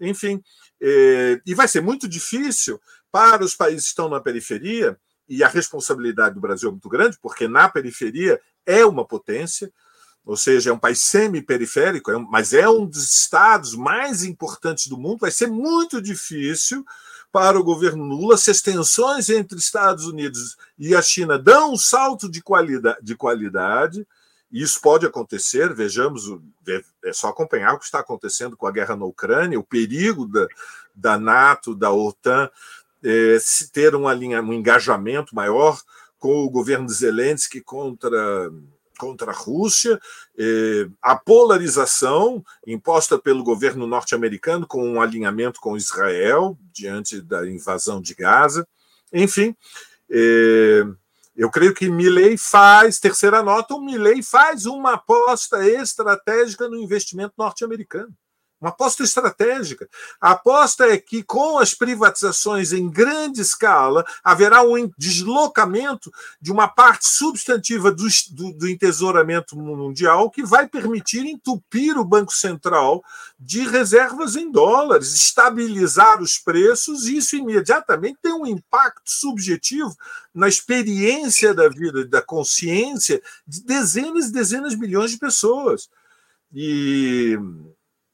enfim. 0.00 0.42
É, 0.80 1.40
e 1.46 1.54
vai 1.54 1.68
ser 1.68 1.80
muito 1.80 2.08
difícil 2.08 2.80
para 3.10 3.44
os 3.44 3.54
países 3.54 3.84
que 3.84 3.88
estão 3.90 4.08
na 4.08 4.20
periferia, 4.20 4.98
e 5.28 5.44
a 5.44 5.48
responsabilidade 5.48 6.34
do 6.34 6.40
Brasil 6.40 6.68
é 6.68 6.72
muito 6.72 6.88
grande, 6.88 7.18
porque 7.20 7.46
na 7.46 7.68
periferia 7.68 8.40
é 8.64 8.84
uma 8.84 9.06
potência, 9.06 9.72
ou 10.28 10.36
seja, 10.36 10.68
é 10.68 10.72
um 10.74 10.78
país 10.78 11.02
semi-periférico, 11.04 12.10
é 12.10 12.18
mas 12.18 12.52
é 12.52 12.68
um 12.68 12.84
dos 12.84 13.10
estados 13.10 13.74
mais 13.74 14.22
importantes 14.22 14.86
do 14.86 14.98
mundo. 14.98 15.20
Vai 15.20 15.30
ser 15.30 15.46
muito 15.46 16.02
difícil 16.02 16.84
para 17.32 17.58
o 17.58 17.64
governo 17.64 18.04
Lula 18.04 18.36
se 18.36 18.50
as 18.50 18.60
tensões 18.60 19.30
entre 19.30 19.58
Estados 19.58 20.04
Unidos 20.04 20.58
e 20.78 20.94
a 20.94 21.00
China 21.00 21.38
dão 21.38 21.72
um 21.72 21.78
salto 21.78 22.28
de 22.28 22.42
qualidade. 22.42 22.98
De 23.02 23.16
qualidade 23.16 24.06
isso 24.52 24.80
pode 24.82 25.06
acontecer, 25.06 25.74
vejamos, 25.74 26.24
é 27.02 27.12
só 27.12 27.28
acompanhar 27.28 27.72
o 27.72 27.78
que 27.78 27.86
está 27.86 28.00
acontecendo 28.00 28.54
com 28.54 28.66
a 28.66 28.70
guerra 28.70 28.96
na 28.96 29.06
Ucrânia, 29.06 29.58
o 29.58 29.64
perigo 29.64 30.26
da, 30.26 30.46
da 30.94 31.18
NATO, 31.18 31.74
da 31.74 31.90
OTAN, 31.90 32.50
é, 33.02 33.38
se 33.40 33.70
ter 33.70 33.94
um, 33.94 34.06
um 34.06 34.52
engajamento 34.52 35.34
maior 35.34 35.80
com 36.18 36.44
o 36.44 36.50
governo 36.50 36.88
Zelensky 36.88 37.62
contra 37.62 38.50
contra 38.98 39.30
a 39.30 39.34
Rússia, 39.34 39.98
eh, 40.36 40.88
a 41.00 41.16
polarização 41.16 42.44
imposta 42.66 43.18
pelo 43.18 43.44
governo 43.44 43.86
norte-americano 43.86 44.66
com 44.66 44.86
um 44.86 45.00
alinhamento 45.00 45.60
com 45.60 45.76
Israel 45.76 46.58
diante 46.72 47.22
da 47.22 47.48
invasão 47.48 48.02
de 48.02 48.14
Gaza. 48.14 48.66
Enfim, 49.12 49.56
eh, 50.10 50.84
eu 51.36 51.50
creio 51.50 51.72
que 51.72 51.88
Milley 51.88 52.36
faz, 52.36 52.98
terceira 52.98 53.42
nota, 53.42 53.74
o 53.74 53.80
Milley 53.80 54.22
faz 54.22 54.66
uma 54.66 54.94
aposta 54.94 55.66
estratégica 55.66 56.68
no 56.68 56.76
investimento 56.76 57.34
norte-americano 57.38 58.14
uma 58.60 58.70
aposta 58.70 59.02
estratégica. 59.02 59.88
A 60.20 60.32
aposta 60.32 60.84
é 60.86 60.98
que, 60.98 61.22
com 61.22 61.58
as 61.58 61.74
privatizações 61.74 62.72
em 62.72 62.88
grande 62.90 63.40
escala, 63.40 64.04
haverá 64.22 64.62
um 64.62 64.90
deslocamento 64.98 66.12
de 66.40 66.50
uma 66.50 66.66
parte 66.66 67.08
substantiva 67.08 67.92
do, 67.92 68.06
do, 68.30 68.52
do 68.52 68.68
entesouramento 68.68 69.56
mundial 69.56 70.30
que 70.30 70.42
vai 70.42 70.66
permitir 70.66 71.24
entupir 71.24 71.96
o 71.96 72.04
Banco 72.04 72.34
Central 72.34 73.02
de 73.38 73.66
reservas 73.68 74.34
em 74.34 74.50
dólares, 74.50 75.14
estabilizar 75.14 76.20
os 76.20 76.38
preços, 76.38 77.06
e 77.06 77.18
isso 77.18 77.36
imediatamente 77.36 78.18
tem 78.20 78.32
um 78.32 78.46
impacto 78.46 79.08
subjetivo 79.08 79.94
na 80.34 80.48
experiência 80.48 81.54
da 81.54 81.68
vida, 81.68 82.04
da 82.04 82.20
consciência 82.20 83.22
de 83.46 83.62
dezenas 83.62 84.26
e 84.26 84.32
dezenas 84.32 84.72
de 84.72 84.78
milhões 84.78 85.12
de 85.12 85.18
pessoas. 85.18 85.88
E 86.52 87.38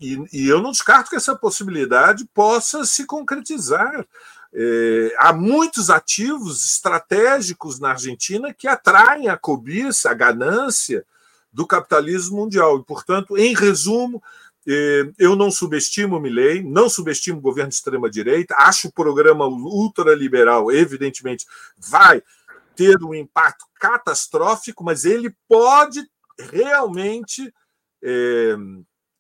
e, 0.01 0.19
e, 0.33 0.49
eu 0.49 0.61
não 0.61 0.73
descarto 0.73 1.11
que 1.11 1.17
essa 1.17 1.37
possibilidade 1.37 2.25
possa 2.35 2.85
se 2.85 3.07
concretizar. 3.07 4.07
É, 4.53 5.15
há 5.19 5.33
muitos 5.33 5.91
ativos 5.91 6.65
estratégicos 6.65 7.81
na 7.81 7.91
Argentina 7.91 8.53
que 8.53 8.69
atraem 8.69 9.29
a 9.29 9.37
cobiça, 9.37 10.11
a 10.11 10.15
ganância 10.15 11.05
do 11.53 11.67
capitalismo 11.67 12.37
mundial. 12.37 12.79
E, 12.79 12.85
portanto, 12.85 13.37
em 13.39 13.55
resumo, 13.55 14.23
é, 14.67 15.11
eu 15.19 15.37
não 15.37 15.51
subestimo 15.51 16.17
o 16.17 16.21
Milley, 16.21 16.63
não 16.63 16.89
subestimo 16.89 17.39
o 17.39 17.43
governo 17.43 17.71
de 17.71 17.77
extrema-direita, 17.77 18.55
acho 18.59 18.89
o 18.89 18.93
programa 18.93 19.47
ultraliberal, 19.47 20.73
evidentemente, 20.73 21.47
vai 21.79 22.23
ter 22.75 23.03
um 23.03 23.15
impacto 23.15 23.67
catastrófico, 23.79 24.83
mas 24.83 25.05
ele 25.05 25.35
pode 25.49 26.05
realmente. 26.39 27.53
É, 28.03 28.57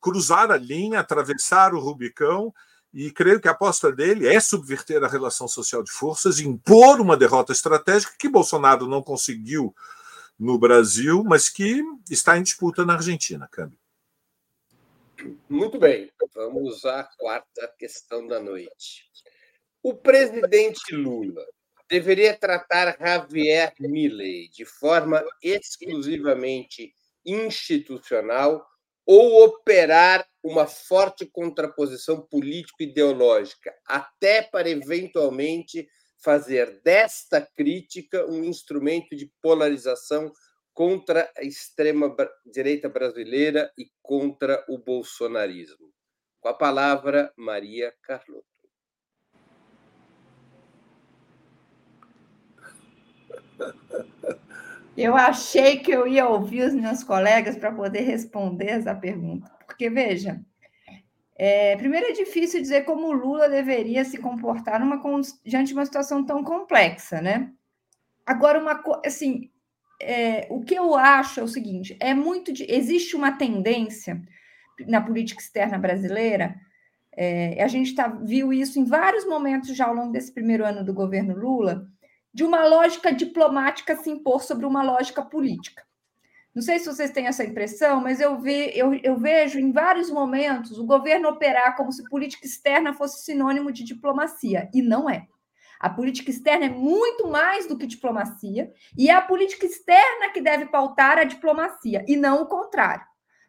cruzar 0.05 0.51
a 0.51 0.59
linha, 0.59 1.01
atravessar 1.01 1.73
o 1.73 1.81
Rubicão, 1.81 2.53
e 2.93 3.11
creio 3.11 3.41
que 3.41 3.49
a 3.49 3.53
aposta 3.53 3.91
dele 3.91 4.29
é 4.29 4.39
subverter 4.39 5.03
a 5.03 5.09
relação 5.09 5.49
social 5.49 5.83
de 5.83 5.91
forças, 5.91 6.39
impor 6.39 7.01
uma 7.01 7.17
derrota 7.17 7.53
estratégica 7.53 8.15
que 8.19 8.29
Bolsonaro 8.29 8.87
não 8.87 9.03
conseguiu 9.03 9.75
no 10.39 10.59
Brasil, 10.59 11.25
mas 11.25 11.49
que 11.49 11.83
está 12.11 12.37
em 12.37 12.43
disputa 12.43 12.85
na 12.85 12.93
Argentina, 12.93 13.49
Câmbio. 13.51 13.79
Muito 15.49 15.79
bem, 15.79 16.13
vamos 16.35 16.85
à 16.85 17.05
quarta 17.19 17.67
questão 17.79 18.27
da 18.27 18.39
noite. 18.39 19.09
O 19.83 19.95
presidente 19.95 20.95
Lula 20.95 21.47
deveria 21.89 22.37
tratar 22.37 22.95
Javier 23.01 23.73
Milei 23.81 24.51
de 24.51 24.67
forma 24.67 25.25
exclusivamente 25.43 26.95
institucional 27.25 28.67
ou 29.07 29.45
operar 29.45 30.27
uma 30.43 30.67
forte 30.67 31.27
contraposição 31.27 32.21
político-ideológica, 32.21 33.75
até 33.87 34.43
para 34.43 34.69
eventualmente 34.69 35.89
fazer 36.23 36.81
desta 36.83 37.41
crítica 37.41 38.27
um 38.27 38.45
instrumento 38.45 39.15
de 39.15 39.31
polarização 39.43 40.33
contra 40.73 41.31
a 41.37 41.43
extrema-direita 41.43 42.89
brasileira 42.89 43.71
e 43.79 43.87
contra 44.03 44.65
o 44.69 44.79
bolsonarismo. 44.79 45.93
Com 46.41 46.49
a 46.49 46.55
palavra, 46.55 47.33
Maria 47.37 47.95
Carlotto. 48.03 48.45
Eu 54.97 55.17
achei 55.17 55.79
que 55.79 55.91
eu 55.91 56.07
ia 56.07 56.29
ouvir 56.29 56.63
os 56.63 56.75
meus 56.75 57.03
colegas 57.03 57.57
para 57.57 57.73
poder 57.73 58.03
responder 58.03 58.69
essa 58.69 58.95
pergunta, 58.95 59.51
porque 59.67 59.91
veja, 59.91 60.41
é, 61.37 61.77
primeiro 61.77 62.07
é 62.07 62.13
difícil 62.13 62.61
dizer 62.61 62.85
como 62.85 63.09
o 63.09 63.13
Lula 63.13 63.49
deveria 63.49 64.05
se 64.05 64.19
comportar 64.19 64.79
numa, 64.79 65.01
diante 65.45 65.69
de 65.69 65.75
uma 65.75 65.85
situação 65.85 66.25
tão 66.25 66.45
complexa, 66.45 67.21
né? 67.21 67.51
Agora, 68.25 68.61
uma 68.61 68.81
assim, 69.05 69.51
é, 70.01 70.47
o 70.49 70.63
que 70.63 70.75
eu 70.75 70.95
acho 70.95 71.41
é 71.41 71.43
o 71.43 71.49
seguinte: 71.49 71.97
é 72.01 72.15
muito 72.15 72.53
de, 72.53 72.65
existe 72.71 73.17
uma 73.17 73.33
tendência 73.33 74.23
na 74.87 75.01
política 75.01 75.41
externa 75.41 75.77
brasileira. 75.77 76.55
É, 77.17 77.63
a 77.63 77.69
gente 77.69 77.95
tá, 77.95 78.09
viu 78.09 78.53
isso 78.53 78.79
em 78.79 78.85
vários 78.85 79.25
momentos 79.27 79.77
já 79.77 79.87
ao 79.87 79.95
longo 79.95 80.13
desse 80.13 80.33
primeiro 80.33 80.65
ano 80.65 80.85
do 80.85 80.93
governo 80.93 81.37
Lula, 81.37 81.87
de 82.35 82.43
uma 82.43 82.67
lógica 82.67 83.15
diplomática 83.15 83.95
se 83.95 84.11
impor 84.11 84.43
sobre 84.43 84.67
uma 84.67 84.83
lógica 84.83 85.23
política. 85.23 85.85
Não 86.53 86.63
sei 86.63 86.79
se 86.81 86.87
vocês 86.87 87.11
têm 87.11 87.27
essa 87.27 87.45
impressão, 87.45 88.01
mas 88.01 88.21
eu, 88.21 88.41
ve, 88.41 88.73
eu, 88.75 88.93
eu 89.03 89.17
vejo 89.17 89.59
em 89.59 89.73
vários 89.73 90.11
momentos 90.11 90.79
o 90.79 90.87
governo 90.87 91.29
operar 91.29 91.77
como 91.77 91.93
se 91.93 92.05
política 92.09 92.47
externa 92.47 92.93
fosse 92.93 93.25
sinônimo 93.25 93.73
de 93.73 93.85
diplomacia, 93.85 94.69
e 94.75 94.83
não 94.83 95.09
é. 95.09 95.27
A 95.81 95.91
política 95.91 96.31
externa 96.31 96.67
é 96.67 96.71
muito 96.71 97.29
mais 97.29 97.67
do 97.67 97.77
que 97.77 97.87
diplomacia, 97.87 98.73
e 98.97 99.09
é 99.09 99.13
a 99.13 99.21
política 99.21 99.67
externa 99.67 100.31
que 100.33 100.41
deve 100.41 100.67
pautar 100.67 101.19
a 101.19 101.25
diplomacia, 101.25 102.05
e 102.07 102.17
não 102.17 102.43
o 102.43 102.47
contrário. 102.47 103.05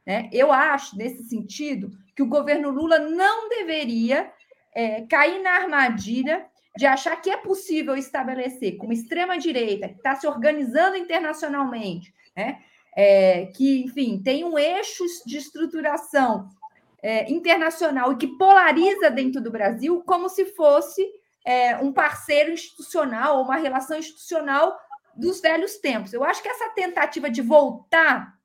Né? 0.06 0.30
Eu 0.32 0.52
acho, 0.52 0.98
nesse 0.98 1.24
sentido, 1.24 1.92
que 2.16 2.24
o 2.24 2.28
governo 2.28 2.70
Lula 2.70 3.00
não 3.00 3.50
deveria 3.50 4.32
é, 4.74 5.02
cair 5.04 5.42
na 5.42 5.52
armadilha 5.52 6.46
de 6.78 6.86
achar 6.86 7.16
que 7.18 7.30
é 7.30 7.38
possível 7.38 7.96
estabelecer 7.96 8.78
com 8.78 8.86
uma 8.86 8.94
extrema-direita 8.94 9.88
que 9.88 9.96
está 9.96 10.16
se 10.16 10.28
organizando 10.28 10.98
internacionalmente, 10.98 12.14
né? 12.36 12.62
É, 12.98 13.48
que, 13.48 13.84
enfim, 13.84 14.22
tem 14.24 14.46
um 14.46 14.58
eixo 14.58 15.04
de 15.26 15.38
estruturação 15.38 16.50
é, 17.04 17.30
internacional 17.30 18.14
e 18.14 18.18
que 18.18 18.28
polariza 18.38 19.12
dentro 19.12 19.42
do 19.42 19.52
Brasil 19.52 20.02
como 20.06 20.30
se 20.30 20.46
fosse 20.46 21.06
é, 21.46 21.76
um 21.78 21.92
parceiro 21.92 22.52
institucional 22.52 23.42
uma 23.42 23.58
relação 23.58 23.98
institucional 23.98 24.80
dos 25.16 25.42
velhos 25.42 25.78
tempos. 25.78 26.14
Eu 26.14 26.24
acho 26.24 26.42
que 26.42 26.50
essa 26.50 26.70
tentativa 26.70 27.30
de 27.30 27.42
voltar 27.42 28.36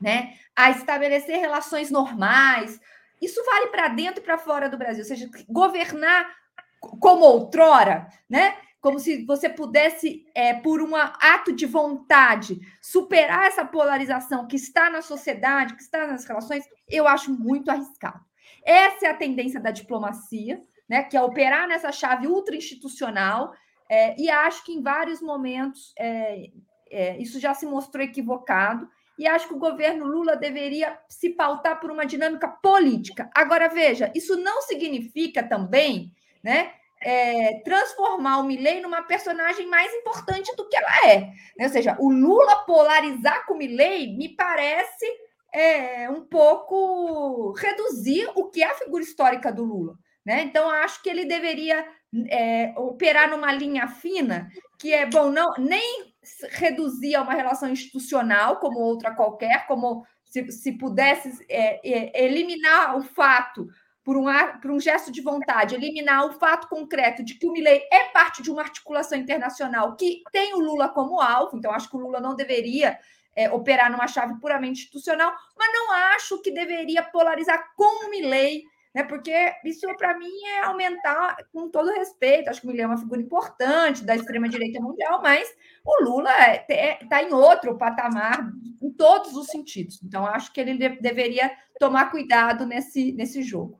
né, 0.00 0.34
a 0.56 0.70
estabelecer 0.70 1.38
relações 1.38 1.90
normais, 1.90 2.80
isso 3.20 3.44
vale 3.44 3.68
para 3.68 3.88
dentro 3.88 4.20
e 4.20 4.24
para 4.24 4.38
fora 4.38 4.68
do 4.68 4.78
Brasil, 4.78 5.02
ou 5.02 5.08
seja, 5.08 5.28
governar 5.48 6.39
como 6.80 7.24
outrora, 7.24 8.08
né? 8.28 8.56
Como 8.80 8.98
se 8.98 9.26
você 9.26 9.48
pudesse, 9.48 10.26
é, 10.34 10.54
por 10.54 10.80
um 10.80 10.96
ato 10.96 11.52
de 11.52 11.66
vontade, 11.66 12.58
superar 12.80 13.46
essa 13.46 13.64
polarização 13.64 14.46
que 14.46 14.56
está 14.56 14.88
na 14.88 15.02
sociedade, 15.02 15.74
que 15.74 15.82
está 15.82 16.06
nas 16.06 16.24
relações, 16.24 16.64
eu 16.88 17.06
acho 17.06 17.30
muito 17.30 17.70
arriscado. 17.70 18.24
Essa 18.64 19.06
é 19.06 19.10
a 19.10 19.16
tendência 19.16 19.60
da 19.60 19.70
diplomacia, 19.70 20.62
né? 20.88 21.02
Que 21.02 21.16
é 21.16 21.22
operar 21.22 21.68
nessa 21.68 21.92
chave 21.92 22.26
ultra-institucional, 22.26 23.52
é, 23.90 24.14
e 24.18 24.30
acho 24.30 24.64
que 24.64 24.72
em 24.72 24.80
vários 24.80 25.20
momentos 25.20 25.92
é, 25.98 26.50
é 26.90 27.18
isso 27.18 27.40
já 27.40 27.52
se 27.52 27.66
mostrou 27.66 28.04
equivocado 28.04 28.88
e 29.18 29.26
acho 29.26 29.48
que 29.48 29.54
o 29.54 29.58
governo 29.58 30.06
Lula 30.06 30.36
deveria 30.36 30.96
se 31.08 31.30
pautar 31.30 31.80
por 31.80 31.90
uma 31.90 32.06
dinâmica 32.06 32.48
política. 32.48 33.28
Agora, 33.34 33.68
veja, 33.68 34.10
isso 34.14 34.36
não 34.36 34.62
significa 34.62 35.42
também 35.42 36.10
né, 36.42 36.72
é, 37.00 37.60
transformar 37.64 38.38
o 38.38 38.44
Milley 38.44 38.80
numa 38.80 39.02
personagem 39.02 39.66
mais 39.66 39.92
importante 39.94 40.54
do 40.56 40.68
que 40.68 40.76
ela 40.76 41.08
é. 41.08 41.20
Né? 41.56 41.64
Ou 41.64 41.68
seja, 41.68 41.96
o 41.98 42.10
Lula 42.10 42.64
polarizar 42.66 43.46
com 43.46 43.54
o 43.54 43.56
Milley 43.56 44.16
me 44.16 44.28
parece 44.28 45.06
é, 45.52 46.08
um 46.10 46.22
pouco 46.22 47.52
reduzir 47.52 48.30
o 48.34 48.50
que 48.50 48.62
é 48.62 48.66
a 48.66 48.74
figura 48.74 49.02
histórica 49.02 49.50
do 49.50 49.64
Lula. 49.64 49.96
Né? 50.24 50.42
Então, 50.42 50.68
acho 50.68 51.02
que 51.02 51.08
ele 51.08 51.24
deveria 51.24 51.86
é, 52.28 52.74
operar 52.76 53.30
numa 53.30 53.52
linha 53.52 53.88
fina, 53.88 54.48
que 54.78 54.92
é 54.92 55.06
bom, 55.06 55.30
não 55.30 55.54
nem 55.58 56.14
reduzir 56.50 57.14
a 57.14 57.22
uma 57.22 57.32
relação 57.32 57.70
institucional 57.70 58.56
como 58.56 58.78
outra 58.78 59.14
qualquer, 59.14 59.66
como 59.66 60.04
se, 60.24 60.50
se 60.52 60.72
pudesse 60.72 61.44
é, 61.48 61.80
é, 61.88 62.24
eliminar 62.24 62.96
o 62.96 63.02
fato, 63.02 63.66
por 64.04 64.16
um, 64.16 64.24
por 64.60 64.70
um 64.70 64.80
gesto 64.80 65.12
de 65.12 65.20
vontade, 65.20 65.74
eliminar 65.74 66.26
o 66.26 66.32
fato 66.32 66.68
concreto 66.68 67.22
de 67.22 67.34
que 67.34 67.46
o 67.46 67.52
Milley 67.52 67.82
é 67.92 68.04
parte 68.04 68.42
de 68.42 68.50
uma 68.50 68.62
articulação 68.62 69.18
internacional 69.18 69.94
que 69.96 70.22
tem 70.32 70.54
o 70.54 70.60
Lula 70.60 70.88
como 70.88 71.20
alvo, 71.20 71.56
então 71.56 71.72
acho 71.72 71.88
que 71.88 71.96
o 71.96 72.00
Lula 72.00 72.20
não 72.20 72.34
deveria 72.34 72.98
é, 73.36 73.50
operar 73.50 73.90
numa 73.90 74.08
chave 74.08 74.40
puramente 74.40 74.82
institucional, 74.82 75.32
mas 75.56 75.72
não 75.72 75.92
acho 75.92 76.40
que 76.40 76.50
deveria 76.50 77.02
polarizar 77.02 77.72
com 77.76 78.06
o 78.06 78.10
Milley 78.10 78.64
né? 78.94 79.04
Porque 79.04 79.32
isso 79.64 79.86
para 79.96 80.18
mim 80.18 80.32
é 80.46 80.64
aumentar, 80.64 81.36
com 81.52 81.68
todo 81.68 81.92
respeito, 81.92 82.48
acho 82.48 82.60
que 82.60 82.66
o 82.66 82.70
Milhão 82.70 82.90
é 82.90 82.94
uma 82.94 82.98
figura 82.98 83.20
importante 83.20 84.04
da 84.04 84.16
extrema-direita 84.16 84.80
mundial, 84.80 85.22
mas 85.22 85.48
o 85.84 86.04
Lula 86.04 86.30
está 86.54 86.74
é, 86.74 86.98
é, 87.10 87.28
em 87.28 87.32
outro 87.32 87.78
patamar 87.78 88.50
em 88.82 88.90
todos 88.92 89.34
os 89.36 89.46
sentidos. 89.46 90.02
Então, 90.02 90.26
acho 90.26 90.52
que 90.52 90.60
ele 90.60 90.76
de, 90.76 90.88
deveria 91.00 91.50
tomar 91.78 92.10
cuidado 92.10 92.66
nesse, 92.66 93.12
nesse 93.12 93.42
jogo. 93.42 93.79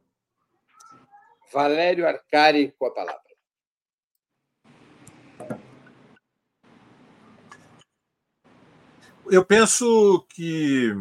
Valério 1.52 2.06
Arcari 2.06 2.74
com 2.78 2.86
a 2.86 2.90
palavra. 2.90 3.20
Eu 9.30 9.44
penso 9.44 10.26
que 10.28 10.92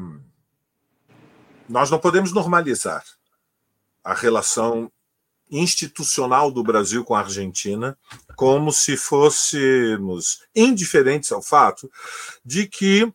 nós 1.68 1.90
não 1.90 2.00
podemos 2.00 2.32
normalizar 2.32 3.04
a 4.04 4.14
relação 4.14 4.92
institucional 5.50 6.52
do 6.52 6.64
Brasil 6.64 7.04
com 7.04 7.16
a 7.16 7.20
Argentina, 7.20 7.98
como 8.36 8.72
se 8.72 8.96
fôssemos 8.96 10.46
indiferentes 10.56 11.32
ao 11.32 11.42
fato 11.42 11.92
de 12.46 12.68
que 12.68 13.12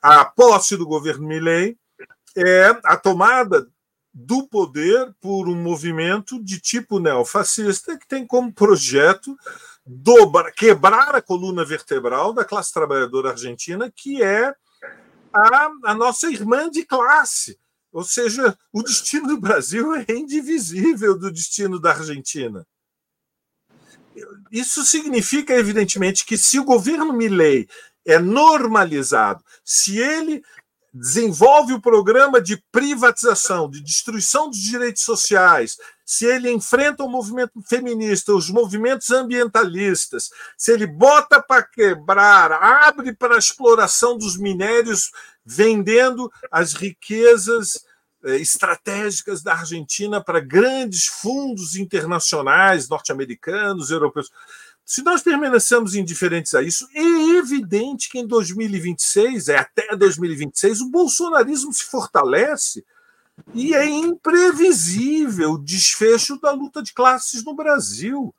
a 0.00 0.24
posse 0.24 0.76
do 0.76 0.86
governo 0.86 1.26
Milei 1.26 1.76
é 2.36 2.66
a 2.84 2.96
tomada 2.96 3.68
do 4.14 4.46
poder 4.46 5.12
por 5.20 5.48
um 5.48 5.56
movimento 5.56 6.42
de 6.42 6.60
tipo 6.60 7.00
neofascista 7.00 7.98
que 7.98 8.06
tem 8.06 8.26
como 8.26 8.52
projeto 8.52 9.36
dobra, 9.84 10.52
quebrar 10.52 11.14
a 11.14 11.20
coluna 11.20 11.64
vertebral 11.64 12.32
da 12.32 12.44
classe 12.44 12.72
trabalhadora 12.72 13.30
argentina, 13.30 13.92
que 13.94 14.22
é 14.22 14.54
a, 15.32 15.70
a 15.86 15.94
nossa 15.94 16.30
irmã 16.30 16.70
de 16.70 16.84
classe 16.84 17.58
ou 17.94 18.02
seja, 18.02 18.58
o 18.72 18.82
destino 18.82 19.28
do 19.28 19.40
Brasil 19.40 19.94
é 19.94 20.04
indivisível 20.08 21.16
do 21.16 21.30
destino 21.30 21.78
da 21.78 21.92
Argentina. 21.92 22.66
Isso 24.50 24.84
significa, 24.84 25.54
evidentemente, 25.54 26.26
que 26.26 26.36
se 26.36 26.58
o 26.58 26.64
governo 26.64 27.12
Milley 27.12 27.68
é 28.04 28.18
normalizado, 28.18 29.44
se 29.64 29.96
ele 29.96 30.42
desenvolve 30.94 31.72
o 31.72 31.80
programa 31.80 32.40
de 32.40 32.62
privatização, 32.70 33.68
de 33.68 33.82
destruição 33.82 34.48
dos 34.48 34.60
direitos 34.60 35.02
sociais, 35.02 35.76
se 36.06 36.24
ele 36.24 36.52
enfrenta 36.52 37.02
o 37.02 37.08
movimento 37.08 37.60
feminista, 37.68 38.32
os 38.32 38.48
movimentos 38.48 39.10
ambientalistas, 39.10 40.30
se 40.56 40.72
ele 40.72 40.86
bota 40.86 41.42
para 41.42 41.64
quebrar, 41.64 42.52
abre 42.52 43.12
para 43.12 43.34
a 43.34 43.38
exploração 43.38 44.16
dos 44.16 44.38
minérios 44.38 45.10
vendendo 45.44 46.30
as 46.50 46.74
riquezas 46.74 47.84
eh, 48.24 48.36
estratégicas 48.36 49.42
da 49.42 49.54
Argentina 49.54 50.22
para 50.22 50.38
grandes 50.38 51.06
fundos 51.06 51.74
internacionais, 51.74 52.88
norte-americanos, 52.88 53.90
europeus. 53.90 54.30
Se 54.84 55.02
nós 55.02 55.22
permanecemos 55.22 55.94
indiferentes 55.94 56.54
a 56.54 56.62
isso, 56.62 56.86
é 56.94 57.38
evidente 57.38 58.10
que 58.10 58.18
em 58.18 58.26
2026, 58.26 59.48
é 59.48 59.56
até 59.56 59.96
2026, 59.96 60.82
o 60.82 60.90
bolsonarismo 60.90 61.72
se 61.72 61.84
fortalece 61.84 62.84
e 63.54 63.74
é 63.74 63.86
imprevisível 63.86 65.52
o 65.52 65.58
desfecho 65.58 66.38
da 66.38 66.52
luta 66.52 66.82
de 66.82 66.92
classes 66.92 67.42
no 67.42 67.54
Brasil. 67.54 68.34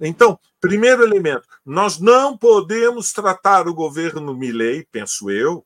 Então, 0.00 0.38
primeiro 0.60 1.02
elemento, 1.02 1.46
nós 1.64 1.98
não 1.98 2.36
podemos 2.36 3.12
tratar 3.12 3.68
o 3.68 3.74
governo 3.74 4.34
Milley, 4.34 4.86
penso 4.90 5.30
eu, 5.30 5.64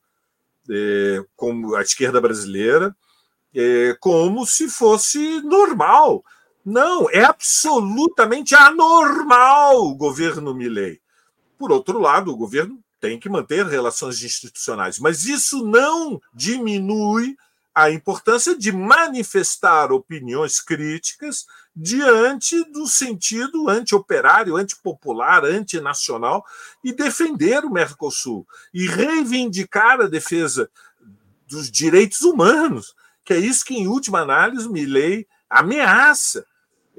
é, 0.69 1.23
como 1.35 1.75
a 1.75 1.81
esquerda 1.81 2.19
brasileira, 2.19 2.95
é, 3.53 3.95
como 3.99 4.45
se 4.45 4.69
fosse 4.69 5.41
normal. 5.41 6.23
Não, 6.63 7.09
é 7.09 7.23
absolutamente 7.23 8.53
anormal 8.53 9.87
o 9.87 9.95
governo 9.95 10.53
Milley. 10.53 11.01
Por 11.57 11.71
outro 11.71 11.99
lado, 11.99 12.31
o 12.31 12.37
governo 12.37 12.79
tem 12.99 13.19
que 13.19 13.29
manter 13.29 13.65
relações 13.65 14.21
institucionais, 14.23 14.99
mas 14.99 15.25
isso 15.25 15.65
não 15.65 16.21
diminui 16.33 17.35
a 17.73 17.89
importância 17.89 18.55
de 18.55 18.71
manifestar 18.71 19.91
opiniões 19.91 20.59
críticas 20.59 21.45
diante 21.75 22.63
do 22.65 22.85
sentido 22.85 23.69
anti-operário, 23.69 24.57
antipopular, 24.57 25.45
antinacional 25.45 26.45
e 26.83 26.91
defender 26.91 27.63
o 27.63 27.71
Mercosul 27.71 28.45
e 28.73 28.85
reivindicar 28.87 30.01
a 30.01 30.07
defesa 30.07 30.69
dos 31.47 31.71
direitos 31.71 32.21
humanos, 32.21 32.93
que 33.23 33.33
é 33.33 33.37
isso 33.37 33.65
que, 33.65 33.75
em 33.75 33.87
última 33.87 34.19
análise, 34.19 34.69
Milley 34.69 35.27
ameaça. 35.49 36.45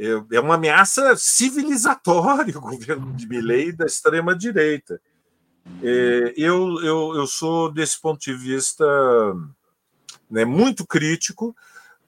É, 0.03 0.41
uma 0.41 0.57
ameaça 0.57 1.15
civilizatória 1.17 2.53
o 2.59 2.61
governo 2.61 3.13
de 3.13 3.29
Milley 3.29 3.71
da 3.71 3.87
extrema-direita. 3.87 5.01
É, 5.81 6.35
eu, 6.37 6.83
eu, 6.83 7.15
eu 7.15 7.25
sou, 7.27 7.71
desse 7.71 8.01
ponto 8.01 8.21
de 8.21 8.35
vista, 8.35 8.85
né, 10.29 10.45
muito 10.45 10.85
crítico 10.85 11.55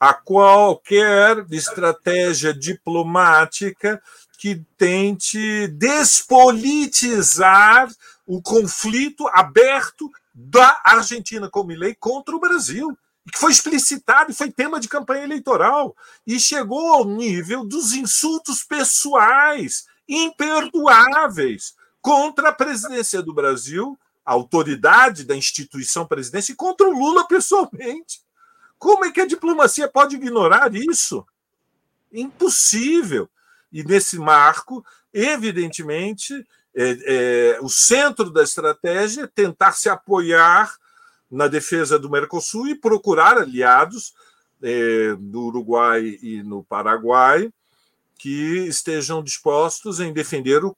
a 0.01 0.13
qualquer 0.13 1.47
estratégia 1.53 2.53
diplomática 2.53 4.03
que 4.39 4.61
tente 4.77 5.69
despolitizar 5.69 7.89
o 8.27 8.43
conflito 8.43 9.29
aberto 9.29 10.11
da 10.35 10.81
Argentina 10.85 11.49
com 11.49 11.63
Milei 11.63 11.95
contra 11.95 12.35
o 12.35 12.41
Brasil, 12.41 12.99
que 13.33 13.39
foi 13.39 13.53
explicitado 13.53 14.31
e 14.31 14.35
foi 14.35 14.51
tema 14.51 14.79
de 14.79 14.89
campanha 14.89 15.25
eleitoral 15.25 15.97
e 16.27 16.39
chegou 16.39 16.95
ao 16.95 17.05
nível 17.05 17.65
dos 17.65 17.93
insultos 17.93 18.63
pessoais 18.63 19.87
imperdoáveis 20.09 21.75
contra 22.03 22.51
a 22.51 22.53
presidência 22.53 23.23
do 23.23 23.33
Brasil 23.33 23.99
a 24.25 24.33
autoridade 24.33 25.25
da 25.25 25.37
instituição 25.37 26.07
presidência 26.07 26.53
e 26.53 26.57
contra 26.57 26.89
o 26.89 26.93
Lula 26.93 27.29
pessoalmente. 27.29 28.23
Como 28.79 29.05
é 29.05 29.13
que 29.13 29.21
a 29.21 29.27
diplomacia 29.27 29.89
pode 29.89 30.17
ignorar 30.17 30.75
isso? 30.75 31.27
Impossível. 32.13 33.29
E 33.71 33.85
nesse 33.85 34.19
marco, 34.19 34.85
evidentemente, 35.13 36.47
é, 36.75 37.55
é, 37.57 37.59
o 37.61 37.69
centro 37.69 38.31
da 38.31 38.43
estratégia 38.43 39.25
é 39.25 39.27
tentar 39.27 39.73
se 39.73 39.89
apoiar 39.89 40.75
na 41.35 41.49
defesa 41.49 41.99
do 41.99 42.09
Mercosul 42.09 42.69
e 42.69 42.79
procurar 42.79 43.37
aliados 43.37 44.15
é, 44.63 45.15
do 45.19 45.47
Uruguai 45.47 46.19
e 46.23 46.43
no 46.43 46.63
Paraguai 46.63 47.51
que 48.17 48.67
estejam 48.69 49.23
dispostos 49.23 49.99
em 49.99 50.13
defender 50.13 50.65
o. 50.65 50.75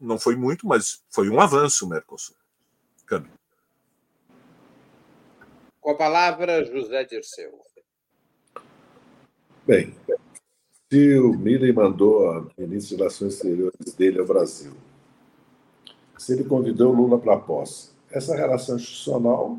Não 0.00 0.18
foi 0.18 0.36
muito, 0.36 0.66
mas 0.66 1.02
foi 1.08 1.28
um 1.28 1.40
avanço 1.40 1.86
o 1.86 1.88
Mercosul. 1.88 2.36
Câmbio. 3.06 3.32
Com 5.80 5.90
a 5.90 5.94
palavra, 5.94 6.64
José 6.64 7.04
Dirceu. 7.04 7.52
Bem, 9.66 9.94
se 10.90 11.18
o 11.18 11.32
Milley 11.32 11.72
mandou 11.72 12.30
a 12.30 12.46
ministra 12.58 12.96
de 12.96 13.02
Relações 13.02 13.34
Exteriores 13.34 13.94
dele 13.94 14.18
ao 14.18 14.26
Brasil, 14.26 14.72
se 16.16 16.32
ele 16.32 16.44
convidou 16.44 16.92
o 16.92 16.96
Lula 16.96 17.18
para 17.18 17.34
a 17.34 17.40
posse, 17.40 17.90
essa 18.10 18.34
relação 18.34 18.76
institucional 18.76 19.58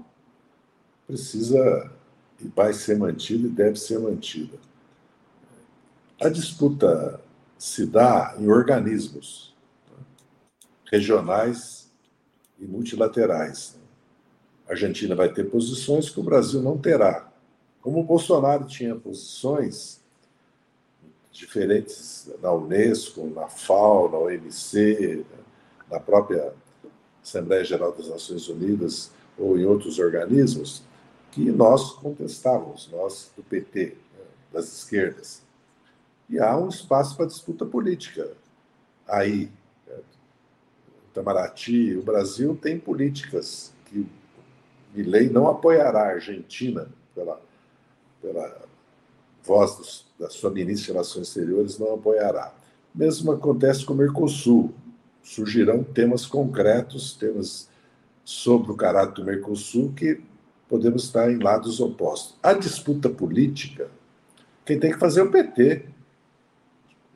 precisa 1.10 1.92
e 2.40 2.48
vai 2.48 2.72
ser 2.72 2.96
mantida 2.96 3.48
e 3.48 3.50
deve 3.50 3.80
ser 3.80 3.98
mantida. 3.98 4.58
A 6.22 6.30
disputa 6.30 7.20
se 7.58 7.88
dá 7.88 8.36
em 8.38 8.48
organismos 8.48 9.56
regionais 10.86 11.90
e 12.60 12.66
multilaterais. 12.66 13.76
A 14.68 14.74
Argentina 14.74 15.16
vai 15.16 15.34
ter 15.34 15.46
posições 15.50 16.12
que 16.12 16.20
o 16.20 16.24
Brasil 16.24 16.62
não 16.62 16.78
terá. 16.78 17.28
Como 17.82 18.00
o 18.00 18.04
Bolsonaro 18.04 18.66
tinha 18.66 18.96
posições 18.96 20.00
diferentes 21.32 22.30
na 22.40 22.54
Unesco, 22.54 23.26
na 23.34 23.48
FAO, 23.48 24.12
na 24.12 24.18
OMC, 24.20 25.26
na 25.90 26.00
própria 26.00 26.54
Assembleia 27.24 27.64
Geral 27.64 27.94
das 27.94 28.10
Nações 28.10 28.48
Unidas 28.48 29.12
ou 29.38 29.58
em 29.58 29.66
outros 29.66 29.98
organismos, 29.98 30.84
que 31.32 31.52
nós 31.52 31.92
contestávamos, 31.94 32.90
nós 32.92 33.32
do 33.36 33.44
PT, 33.44 33.98
né, 34.18 34.26
das 34.52 34.66
esquerdas. 34.66 35.42
E 36.30 36.40
há 36.40 36.58
um 36.58 36.70
espaço 36.70 37.16
para 37.16 37.26
disputa 37.26 37.66
política 37.66 38.32
aí. 39.08 39.52
Né? 39.88 39.98
Itamaraty, 41.12 41.98
o 41.98 42.04
Brasil 42.04 42.58
tem 42.62 42.80
políticas 42.80 43.74
que 43.86 44.08
Milei 44.94 45.30
não 45.30 45.48
apoiará 45.48 46.02
a 46.02 46.14
Argentina 46.14 46.88
pela, 47.14 47.40
pela 48.22 48.62
voz 49.44 49.76
dos, 49.76 50.06
da 50.20 50.30
sua 50.30 50.50
ministra 50.50 50.88
de 50.88 50.92
Relações 50.94 51.28
Exteriores, 51.28 51.80
não 51.80 51.94
apoiará. 51.94 52.54
Mesmo 52.94 53.32
acontece 53.32 53.86
com 53.86 53.94
o 53.94 53.98
Mercosul. 53.98 54.74
Surgirão 55.22 55.84
temas 55.84 56.26
concretos, 56.26 57.14
temas 57.14 57.70
sobre 58.24 58.72
o 58.72 58.76
caráter 58.76 59.16
do 59.16 59.26
Mercosul 59.26 59.94
que 59.94 60.22
podemos 60.70 61.06
estar 61.06 61.32
em 61.32 61.40
lados 61.40 61.80
opostos. 61.80 62.38
A 62.44 62.54
disputa 62.54 63.10
política, 63.10 63.90
quem 64.64 64.80
tem 64.80 64.92
que 64.92 65.00
fazer 65.00 65.22
é 65.22 65.24
o 65.24 65.32
PT. 65.32 65.86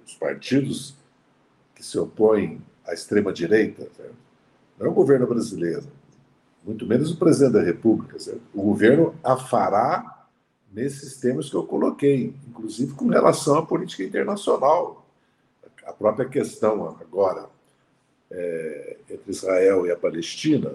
Os 0.06 0.16
partidos 0.16 0.96
que 1.76 1.86
se 1.86 1.98
opõem 2.00 2.62
à 2.86 2.94
extrema-direita, 2.94 3.88
não 4.78 4.88
é 4.88 4.90
o 4.90 4.94
governo 4.94 5.28
brasileiro, 5.28 5.86
muito 6.66 6.86
menos 6.86 7.12
o 7.12 7.18
presidente 7.18 7.54
da 7.54 7.62
República. 7.62 8.18
Certo? 8.18 8.42
O 8.54 8.64
governo 8.64 9.16
a 9.24 9.38
fará 9.38 10.28
nesses 10.72 11.18
temas 11.18 11.50
que 11.50 11.56
eu 11.56 11.64
coloquei, 11.64 12.34
inclusive 12.48 12.94
com 12.94 13.08
relação 13.08 13.58
à 13.58 13.66
política 13.66 14.04
internacional. 14.04 15.06
A 15.86 15.94
própria 15.94 16.28
questão 16.28 16.98
agora 17.00 17.48
é, 18.32 18.98
entre 19.10 19.32
Israel 19.32 19.86
e 19.86 19.92
a 19.92 19.96
Palestina. 19.96 20.74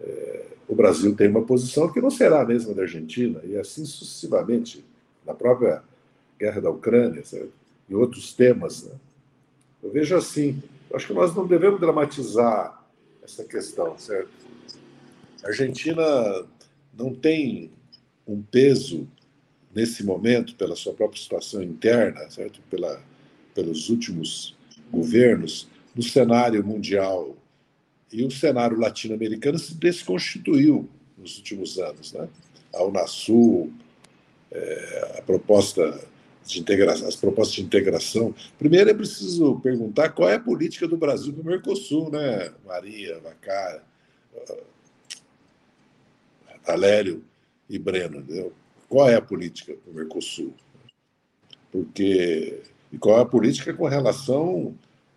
É, 0.00 0.57
o 0.68 0.74
Brasil 0.74 1.14
tem 1.16 1.28
uma 1.28 1.42
posição 1.42 1.90
que 1.90 2.00
não 2.00 2.10
será 2.10 2.42
a 2.42 2.44
mesma 2.44 2.74
da 2.74 2.82
Argentina, 2.82 3.40
e 3.42 3.56
assim 3.56 3.86
sucessivamente, 3.86 4.84
na 5.26 5.32
própria 5.32 5.82
guerra 6.38 6.60
da 6.60 6.70
Ucrânia, 6.70 7.22
e 7.88 7.94
outros 7.94 8.34
temas. 8.34 8.84
Né? 8.84 8.92
Eu 9.82 9.90
vejo 9.90 10.14
assim, 10.14 10.62
acho 10.92 11.06
que 11.06 11.14
nós 11.14 11.34
não 11.34 11.46
devemos 11.46 11.80
dramatizar 11.80 12.84
essa 13.22 13.44
questão, 13.44 13.96
certo? 13.98 14.30
A 15.42 15.48
Argentina 15.48 16.04
não 16.96 17.14
tem 17.14 17.70
um 18.26 18.42
peso 18.42 19.08
nesse 19.74 20.04
momento 20.04 20.54
pela 20.54 20.76
sua 20.76 20.92
própria 20.92 21.20
situação 21.20 21.62
interna, 21.62 22.28
certo? 22.30 22.60
Pela, 22.70 23.00
pelos 23.54 23.88
últimos 23.88 24.54
governos, 24.90 25.66
no 25.94 26.02
cenário 26.02 26.64
mundial 26.64 27.36
e 28.12 28.24
o 28.24 28.30
cenário 28.30 28.78
latino-americano 28.78 29.58
se 29.58 29.74
desconstituiu 29.74 30.88
nos 31.16 31.36
últimos 31.38 31.78
anos. 31.78 32.12
Né? 32.12 32.28
A 32.74 32.84
Unasul, 32.84 33.72
é, 34.50 35.16
a 35.18 35.22
proposta 35.22 36.00
de 36.46 36.60
integração, 36.60 37.06
as 37.06 37.16
propostas 37.16 37.54
de 37.56 37.62
integração. 37.62 38.34
Primeiro 38.58 38.88
é 38.88 38.94
preciso 38.94 39.60
perguntar 39.60 40.10
qual 40.10 40.28
é 40.28 40.34
a 40.34 40.40
política 40.40 40.88
do 40.88 40.96
Brasil 40.96 41.32
para 41.32 41.42
o 41.42 41.46
Mercosul, 41.46 42.10
né? 42.10 42.50
Maria, 42.64 43.20
Vacara, 43.20 43.84
Valério 46.66 47.22
e 47.68 47.78
Breno. 47.78 48.20
Entendeu? 48.20 48.52
Qual 48.88 49.08
é 49.08 49.14
a 49.14 49.22
política 49.22 49.74
para 49.74 49.92
o 49.92 49.94
Mercosul? 49.94 50.54
Porque. 51.70 52.62
E 52.90 52.96
qual 52.96 53.18
é 53.18 53.22
a 53.22 53.26
política 53.26 53.74
com 53.74 53.86
relação 53.86 54.74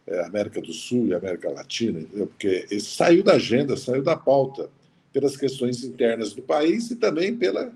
é, 0.07 0.25
América 0.25 0.61
do 0.61 0.73
Sul 0.73 1.07
e 1.07 1.13
América 1.13 1.49
Latina, 1.49 1.99
entendeu? 1.99 2.27
porque 2.27 2.67
isso 2.71 2.95
saiu 2.95 3.23
da 3.23 3.33
agenda, 3.33 3.77
saiu 3.77 4.03
da 4.03 4.15
pauta, 4.15 4.69
pelas 5.13 5.35
questões 5.35 5.83
internas 5.83 6.33
do 6.33 6.41
país 6.41 6.89
e 6.89 6.95
também 6.95 7.35
pela, 7.35 7.71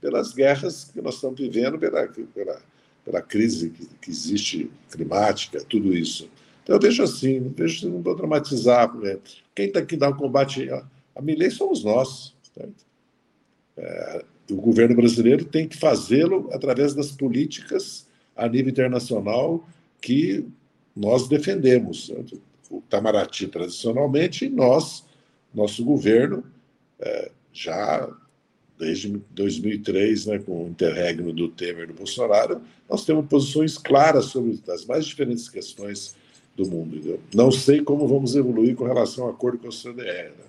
pelas 0.00 0.32
guerras 0.32 0.90
que 0.92 1.00
nós 1.00 1.14
estamos 1.14 1.38
vivendo, 1.38 1.78
pela, 1.78 2.08
pela, 2.08 2.60
pela 3.04 3.22
crise 3.22 3.70
que, 3.70 3.86
que 4.00 4.10
existe 4.10 4.70
climática, 4.90 5.62
tudo 5.68 5.94
isso. 5.96 6.28
Então 6.62 6.76
eu 6.76 6.80
vejo 6.80 7.02
assim, 7.02 7.40
não 7.40 7.50
vejo 7.50 7.88
não 7.88 8.02
vou 8.02 8.14
dramatizar. 8.14 8.94
Né? 8.96 9.18
Quem 9.54 9.66
está 9.66 9.80
aqui 9.80 9.96
dar 9.96 10.10
o 10.10 10.16
combate 10.16 10.68
a, 10.70 10.84
Milei 11.22 11.50
somos 11.50 11.84
nós. 11.84 12.34
É, 13.76 14.24
o 14.50 14.56
governo 14.56 14.96
brasileiro 14.96 15.44
tem 15.44 15.68
que 15.68 15.76
fazê-lo 15.76 16.48
através 16.52 16.94
das 16.94 17.12
políticas 17.12 18.06
a 18.34 18.48
nível 18.48 18.70
internacional 18.70 19.66
que 20.00 20.46
nós 21.00 21.26
defendemos 21.26 22.12
o 22.70 22.76
Itamaraty 22.76 23.48
tradicionalmente 23.48 24.44
e 24.44 24.50
nós, 24.50 25.02
nosso 25.52 25.82
governo, 25.82 26.44
é, 26.98 27.30
já 27.50 28.06
desde 28.78 29.08
2003, 29.30 30.26
né, 30.26 30.38
com 30.40 30.64
o 30.64 30.68
interregno 30.68 31.32
do 31.32 31.48
Temer 31.48 31.84
e 31.84 31.86
do 31.86 31.94
Bolsonaro, 31.94 32.60
nós 32.88 33.06
temos 33.06 33.26
posições 33.26 33.78
claras 33.78 34.26
sobre 34.26 34.60
as 34.68 34.84
mais 34.84 35.06
diferentes 35.06 35.48
questões 35.48 36.14
do 36.54 36.68
mundo. 36.68 36.96
Entendeu? 36.96 37.20
Não 37.34 37.50
sei 37.50 37.80
como 37.80 38.06
vamos 38.06 38.36
evoluir 38.36 38.76
com 38.76 38.84
relação 38.84 39.24
ao 39.24 39.30
acordo 39.30 39.58
com 39.58 39.68
a 39.68 39.70
CDE, 39.70 40.04
né? 40.04 40.44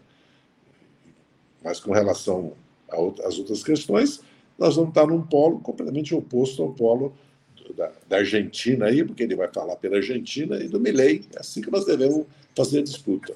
mas 1.64 1.80
com 1.80 1.94
relação 1.94 2.54
às 3.24 3.38
outras 3.40 3.64
questões, 3.64 4.22
nós 4.60 4.76
vamos 4.76 4.90
estar 4.90 5.08
num 5.08 5.22
polo 5.22 5.60
completamente 5.60 6.14
oposto 6.14 6.62
ao 6.62 6.74
polo 6.74 7.14
da, 7.74 7.92
da, 8.08 8.18
Argentina 8.18 8.88
aí, 8.88 9.04
porque 9.04 9.24
ele 9.24 9.36
vai 9.36 9.52
falar 9.52 9.76
pela 9.76 9.98
Argentina, 9.98 10.58
e 10.58 10.68
do 10.68 10.80
Milley. 10.80 11.28
É 11.36 11.40
assim 11.40 11.62
que 11.62 11.72
nós 11.72 11.86
devemos 11.86 12.26
fazer 12.56 12.80
a 12.80 12.84
disputa. 12.84 13.36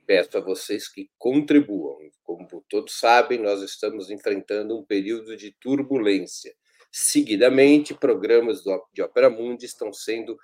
Peço 0.05 0.37
a 0.37 0.41
vocês 0.41 0.87
que 0.87 1.09
contribuam. 1.17 1.97
Como 2.23 2.47
todos 2.67 2.99
sabem, 2.99 3.39
nós 3.39 3.61
estamos 3.61 4.09
enfrentando 4.09 4.77
um 4.77 4.83
período 4.83 5.37
de 5.37 5.55
turbulência. 5.59 6.53
Seguidamente, 6.91 7.93
programas 7.93 8.63
de 8.93 9.03
Opera 9.03 9.29
Mundi 9.29 9.65
estão 9.65 9.93
sendo 9.93 10.37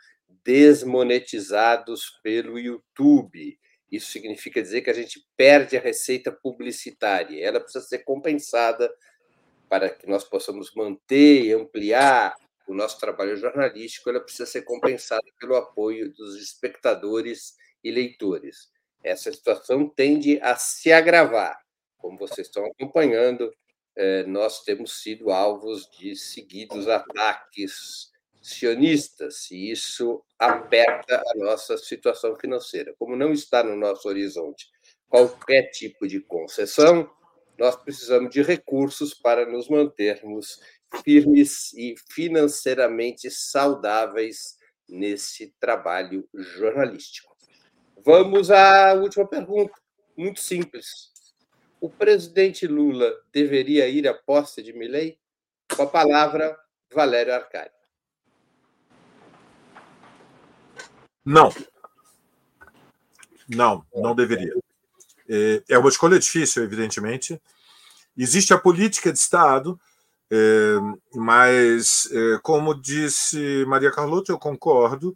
desmonetizados 0.43 2.19
pelo 2.21 2.59
YouTube. 2.59 3.57
Isso 3.91 4.11
significa 4.11 4.61
dizer 4.61 4.81
que 4.81 4.89
a 4.89 4.93
gente 4.93 5.25
perde 5.35 5.77
a 5.77 5.81
receita 5.81 6.31
publicitária. 6.31 7.43
Ela 7.43 7.59
precisa 7.59 7.83
ser 7.83 7.99
compensada 7.99 8.91
para 9.67 9.89
que 9.89 10.07
nós 10.07 10.23
possamos 10.23 10.71
manter 10.75 11.45
e 11.45 11.53
ampliar 11.53 12.35
o 12.67 12.73
nosso 12.73 12.99
trabalho 12.99 13.37
jornalístico, 13.37 14.09
ela 14.09 14.19
precisa 14.19 14.45
ser 14.45 14.63
compensada 14.63 15.25
pelo 15.39 15.55
apoio 15.55 16.11
dos 16.13 16.35
espectadores 16.35 17.55
e 17.83 17.91
leitores. 17.91 18.69
Essa 19.03 19.31
situação 19.31 19.87
tende 19.87 20.39
a 20.41 20.55
se 20.55 20.91
agravar. 20.91 21.59
Como 21.97 22.17
vocês 22.17 22.47
estão 22.47 22.65
acompanhando, 22.65 23.53
eh, 23.95 24.23
nós 24.25 24.63
temos 24.63 25.01
sido 25.01 25.31
alvos 25.31 25.89
de 25.91 26.15
seguidos 26.15 26.87
ataques 26.87 28.11
sionistas, 28.41 29.49
e 29.49 29.71
isso 29.71 30.23
aperta 30.37 31.17
a 31.17 31.37
nossa 31.37 31.77
situação 31.77 32.35
financeira. 32.35 32.93
Como 32.99 33.15
não 33.15 33.31
está 33.31 33.63
no 33.63 33.75
nosso 33.75 34.07
horizonte 34.07 34.67
qualquer 35.07 35.69
tipo 35.71 36.07
de 36.07 36.19
concessão, 36.19 37.09
nós 37.57 37.75
precisamos 37.75 38.29
de 38.31 38.41
recursos 38.41 39.13
para 39.13 39.45
nos 39.45 39.69
mantermos 39.69 40.59
firmes 41.03 41.73
e 41.73 41.95
financeiramente 42.09 43.29
saudáveis 43.29 44.57
nesse 44.87 45.53
trabalho 45.59 46.27
jornalístico. 46.33 47.35
Vamos 48.03 48.51
à 48.51 48.93
última 48.93 49.27
pergunta, 49.27 49.73
muito 50.15 50.39
simples. 50.39 51.11
O 51.81 51.89
presidente 51.89 52.67
Lula 52.67 53.11
deveria 53.33 53.87
ir 53.87 54.07
à 54.07 54.13
posse 54.13 54.61
de 54.61 54.73
Milley? 54.73 55.19
Com 55.75 55.83
a 55.83 55.87
palavra, 55.87 56.57
Valério 56.93 57.33
Arcari. 57.33 57.71
Não. 61.23 61.51
Não, 63.49 63.85
não 63.93 64.15
deveria. 64.15 64.53
É, 65.27 65.63
é 65.69 65.77
uma 65.77 65.89
escolha 65.89 66.19
difícil, 66.19 66.63
evidentemente. 66.63 67.41
Existe 68.15 68.53
a 68.53 68.59
política 68.59 69.11
de 69.11 69.17
Estado, 69.17 69.79
é, 70.31 70.75
mas, 71.13 72.09
é, 72.11 72.39
como 72.41 72.73
disse 72.73 73.65
Maria 73.67 73.91
Carlota, 73.91 74.31
eu 74.31 74.39
concordo, 74.39 75.15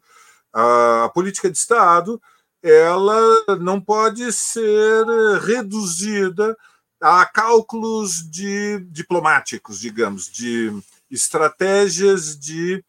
a 0.54 1.10
política 1.14 1.50
de 1.50 1.58
Estado 1.58 2.22
ela 2.62 3.58
não 3.60 3.80
pode 3.80 4.32
ser 4.34 5.06
reduzida 5.42 6.58
a 7.02 7.26
cálculos 7.26 8.30
de 8.30 8.80
diplomáticos, 8.92 9.80
digamos, 9.80 10.30
de 10.30 10.72
estratégias 11.10 12.38
de 12.38 12.84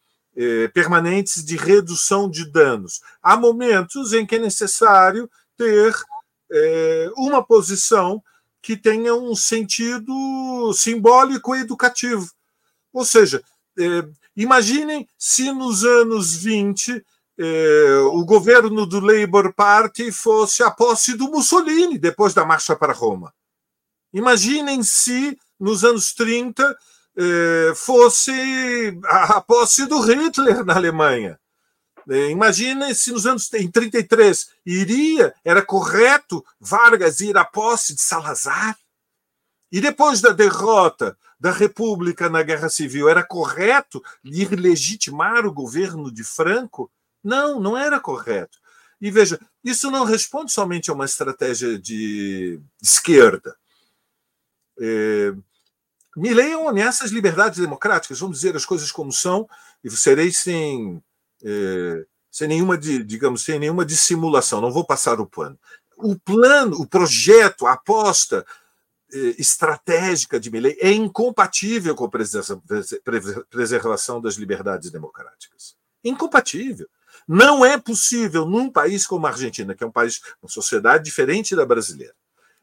permanentes 0.73 1.45
de 1.45 1.57
redução 1.57 2.29
de 2.29 2.51
danos. 2.51 3.01
Há 3.23 3.37
momentos 3.37 4.13
em 4.13 4.25
que 4.25 4.37
é 4.37 4.39
necessário 4.39 5.31
ter 5.57 5.95
é, 6.51 7.11
uma 7.17 7.45
posição 7.45 8.23
que 8.63 8.77
tenha 8.77 9.15
um 9.15 9.35
sentido 9.35 10.73
simbólico 10.75 11.55
e 11.55 11.61
educativo. 11.61 12.31
Ou 12.93 13.05
seja, 13.05 13.43
é, 13.79 14.07
imaginem 14.37 15.09
se 15.17 15.51
nos 15.53 15.85
anos 15.85 16.35
20 16.35 17.05
é, 17.39 17.99
o 18.13 18.23
governo 18.25 18.85
do 18.85 19.01
Labour 19.01 19.55
Party 19.55 20.13
fosse 20.13 20.63
a 20.63 20.71
posse 20.71 21.17
do 21.17 21.31
Mussolini 21.31 21.97
depois 21.97 22.35
da 22.35 22.45
marcha 22.45 22.77
para 22.77 22.93
Roma. 22.93 23.33
Imaginem 24.13 24.83
se 24.83 25.39
nos 25.59 25.85
anos 25.85 26.13
30 26.13 26.77
fosse 27.77 28.99
a 29.05 29.41
posse 29.41 29.87
do 29.87 30.01
Hitler 30.01 30.65
na 30.65 30.75
Alemanha. 30.75 31.40
É, 32.09 32.31
imagina 32.31 32.93
se 32.95 33.13
nos 33.13 33.27
anos 33.27 33.53
em 33.55 33.71
33 33.71 34.51
iria, 34.65 35.35
era 35.45 35.63
correto 35.63 36.45
Vargas 36.59 37.21
ir 37.21 37.37
à 37.37 37.45
posse 37.45 37.95
de 37.95 38.01
Salazar? 38.01 38.77
E 39.73 39.81
depois 39.81 40.21
da 40.21 40.31
derrota 40.31 41.17
da 41.39 41.53
República 41.53 42.29
na 42.29 42.43
Guerra 42.43 42.69
Civil, 42.69 43.09
era 43.09 43.23
correto 43.23 44.03
ir 44.25 44.51
legitimar 44.51 45.47
o 45.47 45.53
governo 45.53 46.13
de 46.13 46.25
Franco? 46.25 46.91
Não, 47.23 47.61
não 47.61 47.77
era 47.77 48.01
correto. 48.01 48.59
E 49.01 49.11
veja, 49.11 49.41
isso 49.65 49.91
não 49.91 50.05
responde 50.05 50.53
somente 50.53 50.91
a 50.91 50.95
uma 50.95 51.07
estratégia 51.07 51.79
de 51.79 52.61
esquerda. 52.83 53.57
É, 54.79 55.33
me 56.17 56.35
leiam 56.35 56.69
ameaças 56.69 57.11
liberdades 57.11 57.61
democráticas, 57.61 58.19
vamos 58.19 58.41
dizer 58.41 58.57
as 58.57 58.67
coisas 58.67 58.91
como 58.91 59.13
são, 59.13 59.49
e 59.83 59.91
serei 59.91 60.33
sem 60.33 61.03
é, 61.45 62.05
sem 62.31 62.49
nenhuma, 62.49 62.79
digamos, 62.79 63.45
sem 63.45 63.59
nenhuma 63.59 63.85
dissimulação, 63.85 64.61
não 64.61 64.71
vou 64.71 64.85
passar 64.85 65.21
o 65.21 65.27
pano. 65.27 65.59
O 65.97 66.19
plano, 66.19 66.77
o 66.81 66.87
projeto, 66.87 67.67
a 67.67 67.73
aposta 67.73 68.47
é, 69.13 69.19
estratégica 69.39 70.39
de 70.39 70.51
Milley 70.51 70.77
é 70.81 70.93
incompatível 70.93 71.95
com 71.95 72.05
a 72.05 72.11
preservação 73.51 74.21
das 74.21 74.35
liberdades 74.37 74.91
democráticas. 74.91 75.75
Incompatível. 76.05 76.89
Não 77.27 77.65
é 77.65 77.79
possível 77.79 78.47
num 78.47 78.71
país 78.71 79.07
como 79.07 79.27
a 79.27 79.31
Argentina, 79.31 79.75
que 79.75 79.85
é 79.85 79.87
um 79.87 79.93
país, 79.93 80.21
uma 80.43 80.49
sociedade 80.49 81.05
diferente 81.05 81.55
da 81.55 81.67
brasileira. 81.67 82.15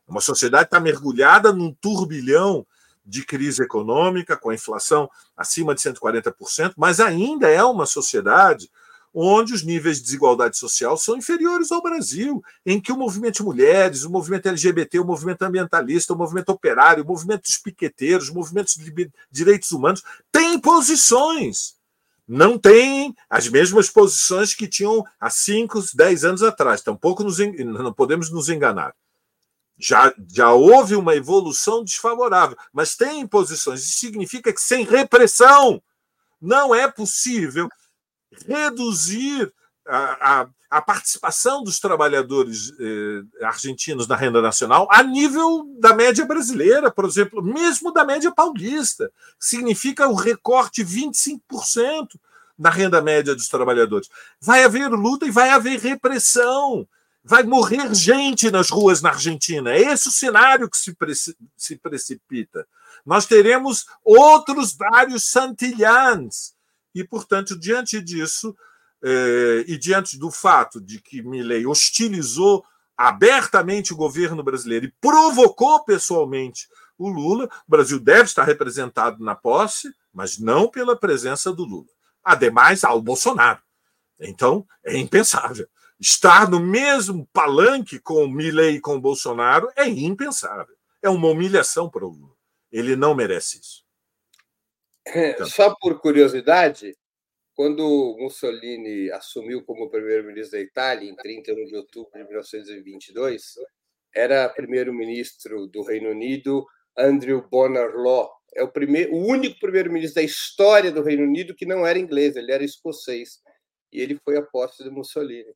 Uma 0.08 0.22
sociedade 0.22 0.66
está 0.66 0.80
mergulhada 0.80 1.52
num 1.52 1.74
turbilhão 1.74 2.66
de 3.08 3.26
crise 3.26 3.64
econômica, 3.64 4.36
com 4.36 4.50
a 4.50 4.56
inflação 4.56 5.10
acima 5.36 5.74
de 5.74 5.82
140%, 5.82 6.74
mas 6.76 7.00
ainda 7.00 7.48
é 7.48 7.64
uma 7.64 7.86
sociedade 7.86 8.70
onde 9.14 9.54
os 9.54 9.64
níveis 9.64 9.98
de 9.98 10.04
desigualdade 10.04 10.58
social 10.58 10.98
são 10.98 11.18
inferiores 11.18 11.72
ao 11.72 11.82
Brasil, 11.82 12.44
em 12.66 12.80
que 12.80 12.92
o 12.92 12.98
movimento 12.98 13.38
de 13.38 13.44
mulheres, 13.44 14.04
o 14.04 14.12
movimento 14.12 14.48
LGBT, 14.48 15.00
o 15.00 15.06
movimento 15.06 15.42
ambientalista, 15.42 16.14
o 16.14 16.18
movimento 16.18 16.50
operário, 16.50 17.04
o 17.04 17.08
movimento 17.08 17.44
dos 17.44 17.58
piqueteiros, 17.58 18.28
os 18.28 18.34
movimentos 18.34 18.76
de 18.76 19.10
direitos 19.32 19.72
humanos 19.72 20.04
têm 20.32 20.60
posições. 20.60 21.78
Não 22.28 22.60
têm 22.60 23.16
as 23.30 23.48
mesmas 23.48 23.90
posições 23.90 24.54
que 24.54 24.68
tinham 24.68 25.04
há 25.18 25.30
5, 25.30 25.82
10 25.96 26.26
anos 26.26 26.44
atrás. 26.44 26.82
Tampouco 26.82 27.24
nos, 27.24 27.40
não 27.40 27.94
podemos 27.94 28.30
nos 28.30 28.50
enganar 28.50 28.94
já, 29.78 30.14
já 30.34 30.52
houve 30.52 30.96
uma 30.96 31.16
evolução 31.16 31.84
desfavorável, 31.84 32.58
mas 32.74 32.96
tem 32.96 33.22
imposições. 33.22 33.84
Isso 33.84 34.00
significa 34.00 34.52
que 34.52 34.62
sem 34.62 34.84
repressão 34.84 35.82
não 36.42 36.74
é 36.74 36.90
possível 36.90 37.70
reduzir 38.48 39.52
a, 39.86 40.42
a, 40.42 40.48
a 40.70 40.82
participação 40.82 41.64
dos 41.64 41.80
trabalhadores 41.80 42.74
eh, 42.80 43.46
argentinos 43.46 44.08
na 44.08 44.16
renda 44.16 44.42
nacional 44.42 44.88
a 44.92 45.02
nível 45.02 45.66
da 45.80 45.94
média 45.94 46.26
brasileira, 46.26 46.92
por 46.92 47.06
exemplo, 47.06 47.42
mesmo 47.42 47.94
da 47.94 48.04
média 48.04 48.32
paulista. 48.32 49.12
Significa 49.40 50.08
o 50.08 50.16
recorte 50.16 50.84
25% 50.84 51.40
na 52.58 52.70
renda 52.70 53.02
média 53.02 53.36
dos 53.36 53.48
trabalhadores. 53.48 54.10
Vai 54.42 54.64
haver 54.64 54.90
luta 54.90 55.26
e 55.26 55.32
vai 55.32 55.52
haver 55.52 55.80
repressão 55.80 56.88
vai 57.28 57.44
morrer 57.44 57.94
gente 57.94 58.50
nas 58.50 58.70
ruas 58.70 59.02
na 59.02 59.10
Argentina. 59.10 59.72
É 59.72 59.82
esse 59.82 60.08
o 60.08 60.12
cenário 60.12 60.70
que 60.70 60.78
se, 60.78 60.96
se 61.58 61.76
precipita. 61.76 62.66
Nós 63.06 63.26
teremos 63.26 63.86
outros 64.04 64.74
vários 64.74 65.26
Santillans. 65.26 66.56
E, 66.96 67.04
portanto, 67.04 67.60
diante 67.60 68.02
disso, 68.02 68.56
eh, 69.04 69.66
e 69.68 69.78
diante 69.78 70.18
do 70.18 70.32
fato 70.32 70.80
de 70.80 71.02
que 71.02 71.22
Milley 71.22 71.68
hostilizou 71.68 72.64
abertamente 72.96 73.94
o 73.94 73.98
governo 73.98 74.42
brasileiro 74.42 74.86
e 74.86 74.94
provocou 75.02 75.84
pessoalmente 75.84 76.68
o 76.98 77.10
Lula, 77.10 77.46
o 77.46 77.70
Brasil 77.70 78.00
deve 78.00 78.24
estar 78.24 78.44
representado 78.44 79.22
na 79.24 79.36
posse, 79.36 79.94
mas 80.14 80.40
não 80.40 80.68
pela 80.68 80.96
presença 80.96 81.52
do 81.52 81.66
Lula. 81.66 81.90
Ademais, 82.24 82.86
ao 82.86 83.02
Bolsonaro. 83.02 83.62
Então, 84.20 84.66
é 84.84 84.98
impensável 84.98 85.68
estar 86.00 86.50
no 86.50 86.60
mesmo 86.60 87.28
palanque 87.34 88.00
com 88.00 88.28
Milley 88.28 88.76
e 88.76 88.82
com 88.82 89.00
Bolsonaro 89.00 89.70
é 89.76 89.88
impensável. 89.88 90.76
É 91.02 91.10
uma 91.10 91.30
humilhação 91.30 91.90
para 91.90 92.06
o 92.06 92.10
Lula. 92.10 92.36
Ele 92.72 92.96
não 92.96 93.16
merece 93.16 93.60
isso. 93.60 93.86
Então. 95.08 95.48
Só 95.48 95.74
por 95.76 96.00
curiosidade, 96.00 96.96
quando 97.56 98.16
Mussolini 98.20 99.10
assumiu 99.12 99.64
como 99.64 99.90
primeiro-ministro 99.90 100.58
da 100.58 100.64
Itália, 100.64 101.10
em 101.10 101.16
31 101.16 101.66
de 101.66 101.76
outubro 101.76 102.12
de 102.14 102.24
1922, 102.26 103.56
era 104.14 104.50
primeiro-ministro 104.50 105.68
do 105.68 105.82
Reino 105.84 106.10
Unido 106.10 106.66
Andrew 106.98 107.48
Bonar 107.50 107.96
Law. 107.96 108.32
É 108.56 108.64
o, 108.64 108.72
primeiro, 108.72 109.14
o 109.14 109.26
único 109.26 109.60
primeiro-ministro 109.60 110.16
da 110.16 110.24
história 110.24 110.92
do 110.92 111.04
Reino 111.04 111.24
Unido 111.24 111.56
que 111.56 111.66
não 111.66 111.86
era 111.86 112.00
inglês, 112.00 112.36
ele 112.36 112.52
era 112.52 112.64
escocês 112.64 113.40
e 113.92 114.02
ele 114.02 114.20
foi 114.24 114.38
a 114.38 114.42
posse 114.42 114.84
de 114.84 114.90
Mussolini. 114.90 115.54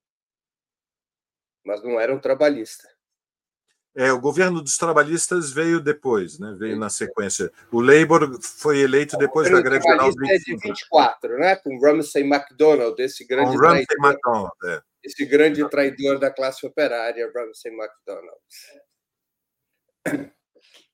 Mas 1.64 1.84
não 1.84 2.00
era 2.00 2.14
um 2.14 2.20
trabalhista. 2.20 2.88
É, 3.94 4.12
o 4.12 4.22
governo 4.22 4.62
dos 4.62 4.78
trabalhistas 4.78 5.52
veio 5.52 5.82
depois, 5.82 6.40
né? 6.40 6.56
Veio 6.58 6.78
na 6.78 6.90
sequência. 6.90 7.52
O 7.70 7.82
Labour 7.82 8.40
foi 8.42 8.80
eleito 8.80 9.18
depois 9.18 9.52
da 9.52 9.62
greve 9.62 9.84
geral 9.84 10.10
de 10.10 10.32
é 10.32 10.38
de 10.38 10.56
24, 10.56 11.38
né? 11.38 11.58
Com 11.58 11.78
Ramsay 11.78 12.24
MacDonald, 12.24 12.98
esse 13.02 13.26
grande 13.28 13.52
Com 13.52 13.58
Ramsay 13.58 13.86
traidor, 13.86 14.00
MacDonald, 14.00 14.52
é. 14.66 14.82
esse 15.04 15.26
grande 15.26 15.70
traidor 15.70 16.20
da 16.20 16.32
classe 16.32 16.66
operária, 16.66 17.30
Ramsay 17.36 17.76
MacDonald. 17.76 18.40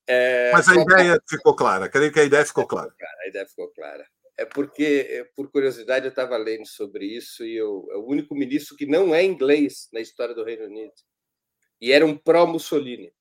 É, 0.09 0.51
Mas 0.53 0.69
a 0.69 0.75
ideia 0.75 1.21
ficou 1.29 1.53
clara, 1.53 1.89
creio 1.89 2.13
que 2.13 2.19
a 2.21 2.23
ideia 2.23 2.45
ficou 2.45 2.65
clara. 2.65 2.95
A 3.25 3.27
ideia 3.27 3.45
ficou 3.45 3.67
clara. 3.73 4.07
É 4.37 4.45
porque, 4.45 5.27
por 5.35 5.49
curiosidade, 5.49 6.05
eu 6.05 6.09
estava 6.09 6.37
lendo 6.37 6.67
sobre 6.67 7.05
isso 7.05 7.43
e 7.43 7.55
eu, 7.55 7.87
é 7.91 7.95
o 7.95 8.05
único 8.05 8.35
ministro 8.35 8.77
que 8.77 8.85
não 8.85 9.13
é 9.13 9.23
inglês 9.23 9.89
na 9.91 9.99
história 9.99 10.35
do 10.35 10.43
Reino 10.43 10.65
Unido 10.65 10.93
e 11.81 11.91
era 11.91 12.05
um 12.05 12.17
pró-Mussolini. 12.17 13.13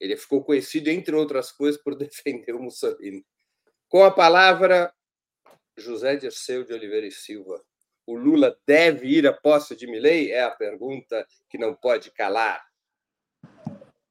Ele 0.00 0.16
ficou 0.16 0.44
conhecido, 0.44 0.88
entre 0.88 1.14
outras 1.14 1.50
coisas, 1.50 1.80
por 1.80 1.94
defender 1.98 2.54
o 2.54 2.62
Mussolini. 2.62 3.24
Com 3.88 4.04
a 4.04 4.10
palavra, 4.10 4.92
José 5.76 6.16
Dirceu 6.16 6.64
de 6.64 6.72
Oliveira 6.72 7.06
e 7.06 7.12
Silva. 7.12 7.62
O 8.06 8.16
Lula 8.16 8.58
deve 8.66 9.06
ir 9.06 9.26
à 9.26 9.32
posse 9.32 9.76
de 9.76 9.86
Milley? 9.86 10.30
É 10.30 10.42
a 10.42 10.50
pergunta 10.50 11.26
que 11.50 11.58
não 11.58 11.74
pode 11.74 12.10
calar. 12.10 12.64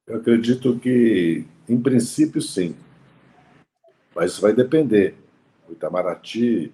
Eu 0.06 0.18
acredito 0.18 0.80
que, 0.80 1.46
em 1.68 1.82
princípio, 1.82 2.42
sim. 2.42 2.76
Mas 4.16 4.38
vai 4.38 4.54
depender. 4.54 5.16
O 5.68 5.74
Itamaraty 5.74 6.72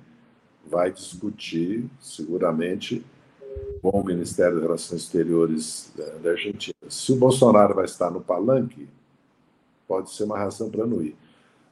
vai 0.66 0.92
discutir, 0.92 1.90
seguramente, 2.00 3.04
com 3.82 3.90
o 3.90 4.04
Ministério 4.04 4.56
das 4.56 4.64
Relações 4.64 5.02
Exteriores 5.02 5.92
da 6.22 6.32
Argentina. 6.32 6.76
Se 6.88 7.12
o 7.12 7.16
Bolsonaro 7.16 7.76
vai 7.76 7.86
estar 7.86 8.10
no 8.10 8.22
palanque, 8.22 8.88
pode 9.88 10.12
ser 10.12 10.24
uma 10.24 10.38
razão 10.38 10.70
para 10.70 10.86
não 10.86 11.02
ir. 11.02 11.16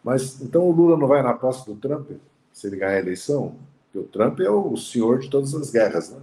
Mas 0.04 0.42
então 0.42 0.68
o 0.68 0.72
Lula 0.72 0.98
não 0.98 1.08
vai 1.08 1.22
na 1.22 1.34
posse 1.34 1.66
do 1.66 1.76
Trump, 1.76 2.12
se 2.52 2.68
ele 2.68 2.78
ganhar 2.78 2.96
a 2.96 3.00
eleição? 3.00 3.56
Porque 3.86 4.00
o 4.00 4.10
Trump 4.10 4.40
é 4.40 4.50
o 4.50 4.76
senhor 4.76 5.20
de 5.20 5.30
todas 5.30 5.54
as 5.54 5.70
guerras, 5.70 6.10
né? 6.10 6.20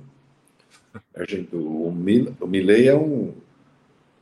O, 1.53 1.89
o 1.89 2.47
Milley 2.47 2.89
é 2.89 2.97
um, 2.97 3.35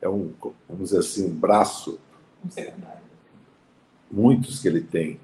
é 0.00 0.08
um, 0.08 0.32
vamos 0.68 0.90
dizer 0.90 0.98
assim, 0.98 1.26
um 1.26 1.34
braço. 1.34 1.98
Muitos 4.10 4.60
que 4.60 4.68
ele 4.68 4.80
tem, 4.80 5.18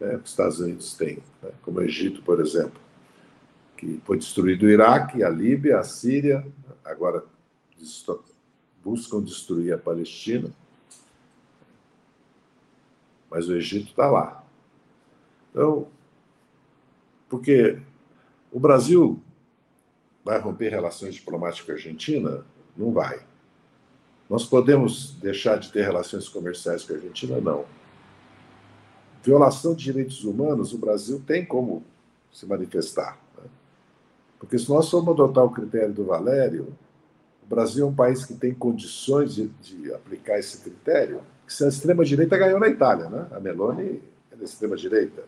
né, 0.00 0.16
que 0.16 0.24
os 0.24 0.30
Estados 0.30 0.60
Unidos 0.60 0.94
têm, 0.94 1.18
né, 1.42 1.50
como 1.62 1.78
o 1.78 1.82
Egito, 1.82 2.22
por 2.22 2.40
exemplo 2.40 2.88
que 3.78 4.00
foi 4.04 4.18
destruído 4.18 4.66
o 4.66 4.68
Iraque, 4.70 5.22
a 5.22 5.30
Líbia, 5.30 5.78
a 5.78 5.84
Síria, 5.84 6.44
agora 6.84 7.24
buscam 8.82 9.22
destruir 9.22 9.72
a 9.72 9.78
Palestina, 9.78 10.50
mas 13.30 13.48
o 13.48 13.54
Egito 13.54 13.90
está 13.90 14.10
lá. 14.10 14.44
Então, 15.50 15.86
porque 17.28 17.80
o 18.50 18.58
Brasil 18.58 19.22
vai 20.24 20.40
romper 20.40 20.70
relações 20.70 21.14
diplomáticas 21.14 21.64
com 21.64 21.72
a 21.72 21.74
Argentina? 21.76 22.44
Não 22.76 22.92
vai. 22.92 23.24
Nós 24.28 24.44
podemos 24.44 25.12
deixar 25.20 25.58
de 25.58 25.70
ter 25.70 25.82
relações 25.82 26.28
comerciais 26.28 26.84
com 26.84 26.94
a 26.94 26.96
Argentina? 26.96 27.40
Não. 27.40 27.64
Violação 29.28 29.74
de 29.74 29.84
direitos 29.84 30.24
humanos, 30.24 30.72
o 30.72 30.78
Brasil 30.78 31.22
tem 31.26 31.44
como 31.44 31.84
se 32.32 32.46
manifestar. 32.46 33.18
Porque 34.38 34.58
se 34.58 34.70
nós 34.70 34.88
formos 34.88 35.12
adotar 35.12 35.44
o 35.44 35.50
critério 35.50 35.92
do 35.92 36.02
Valério, 36.02 36.74
o 37.42 37.46
Brasil 37.46 37.84
é 37.84 37.88
um 37.90 37.94
país 37.94 38.24
que 38.24 38.32
tem 38.32 38.54
condições 38.54 39.34
de, 39.34 39.48
de 39.48 39.92
aplicar 39.92 40.38
esse 40.38 40.56
critério, 40.60 41.20
que 41.46 41.52
se 41.52 41.62
a 41.62 41.68
extrema-direita 41.68 42.38
ganhou 42.38 42.58
na 42.58 42.68
Itália, 42.68 43.10
né? 43.10 43.26
A 43.30 43.38
Meloni 43.38 44.02
é 44.32 44.36
da 44.36 44.44
extrema-direita. 44.44 45.24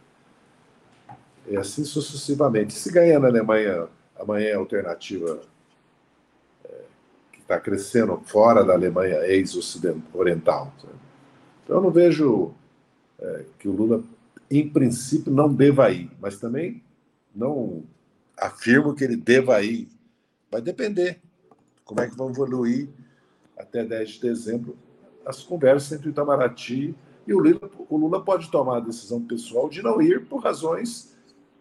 E 1.46 1.55
assim 1.59 1.84
sucessivamente. 1.84 2.72
Se 2.72 2.90
ganhar 2.90 3.20
na 3.20 3.28
Alemanha, 3.28 3.86
amanhã 4.18 4.48
é 4.48 4.55
a 4.55 4.59
alternativa 4.59 5.42
é, 6.64 6.74
que 7.32 7.40
está 7.40 7.61
crescendo 7.61 8.18
fora 8.24 8.64
da 8.64 8.72
Alemanha 8.72 9.26
ex-oriental. 9.26 10.72
Então 11.64 11.76
eu 11.76 11.82
não 11.82 11.90
vejo 11.90 12.55
é, 13.21 13.45
que 13.59 13.68
o 13.68 13.73
Lula, 13.73 14.03
em 14.51 14.68
princípio, 14.68 15.33
não 15.33 15.53
deva 15.53 15.91
ir, 15.91 16.11
mas 16.21 16.39
também 16.39 16.83
não 17.35 17.85
afirmo 18.37 18.95
que 18.95 19.05
ele 19.05 19.16
deva 19.16 19.62
ir. 19.62 19.89
Vai 20.51 20.61
depender 20.61 21.21
como 21.85 22.01
é 22.01 22.09
que 22.09 22.16
vão 22.16 22.31
evoluir 22.31 22.89
até 23.57 23.85
10 23.85 24.11
de 24.11 24.21
dezembro 24.21 24.77
as 25.25 25.43
conversas 25.43 25.93
entre 25.93 26.09
o 26.09 26.11
Itamaraty 26.11 26.95
e 27.27 27.35
o 27.35 27.39
Lula. 27.39 27.71
O 27.89 27.97
Lula 27.97 28.25
pode 28.25 28.51
tomar 28.51 28.79
a 28.79 28.81
decisão 28.81 29.23
pessoal 29.23 29.68
de 29.68 29.83
não 29.83 30.01
ir 30.01 30.27
por 30.27 30.43
razões 30.43 31.14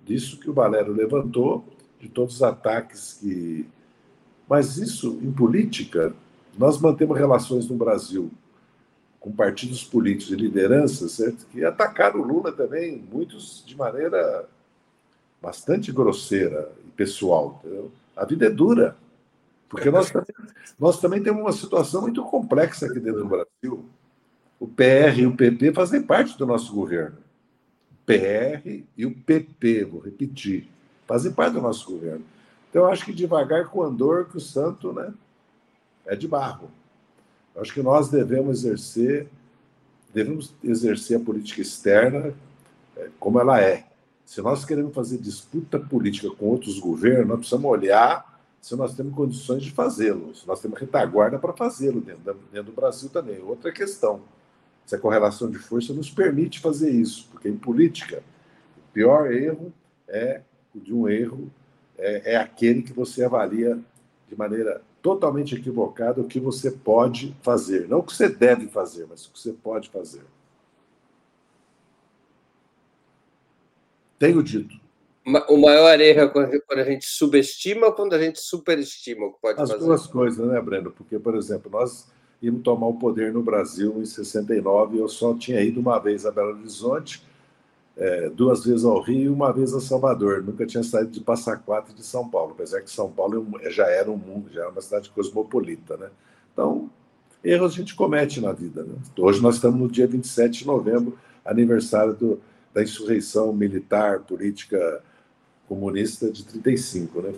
disso 0.03 0.39
que 0.39 0.49
o 0.49 0.53
Valério 0.53 0.93
levantou, 0.93 1.66
de 1.99 2.10
todos 2.10 2.36
os 2.36 2.43
ataques 2.43 3.18
que. 3.20 3.68
Mas 4.47 4.78
isso, 4.78 5.20
em 5.22 5.32
política, 5.32 6.16
nós 6.57 6.80
mantemos 6.80 7.18
relações 7.18 7.68
no 7.68 7.76
Brasil 7.76 8.32
com 9.20 9.32
partidos 9.32 9.84
políticos 9.84 10.34
e 10.34 10.38
lideranças 10.38 11.13
certo? 11.13 11.45
que 11.51 11.63
atacaram 11.63 12.22
o 12.22 12.24
Lula 12.24 12.51
também, 12.51 13.03
muitos 13.11 13.63
de 13.65 13.76
maneira 13.76 14.47
bastante 15.41 15.91
grosseira 15.91 16.72
e 16.86 16.89
pessoal. 16.91 17.59
Entendeu? 17.63 17.91
A 18.15 18.26
vida 18.26 18.45
é 18.45 18.49
dura, 18.49 18.95
porque 19.67 19.91
nós 19.91 20.09
também, 20.09 20.36
nós 20.80 20.99
também 20.99 21.22
temos 21.22 21.41
uma 21.41 21.51
situação 21.51 22.01
muito 22.01 22.24
complexa 22.24 22.86
aqui 22.86 22.99
dentro 22.99 23.24
do 23.24 23.30
Brasil. 23.30 23.86
O 24.59 24.67
PR 24.67 25.17
e 25.17 25.26
o 25.26 25.36
PP 25.36 25.74
fazem 25.74 26.01
parte 26.01 26.38
do 26.38 26.45
nosso 26.45 26.74
governo. 26.74 27.17
O 27.91 28.05
PR 28.05 28.84
e 28.97 29.05
o 29.05 29.13
PP, 29.13 29.86
vou 29.86 30.01
repetir, 30.01 30.67
fazem 31.07 31.32
parte 31.32 31.53
do 31.53 31.61
nosso 31.61 31.89
governo. 31.89 32.26
Então, 32.70 32.84
eu 32.84 32.89
acho 32.89 33.05
que 33.05 33.13
devagar 33.13 33.67
com 33.67 33.80
o 33.80 33.84
andor 33.84 34.26
que 34.26 34.38
o 34.38 34.41
santo 34.41 34.93
né, 34.93 35.11
é 36.05 36.15
de 36.15 36.28
barro. 36.28 36.70
Acho 37.56 37.74
que 37.74 37.82
nós 37.82 38.10
devemos 38.10 38.64
exercer, 38.64 39.28
devemos 40.14 40.54
exercer 40.64 41.18
a 41.18 41.20
política 41.20 41.62
externa 41.62 42.34
é, 42.95 43.10
como 43.20 43.39
ela 43.39 43.62
é. 43.62 43.86
Se 44.26 44.41
nós 44.41 44.64
queremos 44.64 44.93
fazer 44.93 45.18
disputa 45.18 45.80
política 45.80 46.30
com 46.30 46.45
outros 46.45 46.80
governos, 46.80 47.28
nós 47.28 47.39
precisamos 47.39 47.70
olhar 47.70 48.30
se 48.62 48.76
nós 48.76 48.93
temos 48.93 49.16
condições 49.16 49.64
de 49.64 49.72
fazê-lo, 49.72 50.36
se 50.36 50.45
nós 50.45 50.60
temos 50.60 50.80
retaguarda 50.80 51.39
para 51.39 51.54
fazê-lo 51.54 52.02
dentro, 52.02 52.38
dentro, 52.52 52.72
do 52.72 52.76
Brasil 52.76 53.10
também. 53.10 53.41
Outra 53.41 53.72
questão, 53.72 54.22
se 54.86 54.95
a 54.95 55.00
correlação 55.00 55.50
de 55.50 55.58
força 55.58 55.93
nos 55.93 56.10
permite 56.10 56.60
fazer 56.60 56.89
isso, 56.89 57.28
porque 57.32 57.47
em 57.47 57.56
política, 57.56 58.22
o 58.78 58.93
pior 58.93 59.32
erro 59.32 59.74
é 60.08 60.41
de 60.76 60.93
um 60.93 61.08
erro 61.08 61.50
é, 61.97 62.34
é 62.34 62.36
aquele 62.38 62.82
que 62.82 62.93
você 62.93 63.24
avalia 63.24 63.80
de 64.28 64.36
maneira 64.36 64.82
totalmente 65.02 65.56
equivocada 65.56 66.22
o 66.22 66.28
que 66.28 66.39
você 66.39 66.72
pode 66.72 67.36
fazer, 67.41 67.88
não 67.88 68.00
o 68.00 68.04
que 68.04 68.14
você 68.14 68.30
deve 68.30 68.68
fazer, 68.68 69.08
mas 69.10 69.26
o 69.26 69.32
que 69.32 69.39
você 69.39 69.54
pode 69.54 69.89
fazer. 69.89 70.22
Tenho 74.18 74.43
dito. 74.43 74.78
O 75.47 75.58
maior 75.58 76.00
erro 76.00 76.22
é 76.22 76.28
quando 76.28 76.80
a 76.80 76.84
gente 76.84 77.06
subestima 77.06 77.88
ou 77.88 77.93
quando 77.93 78.14
a 78.14 78.22
gente 78.22 78.39
superestima 78.39 79.28
o 79.28 79.34
que 79.34 79.41
pode 79.41 79.62
As 79.62 79.70
fazer? 79.70 79.82
As 79.82 79.88
duas 79.88 80.08
coisas, 80.08 80.45
né, 80.47 80.60
Breno? 80.60 80.91
Porque, 80.91 81.20
por 81.20 81.36
exemplo, 81.36 81.70
nós 81.72 82.08
íamos 82.41 82.64
tomar 82.64 82.88
o 82.88 82.95
poder 82.95 83.32
no 83.32 83.43
Brasil 83.43 84.02
em 84.02 84.06
69 84.06 84.97
eu 84.97 85.08
só 85.08 85.34
tinha 85.36 85.62
ido 85.62 85.80
uma 85.80 86.00
vez 86.00 86.26
a 86.26 86.32
Belo 86.32 86.58
Horizonte, 86.58 87.24
é, 88.00 88.30
duas 88.30 88.64
vezes 88.64 88.86
ao 88.86 89.02
Rio 89.02 89.24
e 89.24 89.30
uma 89.30 89.52
vez 89.52 89.74
a 89.74 89.82
Salvador. 89.82 90.41
Nunca 90.41 90.66
tinha 90.66 90.82
saído 90.82 91.12
de 91.12 91.20
Passa 91.20 91.58
Quatro 91.58 91.93
de 91.93 92.04
São 92.04 92.28
Paulo, 92.28 92.54
apesar 92.54 92.82
que 92.82 92.89
São 92.89 93.12
Paulo 93.12 93.45
é 93.62 93.70
já 93.70 93.88
era 93.88 94.10
um 94.10 94.16
mundo, 94.16 94.50
já 94.50 94.62
era 94.62 94.70
uma 94.70 94.82
cidade 94.82 95.10
cosmopolita, 95.10 95.97
né? 95.97 96.10
Então, 96.54 96.89
erros 97.43 97.74
a 97.74 97.76
gente 97.76 97.93
comete 97.95 98.39
na 98.39 98.54
vida. 98.54 98.84
Né? 98.84 98.95
Hoje 99.18 99.41
nós 99.41 99.56
estamos 99.56 99.78
no 99.78 99.89
dia 99.89 100.08
27 100.08 100.60
de 100.60 100.68
novembro, 100.68 101.20
aniversário 101.43 102.14
do, 102.14 102.39
da 102.74 102.82
insurreição 102.82 103.52
militar, 103.52 104.20
política 104.22 105.04
comunista 105.68 106.32
de 106.32 106.45
35, 106.45 107.22
né? 107.22 107.34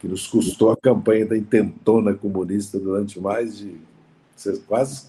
que 0.00 0.08
nos 0.08 0.26
custou 0.26 0.72
a 0.72 0.76
campanha 0.76 1.26
da 1.26 1.36
intentona 1.36 2.12
comunista 2.12 2.78
durante 2.78 3.20
mais 3.20 3.56
de 3.56 3.80
quase 4.66 5.06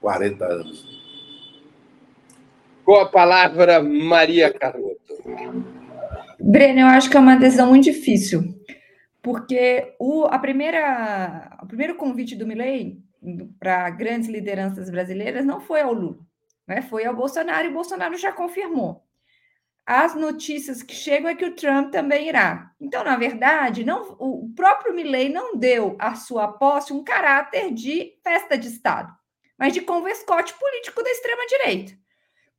40 0.00 0.44
anos. 0.44 1.03
Com 2.84 2.96
a 2.96 3.08
palavra, 3.08 3.82
Maria 3.82 4.52
Carlotto. 4.52 5.14
Breno, 6.38 6.80
eu 6.80 6.86
acho 6.86 7.08
que 7.08 7.16
é 7.16 7.20
uma 7.20 7.36
decisão 7.36 7.68
muito 7.68 7.84
difícil, 7.84 8.42
porque 9.22 9.94
o, 9.98 10.24
a 10.26 10.38
primeira, 10.38 11.56
o 11.62 11.66
primeiro 11.66 11.94
convite 11.94 12.36
do 12.36 12.46
Milley 12.46 12.98
para 13.58 13.88
grandes 13.88 14.28
lideranças 14.28 14.90
brasileiras 14.90 15.46
não 15.46 15.60
foi 15.60 15.80
ao 15.80 15.94
Lula. 15.94 16.18
Né? 16.66 16.82
Foi 16.82 17.06
ao 17.06 17.16
Bolsonaro 17.16 17.66
e 17.66 17.70
o 17.70 17.74
Bolsonaro 17.74 18.16
já 18.18 18.30
confirmou. 18.30 19.02
as 19.86 20.14
notícias 20.14 20.82
que 20.82 20.94
chegam 20.94 21.30
é 21.30 21.34
que 21.34 21.44
o 21.44 21.54
Trump 21.54 21.90
também 21.90 22.28
irá. 22.28 22.70
Então, 22.78 23.02
na 23.02 23.16
verdade, 23.16 23.84
não, 23.84 24.16
o 24.18 24.50
próprio 24.54 24.94
Milley 24.94 25.30
não 25.30 25.56
deu 25.56 25.96
à 25.98 26.14
sua 26.14 26.48
posse 26.48 26.92
um 26.92 27.02
caráter 27.02 27.72
de 27.72 28.14
festa 28.22 28.58
de 28.58 28.68
Estado, 28.68 29.10
mas 29.58 29.72
de 29.72 29.80
converscote 29.80 30.52
político 30.54 31.02
da 31.02 31.10
extrema-direita. 31.10 32.03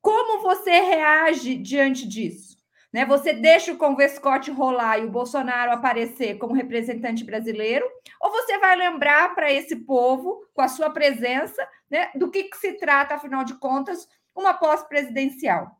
Como 0.05 0.39
você 0.39 0.69
reage 0.69 1.55
diante 1.55 2.07
disso? 2.07 2.59
Né? 2.93 3.07
Você 3.07 3.33
deixa 3.33 3.73
o 3.73 3.77
converscote 3.77 4.51
rolar 4.51 4.99
e 4.99 5.05
o 5.05 5.09
Bolsonaro 5.09 5.71
aparecer 5.71 6.37
como 6.37 6.53
representante 6.53 7.23
brasileiro? 7.23 7.89
Ou 8.21 8.29
você 8.29 8.59
vai 8.59 8.75
lembrar 8.75 9.33
para 9.33 9.51
esse 9.51 9.77
povo, 9.77 10.47
com 10.53 10.61
a 10.61 10.67
sua 10.67 10.91
presença, 10.91 11.67
né, 11.89 12.11
do 12.13 12.29
que, 12.29 12.43
que 12.43 12.55
se 12.55 12.73
trata, 12.73 13.15
afinal 13.15 13.43
de 13.43 13.55
contas, 13.55 14.07
uma 14.35 14.53
pós-presidencial? 14.53 15.75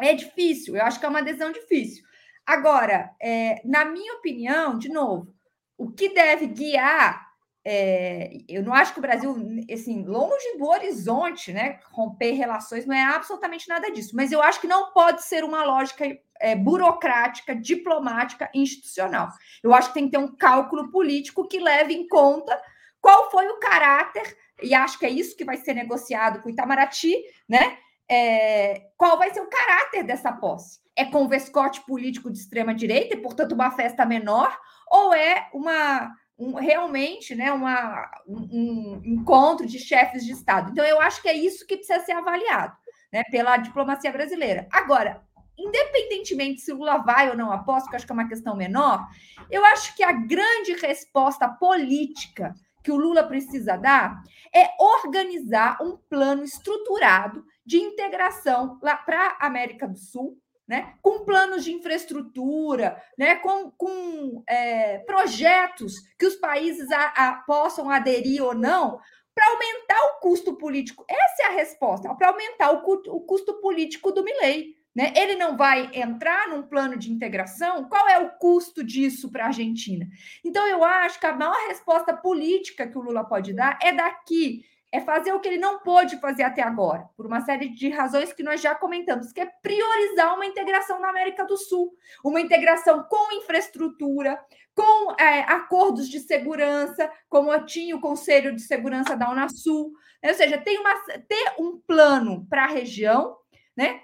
É 0.00 0.14
difícil, 0.14 0.74
eu 0.74 0.82
acho 0.82 0.98
que 0.98 1.06
é 1.06 1.08
uma 1.08 1.22
decisão 1.22 1.52
difícil. 1.52 2.02
Agora, 2.44 3.14
é, 3.22 3.62
na 3.64 3.84
minha 3.84 4.14
opinião, 4.14 4.76
de 4.76 4.88
novo, 4.88 5.32
o 5.78 5.92
que 5.92 6.08
deve 6.08 6.48
guiar, 6.48 7.29
é, 7.64 8.38
eu 8.48 8.62
não 8.62 8.72
acho 8.72 8.92
que 8.92 8.98
o 8.98 9.02
Brasil, 9.02 9.34
assim, 9.72 10.02
longe 10.04 10.56
do 10.58 10.66
horizonte, 10.66 11.52
né, 11.52 11.78
romper 11.90 12.32
relações, 12.32 12.86
não 12.86 12.94
é 12.94 13.02
absolutamente 13.02 13.68
nada 13.68 13.90
disso, 13.90 14.14
mas 14.14 14.32
eu 14.32 14.42
acho 14.42 14.60
que 14.60 14.66
não 14.66 14.92
pode 14.92 15.22
ser 15.24 15.44
uma 15.44 15.64
lógica 15.64 16.04
é, 16.40 16.56
burocrática, 16.56 17.54
diplomática, 17.54 18.50
institucional. 18.54 19.28
Eu 19.62 19.74
acho 19.74 19.88
que 19.88 19.94
tem 19.94 20.06
que 20.06 20.12
ter 20.12 20.18
um 20.18 20.34
cálculo 20.34 20.90
político 20.90 21.46
que 21.46 21.58
leve 21.58 21.94
em 21.94 22.08
conta 22.08 22.60
qual 23.00 23.30
foi 23.30 23.48
o 23.48 23.58
caráter, 23.58 24.36
e 24.62 24.74
acho 24.74 24.98
que 24.98 25.06
é 25.06 25.10
isso 25.10 25.36
que 25.36 25.44
vai 25.44 25.56
ser 25.56 25.74
negociado 25.74 26.42
com 26.42 26.48
o 26.48 26.52
Itamaraty, 26.52 27.14
né? 27.48 27.78
é, 28.10 28.88
qual 28.96 29.16
vai 29.16 29.32
ser 29.32 29.40
o 29.40 29.48
caráter 29.48 30.02
dessa 30.02 30.32
posse. 30.32 30.80
É 30.96 31.04
com 31.04 31.28
vescote 31.28 31.80
político 31.86 32.28
de 32.28 32.38
extrema 32.38 32.74
direita 32.74 33.14
e, 33.14 33.22
portanto, 33.22 33.52
uma 33.52 33.70
festa 33.70 34.04
menor, 34.04 34.58
ou 34.90 35.14
é 35.14 35.48
uma 35.54 36.12
um, 36.40 36.54
realmente 36.54 37.34
né, 37.34 37.52
uma, 37.52 38.10
um, 38.26 38.48
um 38.50 39.02
encontro 39.04 39.66
de 39.66 39.78
chefes 39.78 40.24
de 40.24 40.32
Estado? 40.32 40.70
Então, 40.70 40.84
eu 40.84 41.00
acho 41.00 41.20
que 41.20 41.28
é 41.28 41.34
isso 41.34 41.66
que 41.66 41.76
precisa 41.76 42.00
ser 42.00 42.12
avaliado 42.12 42.74
né, 43.12 43.22
pela 43.30 43.58
diplomacia 43.58 44.10
brasileira. 44.10 44.66
Agora, 44.72 45.22
independentemente 45.58 46.62
se 46.62 46.72
Lula 46.72 46.98
vai 46.98 47.28
ou 47.28 47.36
não 47.36 47.50
que 47.50 47.70
eu 47.70 47.74
acho 47.74 48.06
que 48.06 48.12
é 48.12 48.14
uma 48.14 48.28
questão 48.28 48.56
menor, 48.56 49.06
eu 49.50 49.64
acho 49.66 49.94
que 49.94 50.02
a 50.02 50.12
grande 50.12 50.72
resposta 50.72 51.48
política 51.48 52.54
que 52.82 52.90
o 52.90 52.96
Lula 52.96 53.24
precisa 53.24 53.76
dar 53.76 54.22
é 54.54 54.70
organizar 54.78 55.76
um 55.82 55.98
plano 56.08 56.42
estruturado 56.42 57.44
de 57.64 57.76
integração 57.76 58.78
lá 58.82 58.96
para 58.96 59.36
a 59.38 59.46
América 59.46 59.86
do 59.86 59.98
Sul, 59.98 60.38
né, 60.70 60.94
com 61.02 61.24
planos 61.24 61.64
de 61.64 61.72
infraestrutura, 61.72 63.02
né, 63.18 63.34
com, 63.34 63.72
com 63.72 64.44
é, 64.48 64.98
projetos 64.98 65.94
que 66.16 66.24
os 66.24 66.36
países 66.36 66.88
a, 66.92 67.06
a, 67.06 67.32
possam 67.44 67.90
aderir 67.90 68.40
ou 68.40 68.54
não, 68.54 69.00
para 69.34 69.48
aumentar 69.48 69.98
o 70.04 70.20
custo 70.20 70.56
político. 70.56 71.04
Essa 71.08 71.42
é 71.42 71.46
a 71.46 71.56
resposta, 71.56 72.14
para 72.14 72.28
aumentar 72.28 72.70
o, 72.70 73.02
o 73.08 73.20
custo 73.22 73.60
político 73.60 74.12
do 74.12 74.22
Milei. 74.22 74.76
Né? 74.94 75.12
Ele 75.16 75.34
não 75.34 75.56
vai 75.56 75.90
entrar 75.92 76.48
num 76.48 76.62
plano 76.62 76.96
de 76.96 77.10
integração? 77.10 77.88
Qual 77.88 78.08
é 78.08 78.20
o 78.20 78.30
custo 78.38 78.84
disso 78.84 79.28
para 79.30 79.44
a 79.44 79.46
Argentina? 79.48 80.06
Então, 80.44 80.64
eu 80.68 80.84
acho 80.84 81.18
que 81.18 81.26
a 81.26 81.34
maior 81.34 81.66
resposta 81.66 82.16
política 82.16 82.86
que 82.86 82.96
o 82.96 83.02
Lula 83.02 83.24
pode 83.24 83.52
dar 83.52 83.76
é 83.82 83.92
daqui 83.92 84.64
é 84.92 85.00
fazer 85.00 85.32
o 85.32 85.40
que 85.40 85.48
ele 85.48 85.58
não 85.58 85.78
pôde 85.78 86.18
fazer 86.18 86.42
até 86.42 86.62
agora, 86.62 87.08
por 87.16 87.26
uma 87.26 87.40
série 87.42 87.68
de 87.68 87.88
razões 87.88 88.32
que 88.32 88.42
nós 88.42 88.60
já 88.60 88.74
comentamos, 88.74 89.32
que 89.32 89.40
é 89.40 89.46
priorizar 89.46 90.34
uma 90.34 90.46
integração 90.46 91.00
na 91.00 91.10
América 91.10 91.44
do 91.44 91.56
Sul, 91.56 91.92
uma 92.24 92.40
integração 92.40 93.04
com 93.04 93.32
infraestrutura, 93.36 94.38
com 94.74 95.14
é, 95.20 95.40
acordos 95.42 96.08
de 96.08 96.18
segurança, 96.20 97.10
como 97.28 97.56
tinha 97.66 97.94
o 97.94 98.00
Conselho 98.00 98.54
de 98.54 98.62
Segurança 98.62 99.16
da 99.16 99.30
Unasul, 99.30 99.92
né? 100.22 100.30
ou 100.30 100.34
seja, 100.34 100.58
tem 100.58 100.78
uma, 100.78 100.94
ter 101.28 101.54
um 101.58 101.78
plano 101.86 102.46
para 102.48 102.64
a 102.64 102.68
região, 102.68 103.36
né? 103.76 104.00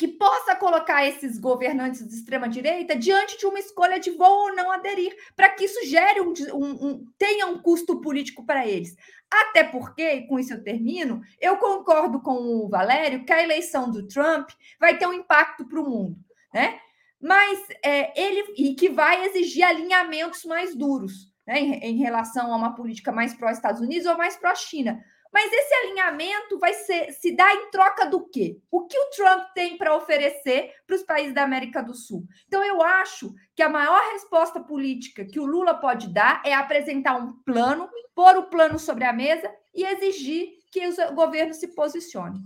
Que 0.00 0.08
possa 0.08 0.56
colocar 0.56 1.06
esses 1.06 1.38
governantes 1.38 2.08
de 2.08 2.14
extrema 2.14 2.48
direita 2.48 2.96
diante 2.96 3.36
de 3.36 3.44
uma 3.44 3.58
escolha 3.58 4.00
de 4.00 4.10
vou 4.12 4.46
ou 4.46 4.56
não 4.56 4.72
aderir, 4.72 5.14
para 5.36 5.50
que 5.50 5.66
isso 5.66 5.78
gere 5.84 6.22
um, 6.22 6.32
um, 6.54 6.86
um, 6.86 7.06
tenha 7.18 7.46
um 7.46 7.58
custo 7.58 8.00
político 8.00 8.42
para 8.46 8.66
eles. 8.66 8.96
Até 9.30 9.62
porque, 9.62 10.10
e 10.10 10.26
com 10.26 10.38
isso 10.38 10.54
eu 10.54 10.64
termino, 10.64 11.20
eu 11.38 11.58
concordo 11.58 12.18
com 12.22 12.32
o 12.32 12.66
Valério 12.66 13.26
que 13.26 13.32
a 13.34 13.42
eleição 13.42 13.90
do 13.90 14.08
Trump 14.08 14.48
vai 14.80 14.96
ter 14.96 15.06
um 15.06 15.12
impacto 15.12 15.68
para 15.68 15.78
o 15.78 15.90
mundo, 15.90 16.16
né? 16.54 16.80
Mas 17.20 17.60
é, 17.84 18.18
ele 18.18 18.54
e 18.56 18.74
que 18.74 18.88
vai 18.88 19.26
exigir 19.26 19.64
alinhamentos 19.64 20.46
mais 20.46 20.74
duros 20.74 21.30
né, 21.46 21.60
em, 21.60 21.74
em 21.74 21.96
relação 21.98 22.54
a 22.54 22.56
uma 22.56 22.74
política 22.74 23.12
mais 23.12 23.34
pró-Estados 23.34 23.82
Unidos 23.82 24.06
ou 24.06 24.16
mais 24.16 24.34
pró-China. 24.38 25.04
Mas 25.32 25.52
esse 25.52 25.74
alinhamento 25.74 26.58
vai 26.58 26.74
ser, 26.74 27.12
se 27.12 27.34
dar 27.36 27.54
em 27.54 27.70
troca 27.70 28.04
do 28.06 28.28
quê? 28.28 28.60
O 28.70 28.86
que 28.86 28.98
o 28.98 29.10
Trump 29.10 29.48
tem 29.54 29.78
para 29.78 29.96
oferecer 29.96 30.72
para 30.86 30.96
os 30.96 31.02
países 31.02 31.32
da 31.32 31.44
América 31.44 31.82
do 31.82 31.94
Sul? 31.94 32.26
Então, 32.46 32.64
eu 32.64 32.82
acho 32.82 33.32
que 33.54 33.62
a 33.62 33.68
maior 33.68 34.00
resposta 34.12 34.60
política 34.60 35.24
que 35.24 35.38
o 35.38 35.46
Lula 35.46 35.74
pode 35.74 36.12
dar 36.12 36.42
é 36.44 36.52
apresentar 36.52 37.16
um 37.16 37.32
plano, 37.44 37.88
pôr 38.14 38.36
o 38.38 38.50
plano 38.50 38.78
sobre 38.78 39.04
a 39.04 39.12
mesa 39.12 39.54
e 39.72 39.84
exigir 39.84 40.58
que 40.72 40.86
o 40.86 41.14
governo 41.14 41.54
se 41.54 41.68
posicione. 41.68 42.40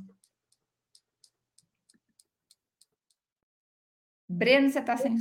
Breno, 4.29 4.69
você 4.69 4.81
está 4.81 4.97
sem. 4.97 5.17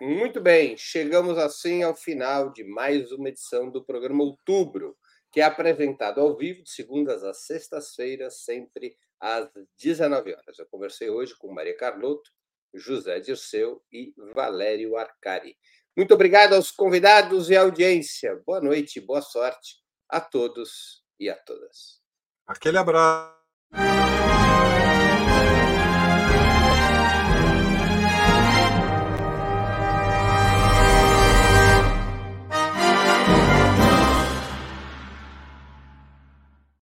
Muito 0.00 0.40
bem, 0.40 0.76
chegamos 0.76 1.38
assim 1.38 1.84
ao 1.84 1.94
final 1.94 2.50
de 2.50 2.64
mais 2.64 3.12
uma 3.12 3.28
edição 3.28 3.70
do 3.70 3.84
programa 3.84 4.24
Outubro 4.24 4.96
que 5.32 5.40
é 5.40 5.44
apresentado 5.44 6.20
ao 6.20 6.36
vivo 6.36 6.62
de 6.62 6.70
segundas 6.70 7.24
às 7.24 7.46
sextas-feiras, 7.46 8.44
sempre 8.44 8.94
às 9.18 9.48
19 9.78 10.34
horas. 10.34 10.58
Eu 10.58 10.66
conversei 10.66 11.08
hoje 11.08 11.34
com 11.36 11.52
Maria 11.52 11.76
Carlotto, 11.76 12.30
José 12.74 13.18
Dirceu 13.18 13.82
e 13.90 14.12
Valério 14.34 14.96
Arcari. 14.96 15.56
Muito 15.96 16.12
obrigado 16.12 16.54
aos 16.54 16.70
convidados 16.70 17.48
e 17.50 17.56
audiência. 17.56 18.36
Boa 18.46 18.60
noite, 18.60 19.00
boa 19.00 19.22
sorte 19.22 19.76
a 20.08 20.20
todos 20.20 21.02
e 21.18 21.30
a 21.30 21.36
todas. 21.36 22.02
Aquele 22.46 22.76
abraço. 22.76 23.32